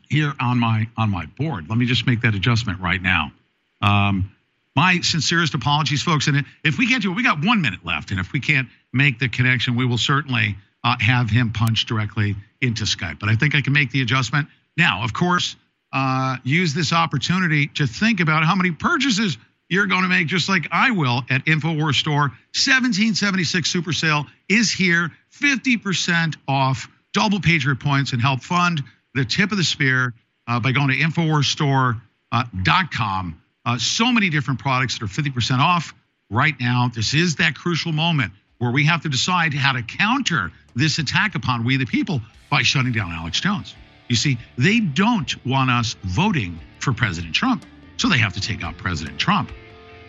here 0.09 0.33
on 0.41 0.59
my 0.59 0.89
on 0.97 1.11
my 1.11 1.27
board. 1.27 1.69
Let 1.69 1.79
me 1.79 1.87
just 1.87 2.07
make 2.07 2.23
that 2.23 2.35
adjustment 2.35 2.81
right 2.81 3.01
now. 3.01 3.33
Um, 3.81 4.33
my 4.77 5.01
sincerest 5.01 5.55
apologies, 5.55 6.03
folks. 6.03 6.29
And 6.29 6.45
if 6.63 6.79
we 6.79 6.87
can't 6.87 7.03
do 7.03 7.11
it, 7.11 7.17
we 7.17 7.23
got 7.23 7.45
one 7.45 7.61
minute 7.61 7.85
left. 7.85 8.11
And 8.11 8.21
if 8.21 8.33
we 8.33 8.41
can't 8.41 8.69
make 8.93 9.19
the 9.19 9.29
connection, 9.29 9.77
we 9.77 9.85
will 9.85 9.99
certainly 9.99 10.57
uh, 10.85 10.97
have 11.01 11.31
him 11.31 11.53
punch 11.53 11.87
directly 11.87 12.37
into 12.61 12.85
Skype. 12.85 13.19
But 13.19 13.29
I 13.31 13.35
think 13.35 13.55
I 13.55 13.63
can 13.63 13.73
make 13.73 13.91
the 13.91 14.03
adjustment. 14.03 14.49
Now, 14.77 15.03
of 15.03 15.13
course, 15.13 15.57
uh, 15.93 16.37
use 16.45 16.73
this 16.73 16.93
opportunity 16.93 17.67
to 17.67 17.87
think 17.87 18.21
about 18.21 18.45
how 18.45 18.55
many 18.55 18.71
purchases 18.71 19.37
you're 19.71 19.87
going 19.87 20.03
to 20.03 20.09
make 20.09 20.27
just 20.27 20.49
like 20.49 20.67
I 20.73 20.91
will 20.91 21.23
at 21.31 21.45
InfoWars 21.47 21.95
Store. 21.95 22.33
1776 22.53 23.71
Super 23.71 23.93
Sale 23.93 24.27
is 24.49 24.71
here, 24.71 25.13
50% 25.33 26.37
off, 26.47 26.89
double 27.15 27.41
Patriot 27.41 27.81
points, 27.81 28.13
and 28.13 28.21
help 28.21 28.43
fund 28.43 28.83
the 29.15 29.25
tip 29.25 29.51
of 29.53 29.59
the 29.59 29.65
spear 29.65 30.13
uh, 30.47 30.61
by 30.61 30.73
going 30.73 30.89
to 30.89 30.97
InfoWarsStore.com. 30.97 33.43
Uh, 33.65 33.79
so 33.79 34.13
many 34.13 34.29
different 34.29 34.59
products 34.59 34.99
that 34.99 35.05
are 35.05 35.09
50% 35.09 35.61
off 35.61 35.95
right 36.31 36.59
now. 36.59 36.91
This 36.93 37.15
is 37.15 37.37
that 37.37 37.55
crucial 37.55 37.93
moment 37.93 38.33
where 38.59 38.73
we 38.73 38.87
have 38.87 39.03
to 39.03 39.09
decide 39.09 39.55
how 39.55 39.73
to 39.73 39.83
counter 39.83 40.51
this 40.75 40.99
attack 40.99 41.37
upon 41.37 41.65
we 41.65 41.77
the 41.77 41.87
people 41.87 42.21
by 42.51 42.63
shutting 42.63 42.93
down 42.93 43.13
Alex 43.13 43.41
Jones. 43.41 43.77
You 44.09 44.17
see, 44.17 44.39
they 44.59 44.81
don't 44.81 45.47
want 45.47 45.71
us 45.71 45.95
voting 46.03 46.59
for 46.81 46.93
President 46.93 47.33
Trump, 47.35 47.65
so 48.01 48.09
they 48.09 48.19
have 48.19 48.33
to 48.33 48.41
take 48.41 48.65
out 48.65 48.79
President 48.79 49.19
Trump. 49.19 49.53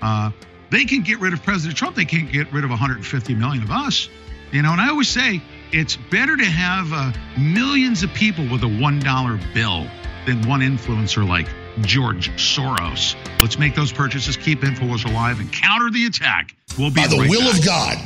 Uh, 0.02 0.32
they 0.70 0.86
can 0.86 1.02
get 1.02 1.20
rid 1.20 1.34
of 1.34 1.44
President 1.44 1.78
Trump. 1.78 1.98
They 1.98 2.06
can't 2.06 2.32
get 2.32 2.52
rid 2.54 2.64
of 2.64 2.70
150 2.70 3.36
million 3.36 3.64
of 3.64 3.70
us. 3.70 4.08
You 4.54 4.62
know, 4.62 4.72
and 4.72 4.80
I 4.80 4.90
always 4.90 5.10
say 5.10 5.42
it's 5.74 5.98
better 6.10 6.38
to 6.38 6.46
have 6.46 6.94
uh, 6.94 7.12
millions 7.38 8.04
of 8.04 8.14
people 8.14 8.48
with 8.50 8.64
a 8.64 8.68
$1 8.68 9.54
bill 9.54 9.88
than 10.26 10.48
one 10.48 10.62
influencer 10.62 11.28
like 11.28 11.48
George 11.82 12.30
Soros. 12.38 13.16
Let's 13.42 13.58
make 13.58 13.76
those 13.76 13.92
purchases, 13.92 14.38
keep 14.38 14.62
InfoWars 14.62 15.06
alive, 15.06 15.42
and 15.42 15.52
counter 15.52 15.90
the 15.90 16.06
attack. 16.06 16.56
We'll 16.78 16.92
be 16.92 17.02
by 17.02 17.08
the 17.08 17.18
right 17.18 17.30
will 17.30 17.52
back. 17.52 17.60
of 17.60 17.66
God 17.66 17.98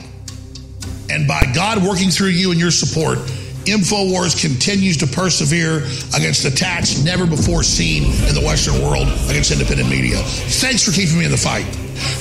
and 1.11 1.27
by 1.27 1.43
God 1.53 1.83
working 1.83 2.09
through 2.09 2.29
you 2.29 2.49
and 2.49 2.59
your 2.59 2.71
support. 2.71 3.19
InfoWars 3.65 4.39
continues 4.39 4.97
to 4.97 5.07
persevere 5.07 5.85
against 6.15 6.45
attacks 6.45 7.03
never 7.03 7.25
before 7.25 7.63
seen 7.63 8.03
in 8.27 8.33
the 8.35 8.43
Western 8.45 8.81
world 8.81 9.07
against 9.29 9.51
independent 9.51 9.89
media. 9.89 10.17
Thanks 10.61 10.83
for 10.83 10.91
keeping 10.91 11.17
me 11.17 11.25
in 11.25 11.31
the 11.31 11.37
fight. 11.37 11.65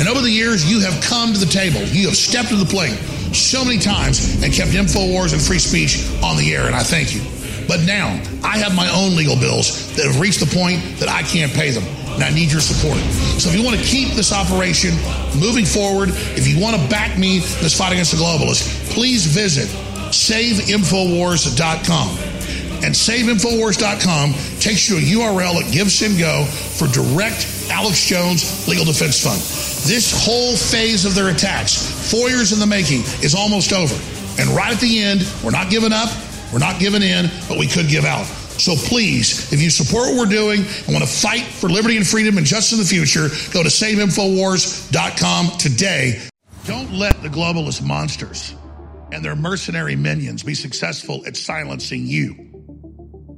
And 0.00 0.08
over 0.08 0.20
the 0.20 0.30
years, 0.30 0.70
you 0.70 0.80
have 0.80 1.02
come 1.02 1.32
to 1.32 1.38
the 1.38 1.50
table. 1.50 1.80
You 1.82 2.06
have 2.06 2.16
stepped 2.16 2.48
to 2.48 2.56
the 2.56 2.64
plate 2.64 2.96
so 3.34 3.64
many 3.64 3.78
times 3.78 4.42
and 4.42 4.52
kept 4.52 4.70
InfoWars 4.70 5.32
and 5.32 5.42
free 5.42 5.58
speech 5.58 6.08
on 6.22 6.36
the 6.36 6.54
air, 6.54 6.66
and 6.66 6.74
I 6.74 6.82
thank 6.82 7.14
you. 7.14 7.20
But 7.66 7.82
now, 7.84 8.08
I 8.42 8.58
have 8.58 8.74
my 8.74 8.88
own 8.92 9.16
legal 9.16 9.36
bills 9.36 9.94
that 9.96 10.06
have 10.06 10.20
reached 10.20 10.40
the 10.40 10.46
point 10.46 10.80
that 11.00 11.08
I 11.08 11.22
can't 11.22 11.52
pay 11.52 11.70
them. 11.70 11.84
And 12.14 12.22
I 12.22 12.30
need 12.30 12.52
your 12.52 12.60
support. 12.60 12.98
So 13.42 13.50
if 13.50 13.56
you 13.56 13.64
want 13.64 13.76
to 13.76 13.84
keep 13.84 14.14
this 14.14 14.32
operation 14.32 14.94
moving 15.34 15.64
forward, 15.64 16.10
if 16.38 16.46
you 16.46 16.60
want 16.60 16.80
to 16.80 16.88
back 16.88 17.18
me 17.18 17.38
in 17.38 17.42
this 17.58 17.76
fight 17.76 17.90
against 17.90 18.12
the 18.12 18.18
globalists, 18.18 18.70
please 18.94 19.26
visit 19.26 19.66
saveinfowars.com. 20.14 22.18
And 22.84 22.94
saveinfowars.com 22.94 24.34
takes 24.60 24.90
you 24.90 24.98
a 24.98 25.00
URL 25.00 25.62
at 25.62 25.72
GiveSendGo 25.72 26.46
for 26.78 26.86
direct 26.88 27.48
Alex 27.70 28.06
Jones 28.06 28.68
Legal 28.68 28.84
Defense 28.84 29.22
Fund. 29.22 29.40
This 29.88 30.12
whole 30.24 30.54
phase 30.54 31.06
of 31.06 31.14
their 31.14 31.30
attacks, 31.30 32.10
four 32.10 32.28
years 32.28 32.52
in 32.52 32.58
the 32.58 32.66
making, 32.66 33.00
is 33.22 33.34
almost 33.34 33.72
over. 33.72 33.94
And 34.38 34.50
right 34.50 34.72
at 34.72 34.80
the 34.80 35.02
end, 35.02 35.26
we're 35.42 35.50
not 35.50 35.70
giving 35.70 35.92
up, 35.92 36.10
we're 36.52 36.58
not 36.58 36.78
giving 36.78 37.02
in, 37.02 37.30
but 37.48 37.58
we 37.58 37.66
could 37.66 37.88
give 37.88 38.04
out. 38.04 38.26
So 38.26 38.74
please, 38.76 39.52
if 39.52 39.62
you 39.62 39.70
support 39.70 40.10
what 40.10 40.18
we're 40.18 40.26
doing 40.26 40.60
and 40.60 40.88
want 40.88 41.04
to 41.04 41.10
fight 41.10 41.44
for 41.44 41.68
liberty 41.68 41.96
and 41.96 42.06
freedom 42.06 42.36
and 42.36 42.46
justice 42.46 42.72
in 42.72 42.78
the 42.78 42.84
future, 42.84 43.28
go 43.52 43.62
to 43.62 43.70
saveinfowars.com 43.70 45.58
today. 45.58 46.20
Don't 46.66 46.92
let 46.92 47.22
the 47.22 47.28
globalist 47.28 47.84
monsters 47.84 48.54
and 49.14 49.24
their 49.24 49.36
mercenary 49.36 49.94
minions 49.94 50.42
be 50.42 50.54
successful 50.54 51.22
at 51.24 51.36
silencing 51.36 52.04
you. 52.04 52.32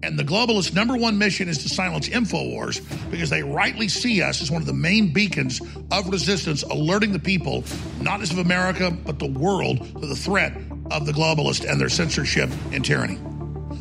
And 0.03 0.18
the 0.18 0.24
globalists' 0.24 0.74
number 0.74 0.97
one 0.97 1.18
mission 1.18 1.49
is 1.49 1.59
to 1.59 1.68
silence 1.68 2.09
InfoWars 2.09 3.11
because 3.11 3.29
they 3.29 3.43
rightly 3.43 3.89
see 3.89 4.22
us 4.22 4.41
as 4.41 4.51
one 4.51 4.62
of 4.62 4.66
the 4.66 4.72
main 4.72 5.12
beacons 5.12 5.61
of 5.91 6.09
resistance, 6.09 6.62
alerting 6.62 7.12
the 7.12 7.18
people, 7.18 7.62
not 8.01 8.20
just 8.20 8.33
of 8.33 8.39
America, 8.39 8.91
but 8.91 9.18
the 9.18 9.27
world, 9.27 9.79
to 10.01 10.07
the 10.07 10.16
threat 10.16 10.57
of 10.91 11.05
the 11.05 11.12
globalists 11.12 11.68
and 11.68 11.81
their 11.81 11.89
censorship 11.89 12.51
and 12.72 12.85
tyranny. 12.85 13.18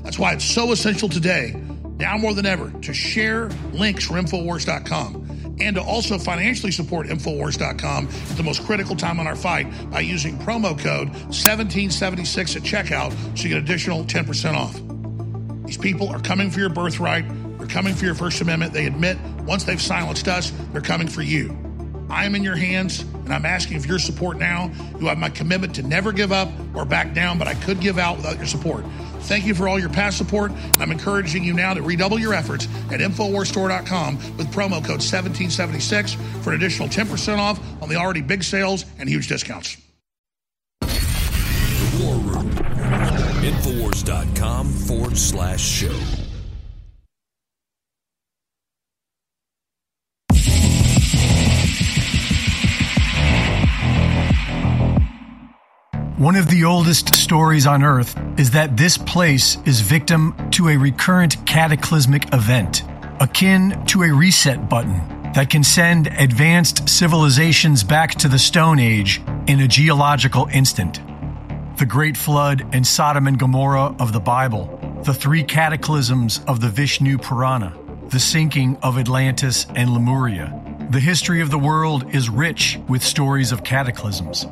That's 0.03 0.19
why 0.19 0.33
it's 0.33 0.45
so 0.45 0.71
essential 0.71 1.07
today, 1.07 1.55
now 1.97 2.17
more 2.17 2.33
than 2.33 2.45
ever, 2.45 2.71
to 2.81 2.93
share 2.93 3.49
links 3.71 4.05
from 4.05 4.17
Infowars.com 4.17 5.24
and 5.59 5.75
to 5.75 5.81
also 5.81 6.17
financially 6.17 6.71
support 6.71 7.07
Infowars.com 7.07 8.07
at 8.07 8.37
the 8.37 8.43
most 8.43 8.63
critical 8.65 8.95
time 8.95 9.19
in 9.19 9.27
our 9.27 9.35
fight 9.35 9.67
by 9.89 10.01
using 10.01 10.37
promo 10.39 10.77
code 10.77 11.09
1776 11.09 12.55
at 12.55 12.61
checkout 12.63 13.11
so 13.37 13.43
you 13.43 13.49
get 13.49 13.57
an 13.57 13.63
additional 13.63 14.03
10% 14.03 14.53
off. 14.53 15.65
These 15.65 15.77
people 15.77 16.09
are 16.09 16.19
coming 16.19 16.51
for 16.51 16.59
your 16.59 16.69
birthright. 16.69 17.25
They're 17.57 17.67
coming 17.67 17.95
for 17.95 18.05
your 18.05 18.15
First 18.15 18.41
Amendment. 18.41 18.73
They 18.73 18.85
admit 18.85 19.17
once 19.45 19.63
they've 19.63 19.81
silenced 19.81 20.27
us, 20.27 20.51
they're 20.71 20.81
coming 20.81 21.07
for 21.07 21.21
you. 21.21 21.57
I 22.09 22.25
am 22.25 22.35
in 22.35 22.43
your 22.43 22.55
hands, 22.55 23.01
and 23.01 23.33
I'm 23.33 23.45
asking 23.45 23.79
for 23.79 23.87
your 23.87 23.99
support 23.99 24.37
now. 24.37 24.71
You 24.99 25.07
have 25.07 25.17
my 25.17 25.29
commitment 25.29 25.73
to 25.75 25.83
never 25.83 26.11
give 26.11 26.31
up 26.31 26.49
or 26.75 26.85
back 26.85 27.13
down, 27.15 27.39
but 27.39 27.47
I 27.47 27.55
could 27.55 27.79
give 27.79 27.97
out 27.97 28.17
without 28.17 28.37
your 28.37 28.45
support. 28.45 28.85
Thank 29.25 29.45
you 29.45 29.55
for 29.55 29.67
all 29.67 29.79
your 29.79 29.89
past 29.89 30.17
support. 30.17 30.51
I'm 30.79 30.91
encouraging 30.91 31.43
you 31.43 31.53
now 31.53 31.73
to 31.73 31.81
redouble 31.81 32.19
your 32.19 32.33
efforts 32.33 32.67
at 32.91 32.99
InfoWarsStore.com 32.99 34.17
with 34.37 34.47
promo 34.53 34.83
code 34.83 35.01
1776 35.01 36.13
for 36.43 36.51
an 36.51 36.57
additional 36.57 36.87
10% 36.87 37.39
off 37.39 37.59
on 37.81 37.89
the 37.89 37.95
already 37.95 38.21
big 38.21 38.43
sales 38.43 38.85
and 38.99 39.09
huge 39.09 39.27
discounts. 39.27 39.77
The 40.81 42.03
War 42.03 42.15
Room. 42.17 42.51
Infowars.com 43.45 44.67
forward 44.67 45.17
slash 45.17 45.61
show. 45.61 46.24
One 56.17 56.37
of 56.37 56.47
the 56.47 56.63
oldest 56.63 57.13
stories 57.13 57.67
on 57.67 57.83
Earth 57.83 58.17
is 58.37 58.51
that 58.51 58.77
this 58.77 58.97
place 58.97 59.57
is 59.65 59.81
victim 59.81 60.33
to 60.51 60.69
a 60.69 60.77
recurrent 60.77 61.45
cataclysmic 61.45 62.33
event, 62.33 62.83
akin 63.19 63.83
to 63.87 64.03
a 64.03 64.13
reset 64.13 64.69
button 64.69 65.01
that 65.33 65.49
can 65.49 65.61
send 65.61 66.07
advanced 66.07 66.87
civilizations 66.87 67.83
back 67.83 68.11
to 68.15 68.29
the 68.29 68.39
Stone 68.39 68.79
Age 68.79 69.21
in 69.47 69.59
a 69.59 69.67
geological 69.67 70.47
instant. 70.53 71.01
The 71.77 71.85
Great 71.85 72.15
Flood 72.15 72.65
and 72.71 72.87
Sodom 72.87 73.27
and 73.27 73.37
Gomorrah 73.37 73.93
of 73.99 74.13
the 74.13 74.21
Bible, 74.21 75.01
the 75.03 75.13
three 75.13 75.43
cataclysms 75.43 76.39
of 76.47 76.61
the 76.61 76.69
Vishnu 76.69 77.17
Purana, 77.17 77.77
the 78.07 78.21
sinking 78.21 78.77
of 78.81 78.97
Atlantis 78.97 79.67
and 79.75 79.89
Lemuria. 79.89 80.61
The 80.91 81.01
history 81.01 81.41
of 81.41 81.51
the 81.51 81.59
world 81.59 82.15
is 82.15 82.29
rich 82.29 82.79
with 82.87 83.03
stories 83.03 83.51
of 83.51 83.65
cataclysms. 83.65 84.45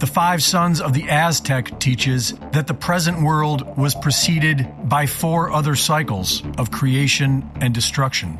The 0.00 0.06
Five 0.06 0.42
Suns 0.42 0.80
of 0.80 0.94
the 0.94 1.10
Aztec 1.10 1.78
teaches 1.78 2.32
that 2.52 2.66
the 2.66 2.72
present 2.72 3.22
world 3.22 3.76
was 3.76 3.94
preceded 3.94 4.66
by 4.84 5.04
four 5.04 5.52
other 5.52 5.76
cycles 5.76 6.42
of 6.56 6.70
creation 6.70 7.46
and 7.60 7.74
destruction. 7.74 8.38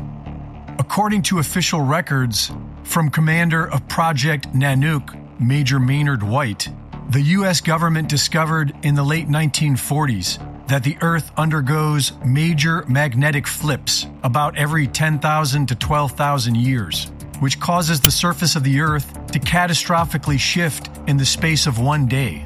According 0.78 1.20
to 1.24 1.38
official 1.38 1.82
records, 1.82 2.50
From 2.84 3.10
commander 3.10 3.70
of 3.70 3.86
Project 3.88 4.54
Nanook, 4.54 5.14
Major 5.38 5.78
Maynard 5.78 6.22
White, 6.22 6.66
the 7.10 7.20
U.S. 7.36 7.60
government 7.60 8.08
discovered 8.08 8.74
in 8.82 8.94
the 8.94 9.04
late 9.04 9.28
1940s 9.28 10.38
that 10.68 10.82
the 10.82 10.96
Earth 11.02 11.30
undergoes 11.36 12.12
major 12.24 12.86
magnetic 12.88 13.46
flips 13.46 14.06
about 14.22 14.56
every 14.56 14.86
10,000 14.86 15.66
to 15.66 15.74
12,000 15.74 16.54
years, 16.54 17.12
which 17.40 17.60
causes 17.60 18.00
the 18.00 18.10
surface 18.10 18.56
of 18.56 18.64
the 18.64 18.80
Earth 18.80 19.12
to 19.26 19.38
catastrophically 19.38 20.38
shift 20.38 20.88
in 21.10 21.16
the 21.16 21.26
space 21.26 21.66
of 21.66 21.80
one 21.80 22.06
day. 22.06 22.44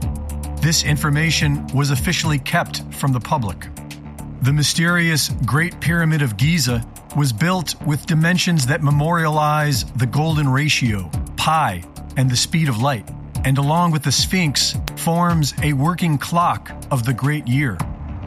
This 0.62 0.84
information 0.84 1.66
was 1.74 1.90
officially 1.90 2.38
kept 2.38 2.82
from 2.94 3.12
the 3.12 3.20
public. 3.20 3.68
The 4.40 4.54
mysterious 4.54 5.28
Great 5.44 5.78
Pyramid 5.80 6.22
of 6.22 6.38
Giza 6.38 6.82
was 7.14 7.30
built 7.30 7.74
with 7.86 8.06
dimensions 8.06 8.64
that 8.68 8.82
memorialize 8.82 9.84
the 9.96 10.06
golden 10.06 10.48
ratio, 10.48 11.10
pi, 11.36 11.84
and 12.16 12.30
the 12.30 12.36
speed 12.36 12.70
of 12.70 12.80
light, 12.80 13.06
and 13.44 13.58
along 13.58 13.90
with 13.90 14.02
the 14.02 14.10
Sphinx, 14.10 14.74
forms 14.96 15.52
a 15.62 15.74
working 15.74 16.16
clock 16.16 16.70
of 16.90 17.04
the 17.04 17.12
great 17.12 17.46
year. 17.46 17.76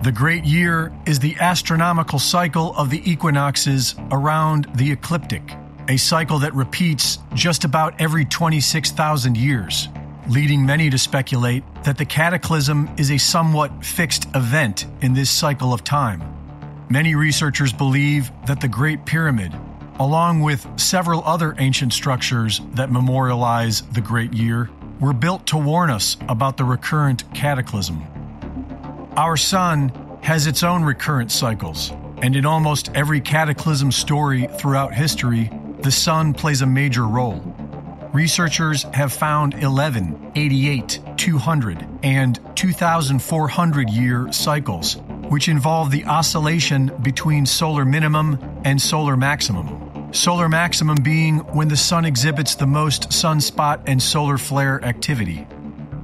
The 0.04 0.12
great 0.12 0.46
year 0.46 0.94
is 1.08 1.18
the 1.18 1.36
astronomical 1.40 2.20
cycle 2.20 2.76
of 2.76 2.92
the 2.92 3.02
equinoxes 3.12 3.96
around 4.12 4.68
the 4.76 4.92
ecliptic, 4.92 5.42
a 5.90 5.98
cycle 5.98 6.38
that 6.40 6.54
repeats 6.54 7.18
just 7.34 7.64
about 7.64 8.00
every 8.00 8.24
26,000 8.24 9.36
years, 9.36 9.90
leading 10.30 10.66
many 10.66 10.90
to 10.90 10.98
speculate 10.98 11.64
that 11.84 11.98
the 11.98 12.06
cataclysm 12.06 12.90
is 12.98 13.12
a 13.12 13.18
somewhat 13.18 13.86
fixed 13.86 14.28
event 14.36 14.86
in 15.02 15.14
this 15.14 15.30
cycle 15.30 15.74
of 15.74 15.84
time. 15.84 16.22
Many 16.90 17.16
researchers 17.16 17.72
believe 17.72 18.32
that 18.46 18.62
the 18.62 18.68
Great 18.68 19.06
Pyramid, 19.06 19.54
along 20.00 20.42
with 20.42 20.68
several 20.80 21.24
other 21.24 21.56
ancient 21.60 21.94
structures 21.94 22.62
that 22.74 22.92
memorialize 22.92 23.82
the 23.94 24.02
Great 24.02 24.34
Year, 24.34 24.70
were 25.00 25.14
built 25.14 25.46
to 25.48 25.58
warn 25.58 25.90
us 25.90 26.18
about 26.28 26.58
the 26.58 26.64
recurrent 26.64 27.24
cataclysm. 27.34 28.04
Our 29.16 29.38
sun 29.38 29.92
has 30.22 30.48
its 30.48 30.64
own 30.64 30.84
recurrent 30.84 31.32
cycles, 31.32 31.92
and 32.22 32.36
in 32.36 32.46
almost 32.46 32.90
every 32.96 33.22
cataclysm 33.22 33.92
story 33.92 34.48
throughout 34.58 34.94
history, 34.94 35.50
the 35.80 35.92
sun 35.92 36.34
plays 36.34 36.62
a 36.62 36.66
major 36.66 37.06
role. 37.06 37.56
Researchers 38.14 38.84
have 38.94 39.12
found 39.12 39.54
11, 39.56 40.32
88, 40.36 41.02
200, 41.18 41.88
and 42.04 42.40
2400 42.56 43.90
year 43.90 44.32
cycles, 44.32 44.96
which 45.30 45.50
involve 45.50 45.92
the 45.92 46.06
oscillation 46.06 46.92
between 47.02 47.46
solar 47.46 47.84
minimum 47.84 48.40
and 48.64 48.82
solar 48.82 49.18
maximum. 49.18 50.14
Solar 50.14 50.48
maximum 50.48 50.96
being 51.04 51.40
when 51.54 51.68
the 51.68 51.76
sun 51.76 52.06
exhibits 52.06 52.56
the 52.56 52.66
most 52.66 53.10
sunspot 53.10 53.82
and 53.88 54.02
solar 54.02 54.38
flare 54.38 54.84
activity. 54.86 55.46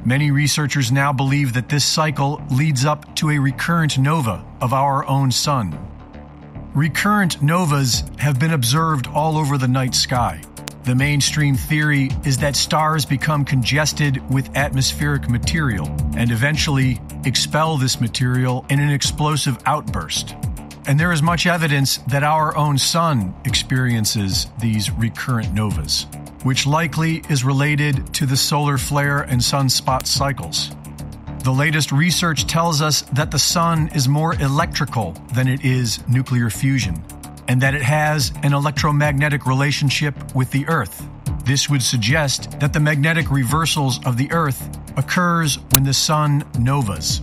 Many 0.03 0.31
researchers 0.31 0.91
now 0.91 1.13
believe 1.13 1.53
that 1.53 1.69
this 1.69 1.85
cycle 1.85 2.41
leads 2.51 2.83
up 2.83 3.15
to 3.15 3.29
a 3.29 3.39
recurrent 3.39 3.97
nova 3.97 4.43
of 4.59 4.73
our 4.73 5.05
own 5.05 5.31
sun. 5.31 5.79
Recurrent 6.75 7.41
novas 7.41 8.03
have 8.17 8.39
been 8.39 8.51
observed 8.51 9.07
all 9.07 9.37
over 9.37 9.57
the 9.57 9.69
night 9.69 9.95
sky. 9.95 10.41
The 10.83 10.95
mainstream 10.95 11.55
theory 11.55 12.09
is 12.25 12.37
that 12.39 12.55
stars 12.55 13.05
become 13.05 13.45
congested 13.45 14.21
with 14.29 14.55
atmospheric 14.55 15.29
material 15.29 15.87
and 16.17 16.31
eventually 16.31 17.01
expel 17.25 17.77
this 17.77 18.01
material 18.01 18.65
in 18.69 18.79
an 18.79 18.89
explosive 18.89 19.57
outburst. 19.65 20.35
And 20.85 20.99
there 20.99 21.13
is 21.13 21.21
much 21.21 21.47
evidence 21.47 21.97
that 22.09 22.23
our 22.23 22.55
own 22.57 22.77
sun 22.77 23.33
experiences 23.45 24.47
these 24.59 24.91
recurrent 24.91 25.53
novas 25.53 26.05
which 26.43 26.67
likely 26.67 27.23
is 27.29 27.43
related 27.43 28.13
to 28.13 28.25
the 28.25 28.37
solar 28.37 28.77
flare 28.77 29.21
and 29.21 29.41
sunspot 29.41 30.05
cycles. 30.05 30.75
The 31.43 31.51
latest 31.51 31.91
research 31.91 32.45
tells 32.47 32.81
us 32.81 33.01
that 33.13 33.31
the 33.31 33.39
sun 33.39 33.89
is 33.95 34.07
more 34.07 34.35
electrical 34.35 35.11
than 35.33 35.47
it 35.47 35.65
is 35.65 36.05
nuclear 36.07 36.49
fusion, 36.49 37.03
and 37.47 37.61
that 37.61 37.75
it 37.75 37.81
has 37.81 38.31
an 38.43 38.53
electromagnetic 38.53 39.45
relationship 39.45 40.35
with 40.35 40.51
the 40.51 40.67
Earth. 40.67 41.07
This 41.45 41.69
would 41.69 41.83
suggest 41.83 42.59
that 42.59 42.73
the 42.73 42.79
magnetic 42.79 43.29
reversals 43.29 44.03
of 44.05 44.17
the 44.17 44.31
Earth 44.31 44.69
occurs 44.97 45.57
when 45.71 45.83
the 45.83 45.93
sun 45.93 46.45
novas. 46.57 47.21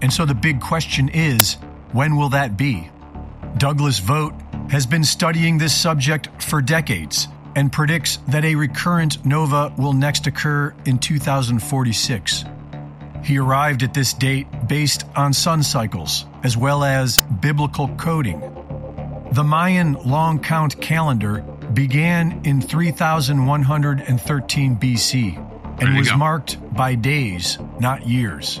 And 0.00 0.12
so 0.12 0.24
the 0.24 0.34
big 0.34 0.60
question 0.60 1.08
is, 1.08 1.54
when 1.92 2.16
will 2.16 2.28
that 2.30 2.56
be? 2.56 2.88
Douglas 3.56 3.98
Vogt 3.98 4.40
has 4.70 4.86
been 4.86 5.04
studying 5.04 5.58
this 5.58 5.74
subject 5.74 6.28
for 6.42 6.62
decades 6.62 7.26
and 7.56 7.72
predicts 7.72 8.18
that 8.28 8.44
a 8.44 8.54
recurrent 8.54 9.24
nova 9.24 9.72
will 9.76 9.92
next 9.92 10.26
occur 10.26 10.74
in 10.84 10.98
2046. 10.98 12.44
He 13.24 13.38
arrived 13.38 13.82
at 13.82 13.94
this 13.94 14.12
date 14.14 14.46
based 14.68 15.04
on 15.16 15.32
sun 15.32 15.62
cycles 15.62 16.26
as 16.44 16.56
well 16.56 16.84
as 16.84 17.18
biblical 17.40 17.88
coding. 17.96 18.57
The 19.32 19.44
Mayan 19.44 19.92
long 20.04 20.40
count 20.40 20.80
calendar 20.80 21.42
began 21.74 22.40
in 22.44 22.62
3113 22.62 24.76
BC 24.76 25.80
and 25.80 25.96
was 25.96 26.10
go. 26.10 26.16
marked 26.16 26.74
by 26.74 26.94
days, 26.94 27.58
not 27.78 28.06
years. 28.06 28.60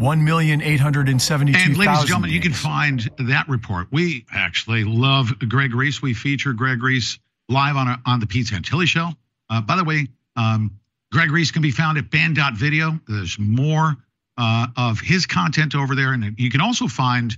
1,872,000. 0.00 1.56
And 1.56 1.76
ladies 1.76 1.98
and 1.98 2.06
gentlemen, 2.06 2.30
you 2.30 2.40
can 2.40 2.52
find 2.52 3.10
that 3.18 3.48
report. 3.48 3.88
We 3.90 4.24
actually 4.32 4.84
love 4.84 5.32
Greg 5.48 5.74
Reese. 5.74 6.02
We 6.02 6.14
feature 6.14 6.52
Greg 6.52 6.82
Reese 6.82 7.18
live 7.48 7.76
on, 7.76 7.88
a, 7.88 8.00
on 8.04 8.20
the 8.20 8.26
Pete 8.26 8.46
Santilli 8.46 8.86
show. 8.86 9.10
Uh, 9.50 9.60
by 9.60 9.76
the 9.76 9.84
way, 9.84 10.06
um, 10.36 10.78
Greg 11.12 11.30
Reese 11.30 11.50
can 11.50 11.62
be 11.62 11.70
found 11.70 11.98
at 11.98 12.10
band.video. 12.10 13.00
There's 13.08 13.38
more 13.38 13.96
uh, 14.36 14.68
of 14.76 15.00
his 15.00 15.26
content 15.26 15.74
over 15.74 15.94
there. 15.94 16.12
And 16.12 16.34
you 16.38 16.50
can 16.50 16.60
also 16.60 16.86
find 16.86 17.36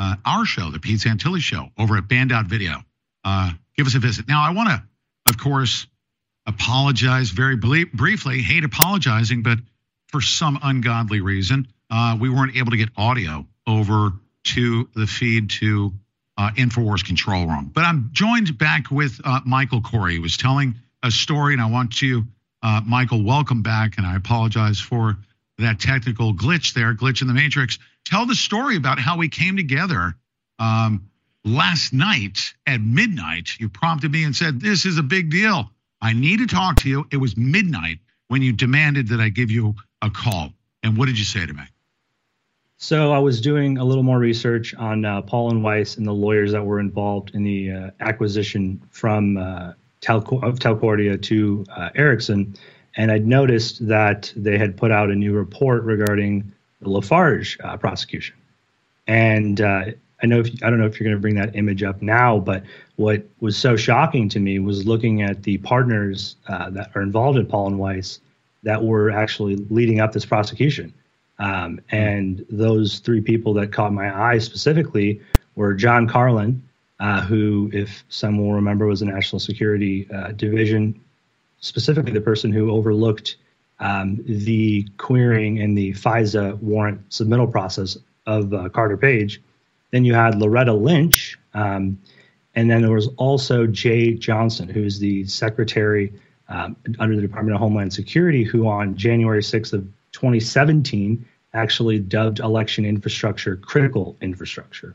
uh, 0.00 0.16
our 0.24 0.46
show, 0.46 0.70
the 0.70 0.80
Pete 0.80 1.00
Santilli 1.00 1.40
show, 1.40 1.68
over 1.78 1.96
at 1.98 2.08
band.video. 2.08 2.76
Uh, 3.22 3.52
give 3.76 3.86
us 3.86 3.94
a 3.94 3.98
visit. 3.98 4.26
Now, 4.26 4.42
I 4.42 4.50
want 4.50 4.70
to, 4.70 4.82
of 5.28 5.36
course, 5.36 5.86
apologize 6.46 7.28
very 7.28 7.56
briefly. 7.56 8.40
Hate 8.40 8.64
apologizing, 8.64 9.42
but 9.42 9.58
for 10.08 10.22
some 10.22 10.58
ungodly 10.62 11.20
reason, 11.20 11.68
uh, 11.90 12.16
we 12.18 12.30
weren't 12.30 12.56
able 12.56 12.70
to 12.70 12.78
get 12.78 12.88
audio 12.96 13.46
over 13.66 14.12
to 14.42 14.88
the 14.96 15.06
feed 15.06 15.50
to 15.50 15.92
uh, 16.38 16.50
InfoWars 16.56 17.04
control 17.04 17.46
room. 17.46 17.70
But 17.72 17.84
I'm 17.84 18.08
joined 18.12 18.56
back 18.56 18.90
with 18.90 19.20
uh, 19.22 19.40
Michael 19.44 19.82
Corey. 19.82 20.14
He 20.14 20.18
was 20.18 20.38
telling 20.38 20.76
a 21.02 21.10
story, 21.10 21.52
and 21.52 21.60
I 21.60 21.66
want 21.66 21.96
to, 21.98 22.24
uh, 22.62 22.80
Michael, 22.86 23.22
welcome 23.22 23.62
back. 23.62 23.98
And 23.98 24.06
I 24.06 24.16
apologize 24.16 24.80
for 24.80 25.18
that 25.60 25.80
technical 25.80 26.34
glitch 26.34 26.74
there, 26.74 26.94
glitch 26.94 27.22
in 27.22 27.28
the 27.28 27.34
matrix. 27.34 27.78
Tell 28.04 28.26
the 28.26 28.34
story 28.34 28.76
about 28.76 28.98
how 28.98 29.16
we 29.16 29.28
came 29.28 29.56
together 29.56 30.14
um, 30.58 31.10
last 31.44 31.92
night 31.92 32.54
at 32.66 32.80
midnight. 32.80 33.50
You 33.58 33.68
prompted 33.68 34.10
me 34.12 34.24
and 34.24 34.34
said, 34.34 34.60
This 34.60 34.86
is 34.86 34.98
a 34.98 35.02
big 35.02 35.30
deal. 35.30 35.70
I 36.00 36.12
need 36.12 36.38
to 36.38 36.46
talk 36.46 36.76
to 36.80 36.88
you. 36.88 37.06
It 37.10 37.18
was 37.18 37.36
midnight 37.36 37.98
when 38.28 38.42
you 38.42 38.52
demanded 38.52 39.08
that 39.08 39.20
I 39.20 39.28
give 39.28 39.50
you 39.50 39.74
a 40.02 40.10
call. 40.10 40.52
And 40.82 40.96
what 40.96 41.06
did 41.06 41.18
you 41.18 41.24
say 41.24 41.44
to 41.44 41.52
me? 41.52 41.64
So 42.78 43.12
I 43.12 43.18
was 43.18 43.42
doing 43.42 43.76
a 43.76 43.84
little 43.84 44.02
more 44.02 44.18
research 44.18 44.74
on 44.74 45.04
uh, 45.04 45.20
Paul 45.20 45.50
and 45.50 45.62
Weiss 45.62 45.98
and 45.98 46.06
the 46.06 46.14
lawyers 46.14 46.52
that 46.52 46.64
were 46.64 46.80
involved 46.80 47.34
in 47.34 47.42
the 47.42 47.70
uh, 47.70 47.90
acquisition 48.00 48.80
from 48.90 49.36
uh, 49.36 49.72
of 50.08 50.58
Telcordia 50.58 51.20
to 51.20 51.64
uh, 51.76 51.90
Ericsson, 51.94 52.56
and 52.96 53.10
I'd 53.10 53.26
noticed 53.26 53.86
that 53.86 54.32
they 54.36 54.58
had 54.58 54.76
put 54.76 54.90
out 54.90 55.10
a 55.10 55.14
new 55.14 55.32
report 55.32 55.84
regarding 55.84 56.52
the 56.80 56.90
Lafarge 56.90 57.58
uh, 57.62 57.76
prosecution. 57.76 58.36
And 59.06 59.60
uh, 59.60 59.84
I 60.22 60.26
know 60.26 60.40
if, 60.40 60.48
I 60.62 60.70
don't 60.70 60.78
know 60.78 60.86
if 60.86 60.98
you're 60.98 61.08
going 61.08 61.16
to 61.16 61.20
bring 61.20 61.36
that 61.36 61.56
image 61.56 61.82
up 61.82 62.02
now, 62.02 62.38
but 62.38 62.64
what 62.96 63.24
was 63.40 63.56
so 63.56 63.76
shocking 63.76 64.28
to 64.30 64.40
me 64.40 64.58
was 64.58 64.86
looking 64.86 65.22
at 65.22 65.42
the 65.42 65.58
partners 65.58 66.36
that 66.46 66.90
are 66.94 67.02
involved 67.02 67.38
in 67.38 67.46
Paul 67.46 67.68
and 67.68 67.78
Weiss 67.78 68.20
that 68.62 68.82
were 68.84 69.10
actually 69.10 69.56
leading 69.70 70.00
up 70.00 70.12
this 70.12 70.26
prosecution. 70.26 70.92
Um, 71.38 71.80
and 71.90 72.44
those 72.50 72.98
three 72.98 73.22
people 73.22 73.54
that 73.54 73.72
caught 73.72 73.92
my 73.92 74.14
eye 74.14 74.38
specifically 74.38 75.20
were 75.56 75.72
John 75.72 76.06
Carlin, 76.06 76.62
uh, 77.00 77.22
who, 77.22 77.70
if 77.72 78.04
some 78.10 78.36
will 78.36 78.52
remember, 78.52 78.86
was 78.86 79.00
a 79.00 79.06
national 79.06 79.40
security 79.40 80.06
uh, 80.12 80.32
division, 80.32 81.00
specifically 81.60 82.12
the 82.12 82.20
person 82.20 82.52
who 82.52 82.70
overlooked 82.70 83.36
um, 83.78 84.22
the 84.26 84.86
querying 84.98 85.60
and 85.60 85.76
the 85.76 85.92
FISA 85.92 86.58
warrant 86.60 87.08
submittal 87.08 87.50
process 87.50 87.96
of 88.26 88.52
uh, 88.52 88.68
Carter 88.68 88.96
Page. 88.96 89.40
Then 89.90 90.04
you 90.04 90.14
had 90.14 90.36
Loretta 90.36 90.72
Lynch, 90.72 91.38
um, 91.54 91.98
and 92.54 92.70
then 92.70 92.82
there 92.82 92.90
was 92.90 93.08
also 93.16 93.66
Jeh 93.66 94.18
Johnson, 94.18 94.68
who 94.68 94.84
is 94.84 94.98
the 94.98 95.24
secretary 95.26 96.12
um, 96.48 96.76
under 96.98 97.16
the 97.16 97.22
Department 97.22 97.54
of 97.54 97.60
Homeland 97.60 97.92
Security, 97.92 98.44
who 98.44 98.66
on 98.66 98.96
January 98.96 99.40
6th 99.40 99.72
of 99.72 99.82
2017 100.12 101.24
actually 101.54 101.98
dubbed 101.98 102.40
election 102.40 102.84
infrastructure 102.84 103.56
critical 103.56 104.16
infrastructure. 104.20 104.94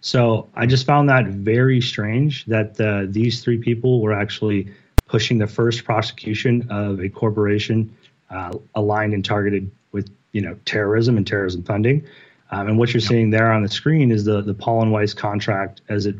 So 0.00 0.48
I 0.54 0.66
just 0.66 0.86
found 0.86 1.08
that 1.08 1.26
very 1.26 1.80
strange 1.80 2.44
that 2.46 2.80
uh, 2.80 3.06
these 3.08 3.42
three 3.42 3.58
people 3.58 4.00
were 4.00 4.12
actually 4.12 4.68
pushing 5.06 5.38
the 5.38 5.46
first 5.46 5.84
prosecution 5.84 6.66
of 6.70 7.00
a 7.00 7.08
corporation 7.08 7.94
uh, 8.30 8.52
aligned 8.74 9.14
and 9.14 9.24
targeted 9.24 9.70
with 9.92 10.10
you 10.32 10.40
know 10.40 10.56
terrorism 10.64 11.16
and 11.16 11.26
terrorism 11.26 11.62
funding. 11.62 12.04
Um, 12.50 12.68
and 12.68 12.78
what 12.78 12.94
you're 12.94 13.00
seeing 13.00 13.30
there 13.30 13.50
on 13.50 13.62
the 13.62 13.68
screen 13.68 14.10
is 14.10 14.24
the 14.24 14.42
the 14.42 14.54
Paul 14.54 14.82
and 14.82 14.92
Weiss 14.92 15.14
contract 15.14 15.80
as 15.88 16.06
it 16.06 16.16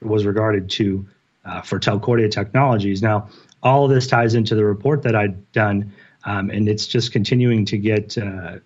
was 0.00 0.26
regarded 0.26 0.70
to 0.70 1.06
uh, 1.44 1.62
for 1.62 1.78
Telcordia 1.78 2.30
Technologies. 2.30 3.02
Now, 3.02 3.28
all 3.62 3.84
of 3.84 3.90
this 3.90 4.06
ties 4.06 4.34
into 4.34 4.54
the 4.54 4.64
report 4.64 5.02
that 5.02 5.14
I'd 5.14 5.52
done, 5.52 5.92
um, 6.24 6.50
and 6.50 6.68
it's 6.68 6.86
just 6.86 7.12
continuing 7.12 7.64
to 7.66 7.78
get 7.78 8.16
uh, 8.18 8.58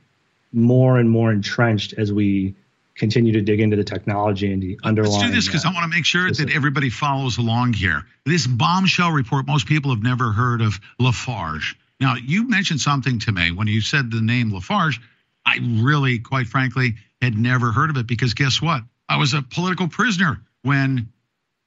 more 0.52 0.98
and 0.98 1.08
more 1.08 1.32
entrenched 1.32 1.94
as 1.94 2.12
we 2.12 2.54
continue 2.98 3.32
to 3.32 3.40
dig 3.40 3.60
into 3.60 3.76
the 3.76 3.84
technology 3.84 4.52
and 4.52 4.62
the 4.62 4.78
underlying. 4.82 5.14
Let's 5.14 5.28
do 5.28 5.34
this 5.34 5.46
because 5.46 5.64
uh, 5.64 5.70
I 5.70 5.72
want 5.72 5.84
to 5.84 5.96
make 5.96 6.04
sure 6.04 6.30
that 6.30 6.50
everybody 6.50 6.90
follows 6.90 7.38
along 7.38 7.74
here. 7.74 8.04
This 8.26 8.46
bombshell 8.46 9.12
report, 9.12 9.46
most 9.46 9.66
people 9.66 9.90
have 9.90 10.02
never 10.02 10.32
heard 10.32 10.60
of 10.60 10.78
Lafarge. 10.98 11.76
Now, 12.00 12.14
you 12.16 12.48
mentioned 12.48 12.80
something 12.80 13.18
to 13.20 13.32
me 13.32 13.50
when 13.50 13.66
you 13.66 13.80
said 13.80 14.10
the 14.10 14.20
name 14.20 14.52
Lafarge. 14.52 15.00
I 15.46 15.58
really, 15.62 16.18
quite 16.18 16.46
frankly, 16.46 16.96
had 17.22 17.36
never 17.36 17.72
heard 17.72 17.90
of 17.90 17.96
it 17.96 18.06
because 18.06 18.34
guess 18.34 18.60
what? 18.60 18.82
I 19.08 19.16
was 19.16 19.34
a 19.34 19.42
political 19.42 19.88
prisoner 19.88 20.42
when 20.62 21.08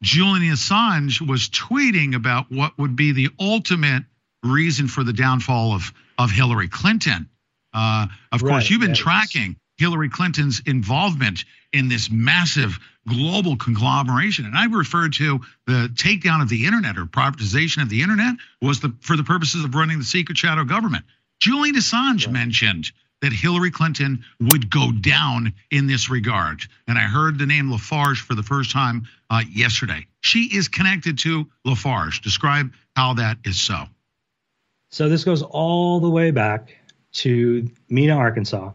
Julian 0.04 0.54
Assange 0.54 1.26
was 1.26 1.50
tweeting 1.50 2.16
about 2.16 2.52
what 2.52 2.78
would 2.78 2.96
be 2.96 3.12
the 3.12 3.30
ultimate 3.40 4.04
reason 4.44 4.88
for 4.88 5.04
the 5.04 5.14
downfall 5.14 5.74
of, 5.74 5.92
of 6.18 6.32
Hillary 6.32 6.68
Clinton. 6.68 7.30
Uh, 7.74 8.08
of 8.32 8.42
right, 8.42 8.52
course, 8.52 8.70
you've 8.70 8.82
been 8.82 8.94
tracking 8.94 9.56
Hillary 9.82 10.10
Clinton's 10.10 10.62
involvement 10.68 11.44
in 11.74 11.90
this 11.90 12.12
massive 12.12 12.78
global 13.08 13.58
conglomeration. 13.58 14.46
And 14.46 14.56
I 14.56 14.66
referred 14.66 15.14
to 15.14 15.40
the 15.66 15.90
takedown 15.96 16.44
of 16.44 16.50
the 16.50 16.68
internet 16.68 17.00
or 17.00 17.06
privatization 17.06 17.82
of 17.82 17.90
the 17.90 18.04
internet 18.04 18.36
was 18.62 18.80
the 18.80 18.94
for 19.02 19.18
the 19.18 19.24
purposes 19.24 19.66
of 19.66 19.74
running 19.74 19.98
the 19.98 20.06
secret 20.06 20.38
shadow 20.38 20.64
government. 20.66 21.04
Julian 21.40 21.76
Assange 21.76 22.28
right. 22.28 22.34
mentioned 22.34 22.92
that 23.22 23.34
Hillary 23.34 23.72
Clinton 23.72 24.24
would 24.40 24.70
go 24.70 24.92
down 24.92 25.54
in 25.72 25.88
this 25.88 26.12
regard. 26.12 26.62
And 26.88 27.00
I 27.00 27.02
heard 27.02 27.40
the 27.40 27.48
name 27.48 27.72
Lafarge 27.72 28.22
for 28.22 28.36
the 28.36 28.44
first 28.44 28.72
time 28.72 29.08
uh, 29.32 29.42
yesterday. 29.50 30.06
She 30.20 30.44
is 30.56 30.68
connected 30.68 31.18
to 31.20 31.48
Lafarge. 31.66 32.22
Describe 32.22 32.72
how 32.96 33.16
that 33.16 33.40
is 33.46 33.60
so. 33.60 33.86
So 34.90 35.10
this 35.10 35.24
goes 35.24 35.42
all 35.42 36.00
the 36.00 36.10
way 36.10 36.30
back 36.30 36.76
to 37.14 37.68
Mena, 37.90 38.16
Arkansas. 38.16 38.72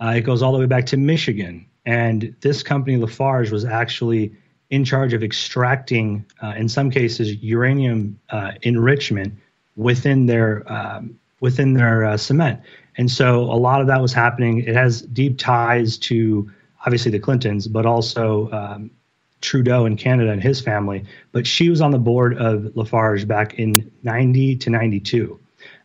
Uh, 0.00 0.14
it 0.16 0.20
goes 0.22 0.42
all 0.42 0.52
the 0.52 0.58
way 0.58 0.66
back 0.66 0.86
to 0.86 0.96
Michigan. 0.96 1.66
And 1.84 2.34
this 2.40 2.62
company, 2.62 2.96
Lafarge, 2.96 3.50
was 3.50 3.64
actually 3.64 4.32
in 4.70 4.84
charge 4.84 5.12
of 5.12 5.22
extracting, 5.22 6.24
uh, 6.42 6.54
in 6.56 6.68
some 6.68 6.90
cases, 6.90 7.34
uranium 7.36 8.18
uh, 8.30 8.52
enrichment 8.62 9.34
within 9.76 10.26
their 10.26 10.70
um, 10.70 11.18
within 11.40 11.74
their 11.74 12.04
uh, 12.04 12.16
cement. 12.16 12.60
And 12.96 13.10
so 13.10 13.42
a 13.42 13.54
lot 13.54 13.80
of 13.80 13.86
that 13.86 14.02
was 14.02 14.12
happening. 14.12 14.58
It 14.58 14.74
has 14.74 15.02
deep 15.02 15.38
ties 15.38 15.96
to 15.98 16.50
obviously 16.84 17.12
the 17.12 17.20
Clintons, 17.20 17.68
but 17.68 17.86
also 17.86 18.50
um, 18.50 18.90
Trudeau 19.40 19.86
in 19.86 19.96
Canada 19.96 20.30
and 20.30 20.42
his 20.42 20.60
family. 20.60 21.04
But 21.30 21.46
she 21.46 21.70
was 21.70 21.80
on 21.80 21.92
the 21.92 21.98
board 21.98 22.36
of 22.36 22.76
Lafarge 22.76 23.26
back 23.26 23.54
in 23.54 23.90
90 24.02 24.56
to 24.56 24.70
92. 24.70 25.38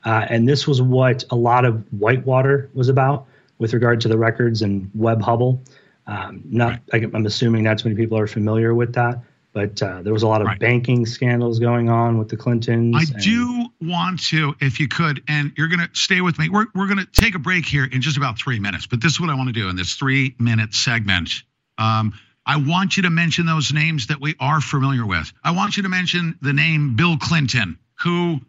Uh, 0.05 0.25
and 0.29 0.47
this 0.49 0.67
was 0.67 0.81
what 0.81 1.23
a 1.29 1.35
lot 1.35 1.65
of 1.65 1.85
Whitewater 1.93 2.69
was 2.73 2.89
about 2.89 3.27
with 3.63 3.73
regard 3.73 4.01
to 4.01 4.09
the 4.09 4.17
records 4.17 4.61
and 4.61 4.91
Webb 4.93 5.21
Hubbell. 5.21 5.65
Um, 6.05 6.43
not, 6.45 6.81
right. 6.91 7.03
I'm 7.15 7.25
assuming 7.25 7.63
that's 7.63 7.85
many 7.85 7.95
people 7.95 8.19
are 8.19 8.27
familiar 8.27 8.75
with 8.75 8.93
that 8.95 9.23
but 9.53 9.81
uh, 9.83 10.01
there 10.01 10.11
was 10.11 10.23
a 10.23 10.27
lot 10.27 10.41
of 10.41 10.47
right. 10.47 10.59
banking 10.59 11.05
scandals 11.05 11.59
going 11.59 11.87
on 11.87 12.17
with 12.17 12.27
the 12.27 12.35
Clintons. 12.35 12.95
I 12.95 13.13
and- 13.13 13.23
do 13.23 13.65
want 13.81 14.23
to, 14.25 14.55
if 14.59 14.79
you 14.79 14.87
could, 14.87 15.23
and 15.27 15.53
you're 15.55 15.67
going 15.67 15.79
to 15.79 15.89
stay 15.93 16.21
with 16.21 16.39
me. 16.39 16.49
We're, 16.49 16.65
we're 16.73 16.87
going 16.87 16.97
to 16.97 17.05
take 17.05 17.35
a 17.35 17.39
break 17.39 17.65
here 17.65 17.85
in 17.85 18.01
just 18.01 18.17
about 18.17 18.37
three 18.37 18.59
minutes, 18.59 18.87
but 18.87 18.99
this 18.99 19.13
is 19.13 19.21
what 19.21 19.29
I 19.29 19.35
want 19.35 19.49
to 19.49 19.53
do 19.53 19.69
in 19.69 19.75
this 19.75 19.93
three 19.93 20.35
minute 20.39 20.73
segment. 20.73 21.29
Um, 21.77 22.13
I 22.45 22.57
want 22.57 22.97
you 22.97 23.03
to 23.03 23.09
mention 23.09 23.45
those 23.45 23.71
names 23.71 24.07
that 24.07 24.19
we 24.19 24.35
are 24.39 24.59
familiar 24.59 25.05
with. 25.05 25.31
I 25.43 25.51
want 25.51 25.77
you 25.77 25.83
to 25.83 25.89
mention 25.89 26.37
the 26.41 26.51
name 26.51 26.95
Bill 26.95 27.17
Clinton, 27.17 27.77
who 27.99 28.41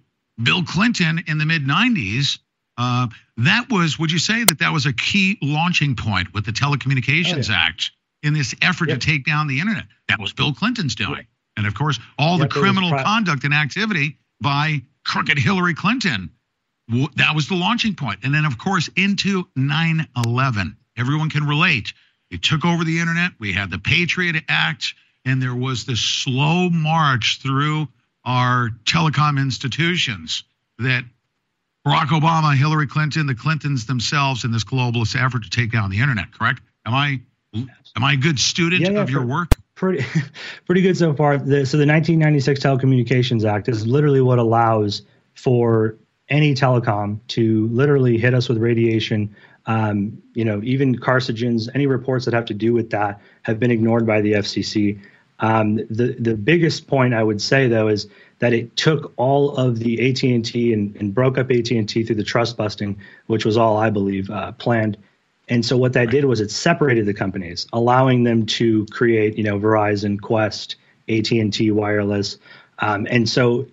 Bill 0.43 0.65
Clinton 0.65 1.23
in 1.27 1.39
the 1.39 1.47
mid 1.47 1.65
90s. 1.65 2.39
Uh, 2.77 3.09
that 3.37 3.67
was, 3.71 3.99
would 3.99 4.11
you 4.11 4.19
say 4.19 4.45
that 4.45 4.59
that 4.59 4.73
was 4.73 4.87
a 4.87 4.93
key 4.93 5.39
launching 5.41 5.95
point 5.97 6.35
with 6.35 6.45
the 6.45 6.53
Telecommunications 6.53 7.49
oh, 7.49 7.53
yeah. 7.53 7.67
Act? 7.67 7.93
in 8.25 8.33
this 8.33 8.55
effort 8.63 8.89
yep. 8.89 8.99
to 8.99 9.07
take 9.07 9.25
down 9.25 9.47
the 9.47 9.61
internet. 9.61 9.85
That 10.09 10.19
was 10.19 10.33
Bill 10.33 10.53
Clinton's 10.53 10.95
doing. 10.97 11.19
Yep. 11.19 11.27
And 11.59 11.67
of 11.67 11.75
course, 11.75 12.01
all 12.19 12.39
yep, 12.39 12.49
the 12.49 12.61
criminal 12.61 12.89
pri- 12.89 13.05
conduct 13.05 13.45
and 13.45 13.55
activity 13.55 14.19
by 14.41 14.83
crooked 15.07 15.39
Hillary 15.39 15.75
Clinton. 15.75 16.31
That 17.17 17.35
was 17.35 17.49
the 17.49 17.55
launching 17.55 17.95
point. 17.95 18.21
And 18.25 18.35
then, 18.35 18.45
of 18.45 18.59
course, 18.59 18.91
into 18.97 19.47
9 19.55 20.09
11. 20.27 20.77
Everyone 20.97 21.31
can 21.31 21.45
relate. 21.47 21.93
It 22.31 22.43
took 22.43 22.65
over 22.65 22.83
the 22.83 22.99
internet. 22.99 23.33
We 23.39 23.53
had 23.53 23.71
the 23.71 23.79
Patriot 23.79 24.43
Act, 24.49 24.95
and 25.25 25.41
there 25.41 25.55
was 25.55 25.85
this 25.85 26.01
slow 26.01 26.69
march 26.71 27.41
through 27.43 27.89
our 28.25 28.71
telecom 28.85 29.39
institutions 29.39 30.45
that 30.79 31.05
Barack 31.87 32.09
Obama, 32.09 32.57
Hillary 32.57 32.87
Clinton, 32.87 33.27
the 33.27 33.35
Clintons 33.35 33.87
themselves 33.87 34.45
in 34.45 34.53
this 34.53 34.65
globalist 34.65 35.21
effort 35.21 35.45
to 35.45 35.51
take 35.51 35.71
down 35.71 35.91
the 35.91 36.01
internet, 36.01 36.33
correct? 36.33 36.63
Am 36.87 36.95
I 36.95 37.21
Am 37.97 38.03
I 38.03 38.15
a 38.15 38.17
good 38.17 38.39
student 38.39 38.83
yeah, 38.83 38.91
yeah, 38.91 39.01
of 39.01 39.11
your 39.11 39.25
work? 39.25 39.57
Pretty, 39.75 40.05
pretty 40.67 40.83
good 40.83 40.97
so 40.97 41.15
far. 41.15 41.39
The, 41.39 41.65
so 41.67 41.77
the 41.77 41.87
1996 41.87 42.61
Telecommunications 42.61 43.49
Act 43.49 43.69
is 43.69 43.87
literally 43.87 44.21
what 44.21 44.39
allows 44.39 45.03
for 45.35 45.97
any 46.29 46.55
telecom 46.55 47.21
to 47.29 47.69
literally 47.69 48.19
hit 48.19 48.35
us 48.35 48.49
with 48.49 48.59
radiation. 48.59 49.35
Um, 49.67 50.21
you 50.35 50.45
know, 50.45 50.61
even 50.65 50.97
carcinogens, 50.97 51.69
any 51.75 51.87
reports 51.87 52.25
that 52.25 52.35
have 52.35 52.47
to 52.47 52.55
do 52.55 52.73
with 52.73 52.91
that 52.91 53.21
have 53.43 53.61
been 53.61 53.71
ignored 53.71 54.07
by 54.07 54.21
the 54.21 54.33
FCC. 54.33 55.01
Um, 55.41 55.77
the 55.77 56.17
the 56.19 56.35
biggest 56.35 56.87
point 56.87 57.13
I 57.13 57.23
would 57.23 57.43
say 57.43 57.67
though 57.69 57.89
is 57.89 58.09
that 58.45 58.53
it 58.53 58.77
took 58.77 59.13
all 59.17 59.57
of 59.57 59.79
the 59.79 60.11
AT 60.11 60.23
and 60.23 60.97
and 60.97 61.15
broke 61.15 61.39
up 61.39 61.51
AT 61.51 61.71
and 61.71 61.89
T 61.89 62.05
through 62.05 62.17
the 62.17 62.25
trust 62.25 62.57
busting, 62.57 62.99
which 63.27 63.45
was 63.45 63.57
all 63.57 63.77
I 63.77 63.91
believe 63.91 64.31
uh, 64.31 64.53
planned 64.53 64.97
and 65.49 65.65
so 65.65 65.77
what 65.77 65.93
that 65.93 66.11
did 66.11 66.25
was 66.25 66.41
it 66.41 66.51
separated 66.51 67.07
the 67.07 67.15
companies, 67.15 67.67
allowing 67.73 68.25
them 68.25 68.47
to 68.47 68.87
create, 68.87 69.37
you 69.37 69.45
know, 69.45 69.59
Verizon, 69.59 70.19
Qwest, 70.19 70.77
AT&T 71.09 71.71
Wireless. 71.71 72.39
Um, 72.79 73.07
and 73.11 73.29
so 73.29 73.67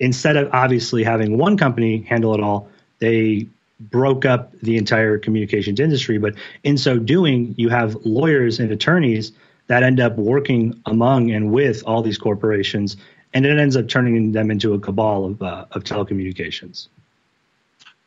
instead 0.00 0.36
of 0.36 0.50
obviously 0.52 1.04
having 1.04 1.38
one 1.38 1.56
company 1.56 2.02
handle 2.02 2.34
it 2.34 2.40
all, 2.40 2.68
they 2.98 3.46
broke 3.78 4.24
up 4.24 4.52
the 4.60 4.76
entire 4.76 5.18
communications 5.18 5.78
industry. 5.78 6.18
But 6.18 6.34
in 6.64 6.76
so 6.76 6.98
doing, 6.98 7.54
you 7.56 7.68
have 7.68 7.96
lawyers 8.04 8.58
and 8.58 8.70
attorneys 8.72 9.32
that 9.68 9.84
end 9.84 10.00
up 10.00 10.16
working 10.16 10.80
among 10.86 11.30
and 11.30 11.52
with 11.52 11.84
all 11.86 12.02
these 12.02 12.18
corporations, 12.18 12.96
and 13.34 13.46
it 13.46 13.58
ends 13.58 13.76
up 13.76 13.88
turning 13.88 14.32
them 14.32 14.50
into 14.50 14.74
a 14.74 14.78
cabal 14.78 15.24
of, 15.26 15.42
uh, 15.42 15.64
of 15.72 15.84
telecommunications. 15.84 16.88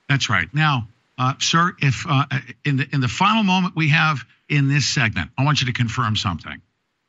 That's 0.08 0.30
right. 0.30 0.48
Now, 0.54 0.88
uh, 1.18 1.34
sir, 1.40 1.74
if 1.80 2.06
uh, 2.08 2.26
in 2.64 2.78
the 2.78 2.88
in 2.92 3.02
the 3.02 3.08
final 3.08 3.44
moment 3.44 3.76
we 3.76 3.90
have 3.90 4.24
in 4.50 4.68
this 4.68 4.86
segment, 4.86 5.32
I 5.38 5.44
want 5.44 5.62
you 5.62 5.68
to 5.68 5.74
confirm 5.74 6.16
something. 6.16 6.62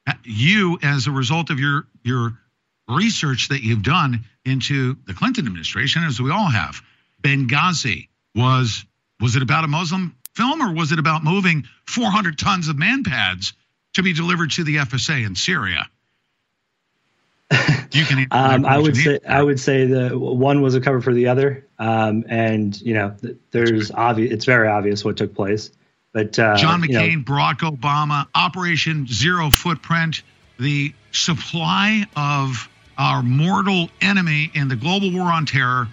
Uh, 0.06 0.12
you, 0.24 0.78
as 0.82 1.06
a 1.06 1.10
result 1.10 1.50
of 1.50 1.58
your 1.58 1.86
your 2.04 2.38
research 2.88 3.48
that 3.48 3.62
you've 3.62 3.82
done 3.82 4.24
into 4.44 4.96
the 5.06 5.14
Clinton 5.14 5.46
administration, 5.46 6.04
as 6.04 6.20
we 6.20 6.30
all 6.30 6.48
have, 6.48 6.80
Benghazi 7.22 8.08
was 8.34 8.84
was 9.20 9.36
it 9.36 9.42
about 9.42 9.64
a 9.64 9.68
Muslim 9.68 10.14
film 10.34 10.62
or 10.62 10.72
was 10.72 10.92
it 10.92 10.98
about 10.98 11.24
moving 11.24 11.64
400 11.86 12.38
tons 12.38 12.68
of 12.68 12.76
manpads 12.76 13.54
to 13.94 14.02
be 14.02 14.12
delivered 14.12 14.50
to 14.52 14.64
the 14.64 14.76
FSA 14.76 15.24
in 15.26 15.34
Syria? 15.34 15.88
You 17.92 18.05
can. 18.05 18.26
um, 18.30 18.66
I 18.66 18.78
would 18.78 18.97
say 18.97 19.18
I 19.28 19.42
would 19.42 19.61
say 19.61 19.86
the 19.86 20.18
one 20.18 20.62
was 20.62 20.74
a 20.74 20.80
cover 20.80 21.01
for 21.01 21.14
the 21.14 21.28
other, 21.28 21.66
um, 21.78 22.24
and 22.28 22.78
you 22.80 22.94
know, 22.94 23.16
there's 23.51 23.90
obvious. 23.90 24.32
It's 24.32 24.44
very 24.44 24.68
obvious 24.68 25.05
what 25.05 25.16
took 25.16 25.34
place. 25.34 25.70
But 26.12 26.38
uh, 26.38 26.57
John 26.57 26.82
McCain, 26.82 27.11
you 27.11 27.16
know, 27.18 27.22
Barack 27.24 27.59
Obama, 27.59 28.26
Operation 28.34 29.07
Zero 29.07 29.51
Footprint, 29.51 30.22
the 30.59 30.94
supply 31.12 32.07
of 32.16 32.68
our 32.97 33.22
mortal 33.22 33.90
enemy 34.01 34.51
in 34.55 34.68
the 34.68 34.76
global 34.76 35.12
war 35.12 35.30
on 35.30 35.44
terror, 35.44 35.88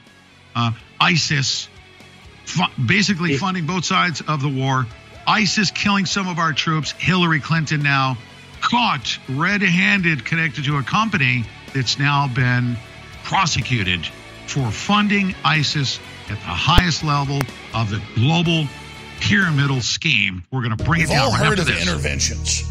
uh, 0.56 0.72
ISIS, 1.00 1.68
fu- 2.46 2.64
basically 2.82 3.36
funding 3.36 3.66
both 3.66 3.84
sides 3.84 4.22
of 4.26 4.42
the 4.42 4.48
war. 4.48 4.86
ISIS 5.28 5.72
killing 5.72 6.06
some 6.06 6.28
of 6.28 6.40
our 6.40 6.54
troops. 6.54 6.92
Hillary 6.92 7.40
Clinton 7.40 7.84
now 7.84 8.18
caught 8.64 9.20
red-handed 9.30 10.24
connected 10.26 10.64
to 10.66 10.78
a 10.78 10.84
company 10.84 11.44
that's 11.74 12.00
now 12.00 12.28
been 12.34 12.78
prosecuted 13.24 14.06
for 14.48 14.72
funding 14.72 15.36
ISIS 15.44 16.00
at 16.30 16.38
the 16.40 16.46
highest 16.46 17.04
level 17.04 17.42
of 17.74 17.90
the 17.90 18.02
global 18.16 18.66
pyramidal 19.20 19.82
scheme. 19.82 20.44
We're 20.52 20.64
going 20.64 20.78
to 20.78 20.84
bring 20.84 21.02
We've 21.02 21.10
it 21.10 21.14
down 21.14 21.26
all 21.26 21.32
right 21.32 21.46
heard 21.46 21.60
of 21.60 21.66
this. 21.68 21.82
interventions. 21.82 22.64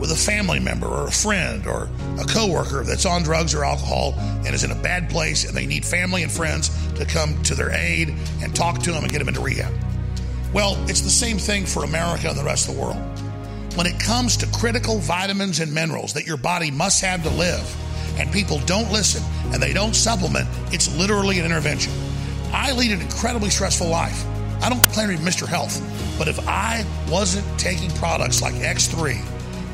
with 0.00 0.10
a 0.10 0.16
family 0.16 0.58
member 0.58 0.86
or 0.86 1.06
a 1.06 1.12
friend 1.12 1.66
or 1.66 1.88
a 2.18 2.24
coworker 2.24 2.82
that's 2.82 3.06
on 3.06 3.22
drugs 3.22 3.54
or 3.54 3.64
alcohol 3.64 4.14
and 4.44 4.48
is 4.48 4.64
in 4.64 4.70
a 4.72 4.82
bad 4.82 5.08
place 5.10 5.44
and 5.46 5.56
they 5.56 5.66
need 5.66 5.84
family 5.84 6.22
and 6.22 6.32
friends 6.32 6.70
to 6.94 7.04
come 7.04 7.40
to 7.44 7.54
their 7.54 7.70
aid 7.70 8.08
and 8.42 8.54
talk 8.56 8.78
to 8.80 8.90
them 8.90 9.02
and 9.04 9.12
get 9.12 9.18
them 9.20 9.28
into 9.28 9.40
rehab. 9.40 9.72
Well, 10.52 10.76
it's 10.88 11.02
the 11.02 11.10
same 11.10 11.38
thing 11.38 11.66
for 11.66 11.84
America 11.84 12.28
and 12.28 12.38
the 12.38 12.44
rest 12.44 12.68
of 12.68 12.74
the 12.74 12.80
world. 12.80 12.96
When 13.76 13.86
it 13.86 14.00
comes 14.00 14.38
to 14.38 14.46
critical 14.46 15.00
vitamins 15.00 15.60
and 15.60 15.70
minerals 15.70 16.14
that 16.14 16.26
your 16.26 16.38
body 16.38 16.70
must 16.70 17.02
have 17.02 17.22
to 17.24 17.28
live, 17.28 17.76
and 18.18 18.32
people 18.32 18.58
don't 18.60 18.90
listen 18.90 19.22
and 19.52 19.62
they 19.62 19.74
don't 19.74 19.94
supplement, 19.94 20.48
it's 20.72 20.96
literally 20.96 21.40
an 21.40 21.44
intervention. 21.44 21.92
I 22.54 22.72
lead 22.72 22.90
an 22.92 23.02
incredibly 23.02 23.50
stressful 23.50 23.86
life. 23.86 24.24
I 24.62 24.70
don't 24.70 24.82
claim 24.94 25.10
to 25.10 25.18
be 25.18 25.22
Mr. 25.22 25.46
Health, 25.46 25.78
but 26.16 26.26
if 26.26 26.38
I 26.48 26.86
wasn't 27.10 27.46
taking 27.60 27.90
products 27.90 28.40
like 28.40 28.54
X3 28.54 29.20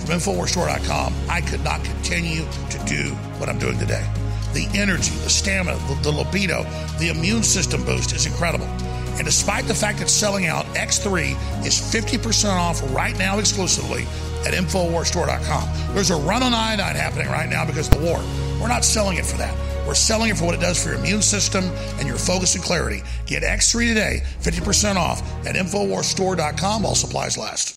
from 0.01 0.11
InfoWarsStore.com, 0.19 1.15
I 1.29 1.41
could 1.41 1.63
not 1.63 1.85
continue 1.85 2.45
to 2.71 2.85
do 2.85 3.11
what 3.39 3.49
I'm 3.49 3.61
doing 3.61 3.79
today. 3.79 4.05
The 4.53 4.69
energy, 4.75 5.15
the 5.19 5.31
stamina, 5.31 5.79
the, 5.87 5.95
the 6.03 6.11
libido, 6.11 6.65
the 6.99 7.11
immune 7.11 7.45
system 7.45 7.85
boost 7.85 8.13
is 8.17 8.27
incredible. 8.27 8.67
And 9.17 9.25
despite 9.25 9.67
the 9.67 9.75
fact 9.75 10.01
it's 10.01 10.13
selling 10.13 10.47
out, 10.47 10.65
X3 10.75 11.33
is 11.65 11.75
50% 11.75 12.51
off 12.51 12.83
right 12.95 13.17
now 13.19 13.39
exclusively 13.39 14.03
at 14.47 14.55
InfoWarsStore.com. 14.55 15.95
There's 15.95 16.11
a 16.11 16.17
run 16.17 16.43
on 16.43 16.55
iodine 16.55 16.97
happening 16.97 17.29
right 17.29 17.49
now 17.49 17.65
because 17.65 17.89
of 17.89 17.99
the 17.99 18.05
war. 18.05 18.19
We're 18.61 18.69
not 18.69 18.85
selling 18.85 19.19
it 19.19 19.27
for 19.27 19.37
that. 19.39 19.55
We're 19.87 19.95
selling 19.95 20.31
it 20.31 20.37
for 20.37 20.47
what 20.47 20.55
it 20.55 20.61
does 20.61 20.83
for 20.83 20.91
your 20.91 20.99
immune 20.99 21.23
system 21.23 21.65
and 21.99 22.07
your 22.07 22.17
focus 22.17 22.55
and 22.55 22.65
clarity. 22.65 23.03
Get 23.27 23.43
X3 23.43 23.89
today, 23.89 24.23
50% 24.41 24.97
off 24.97 25.21
at 25.47 25.57
InfoWarsStore.com 25.57 26.83
while 26.83 26.95
supplies 26.95 27.37
last. 27.37 27.71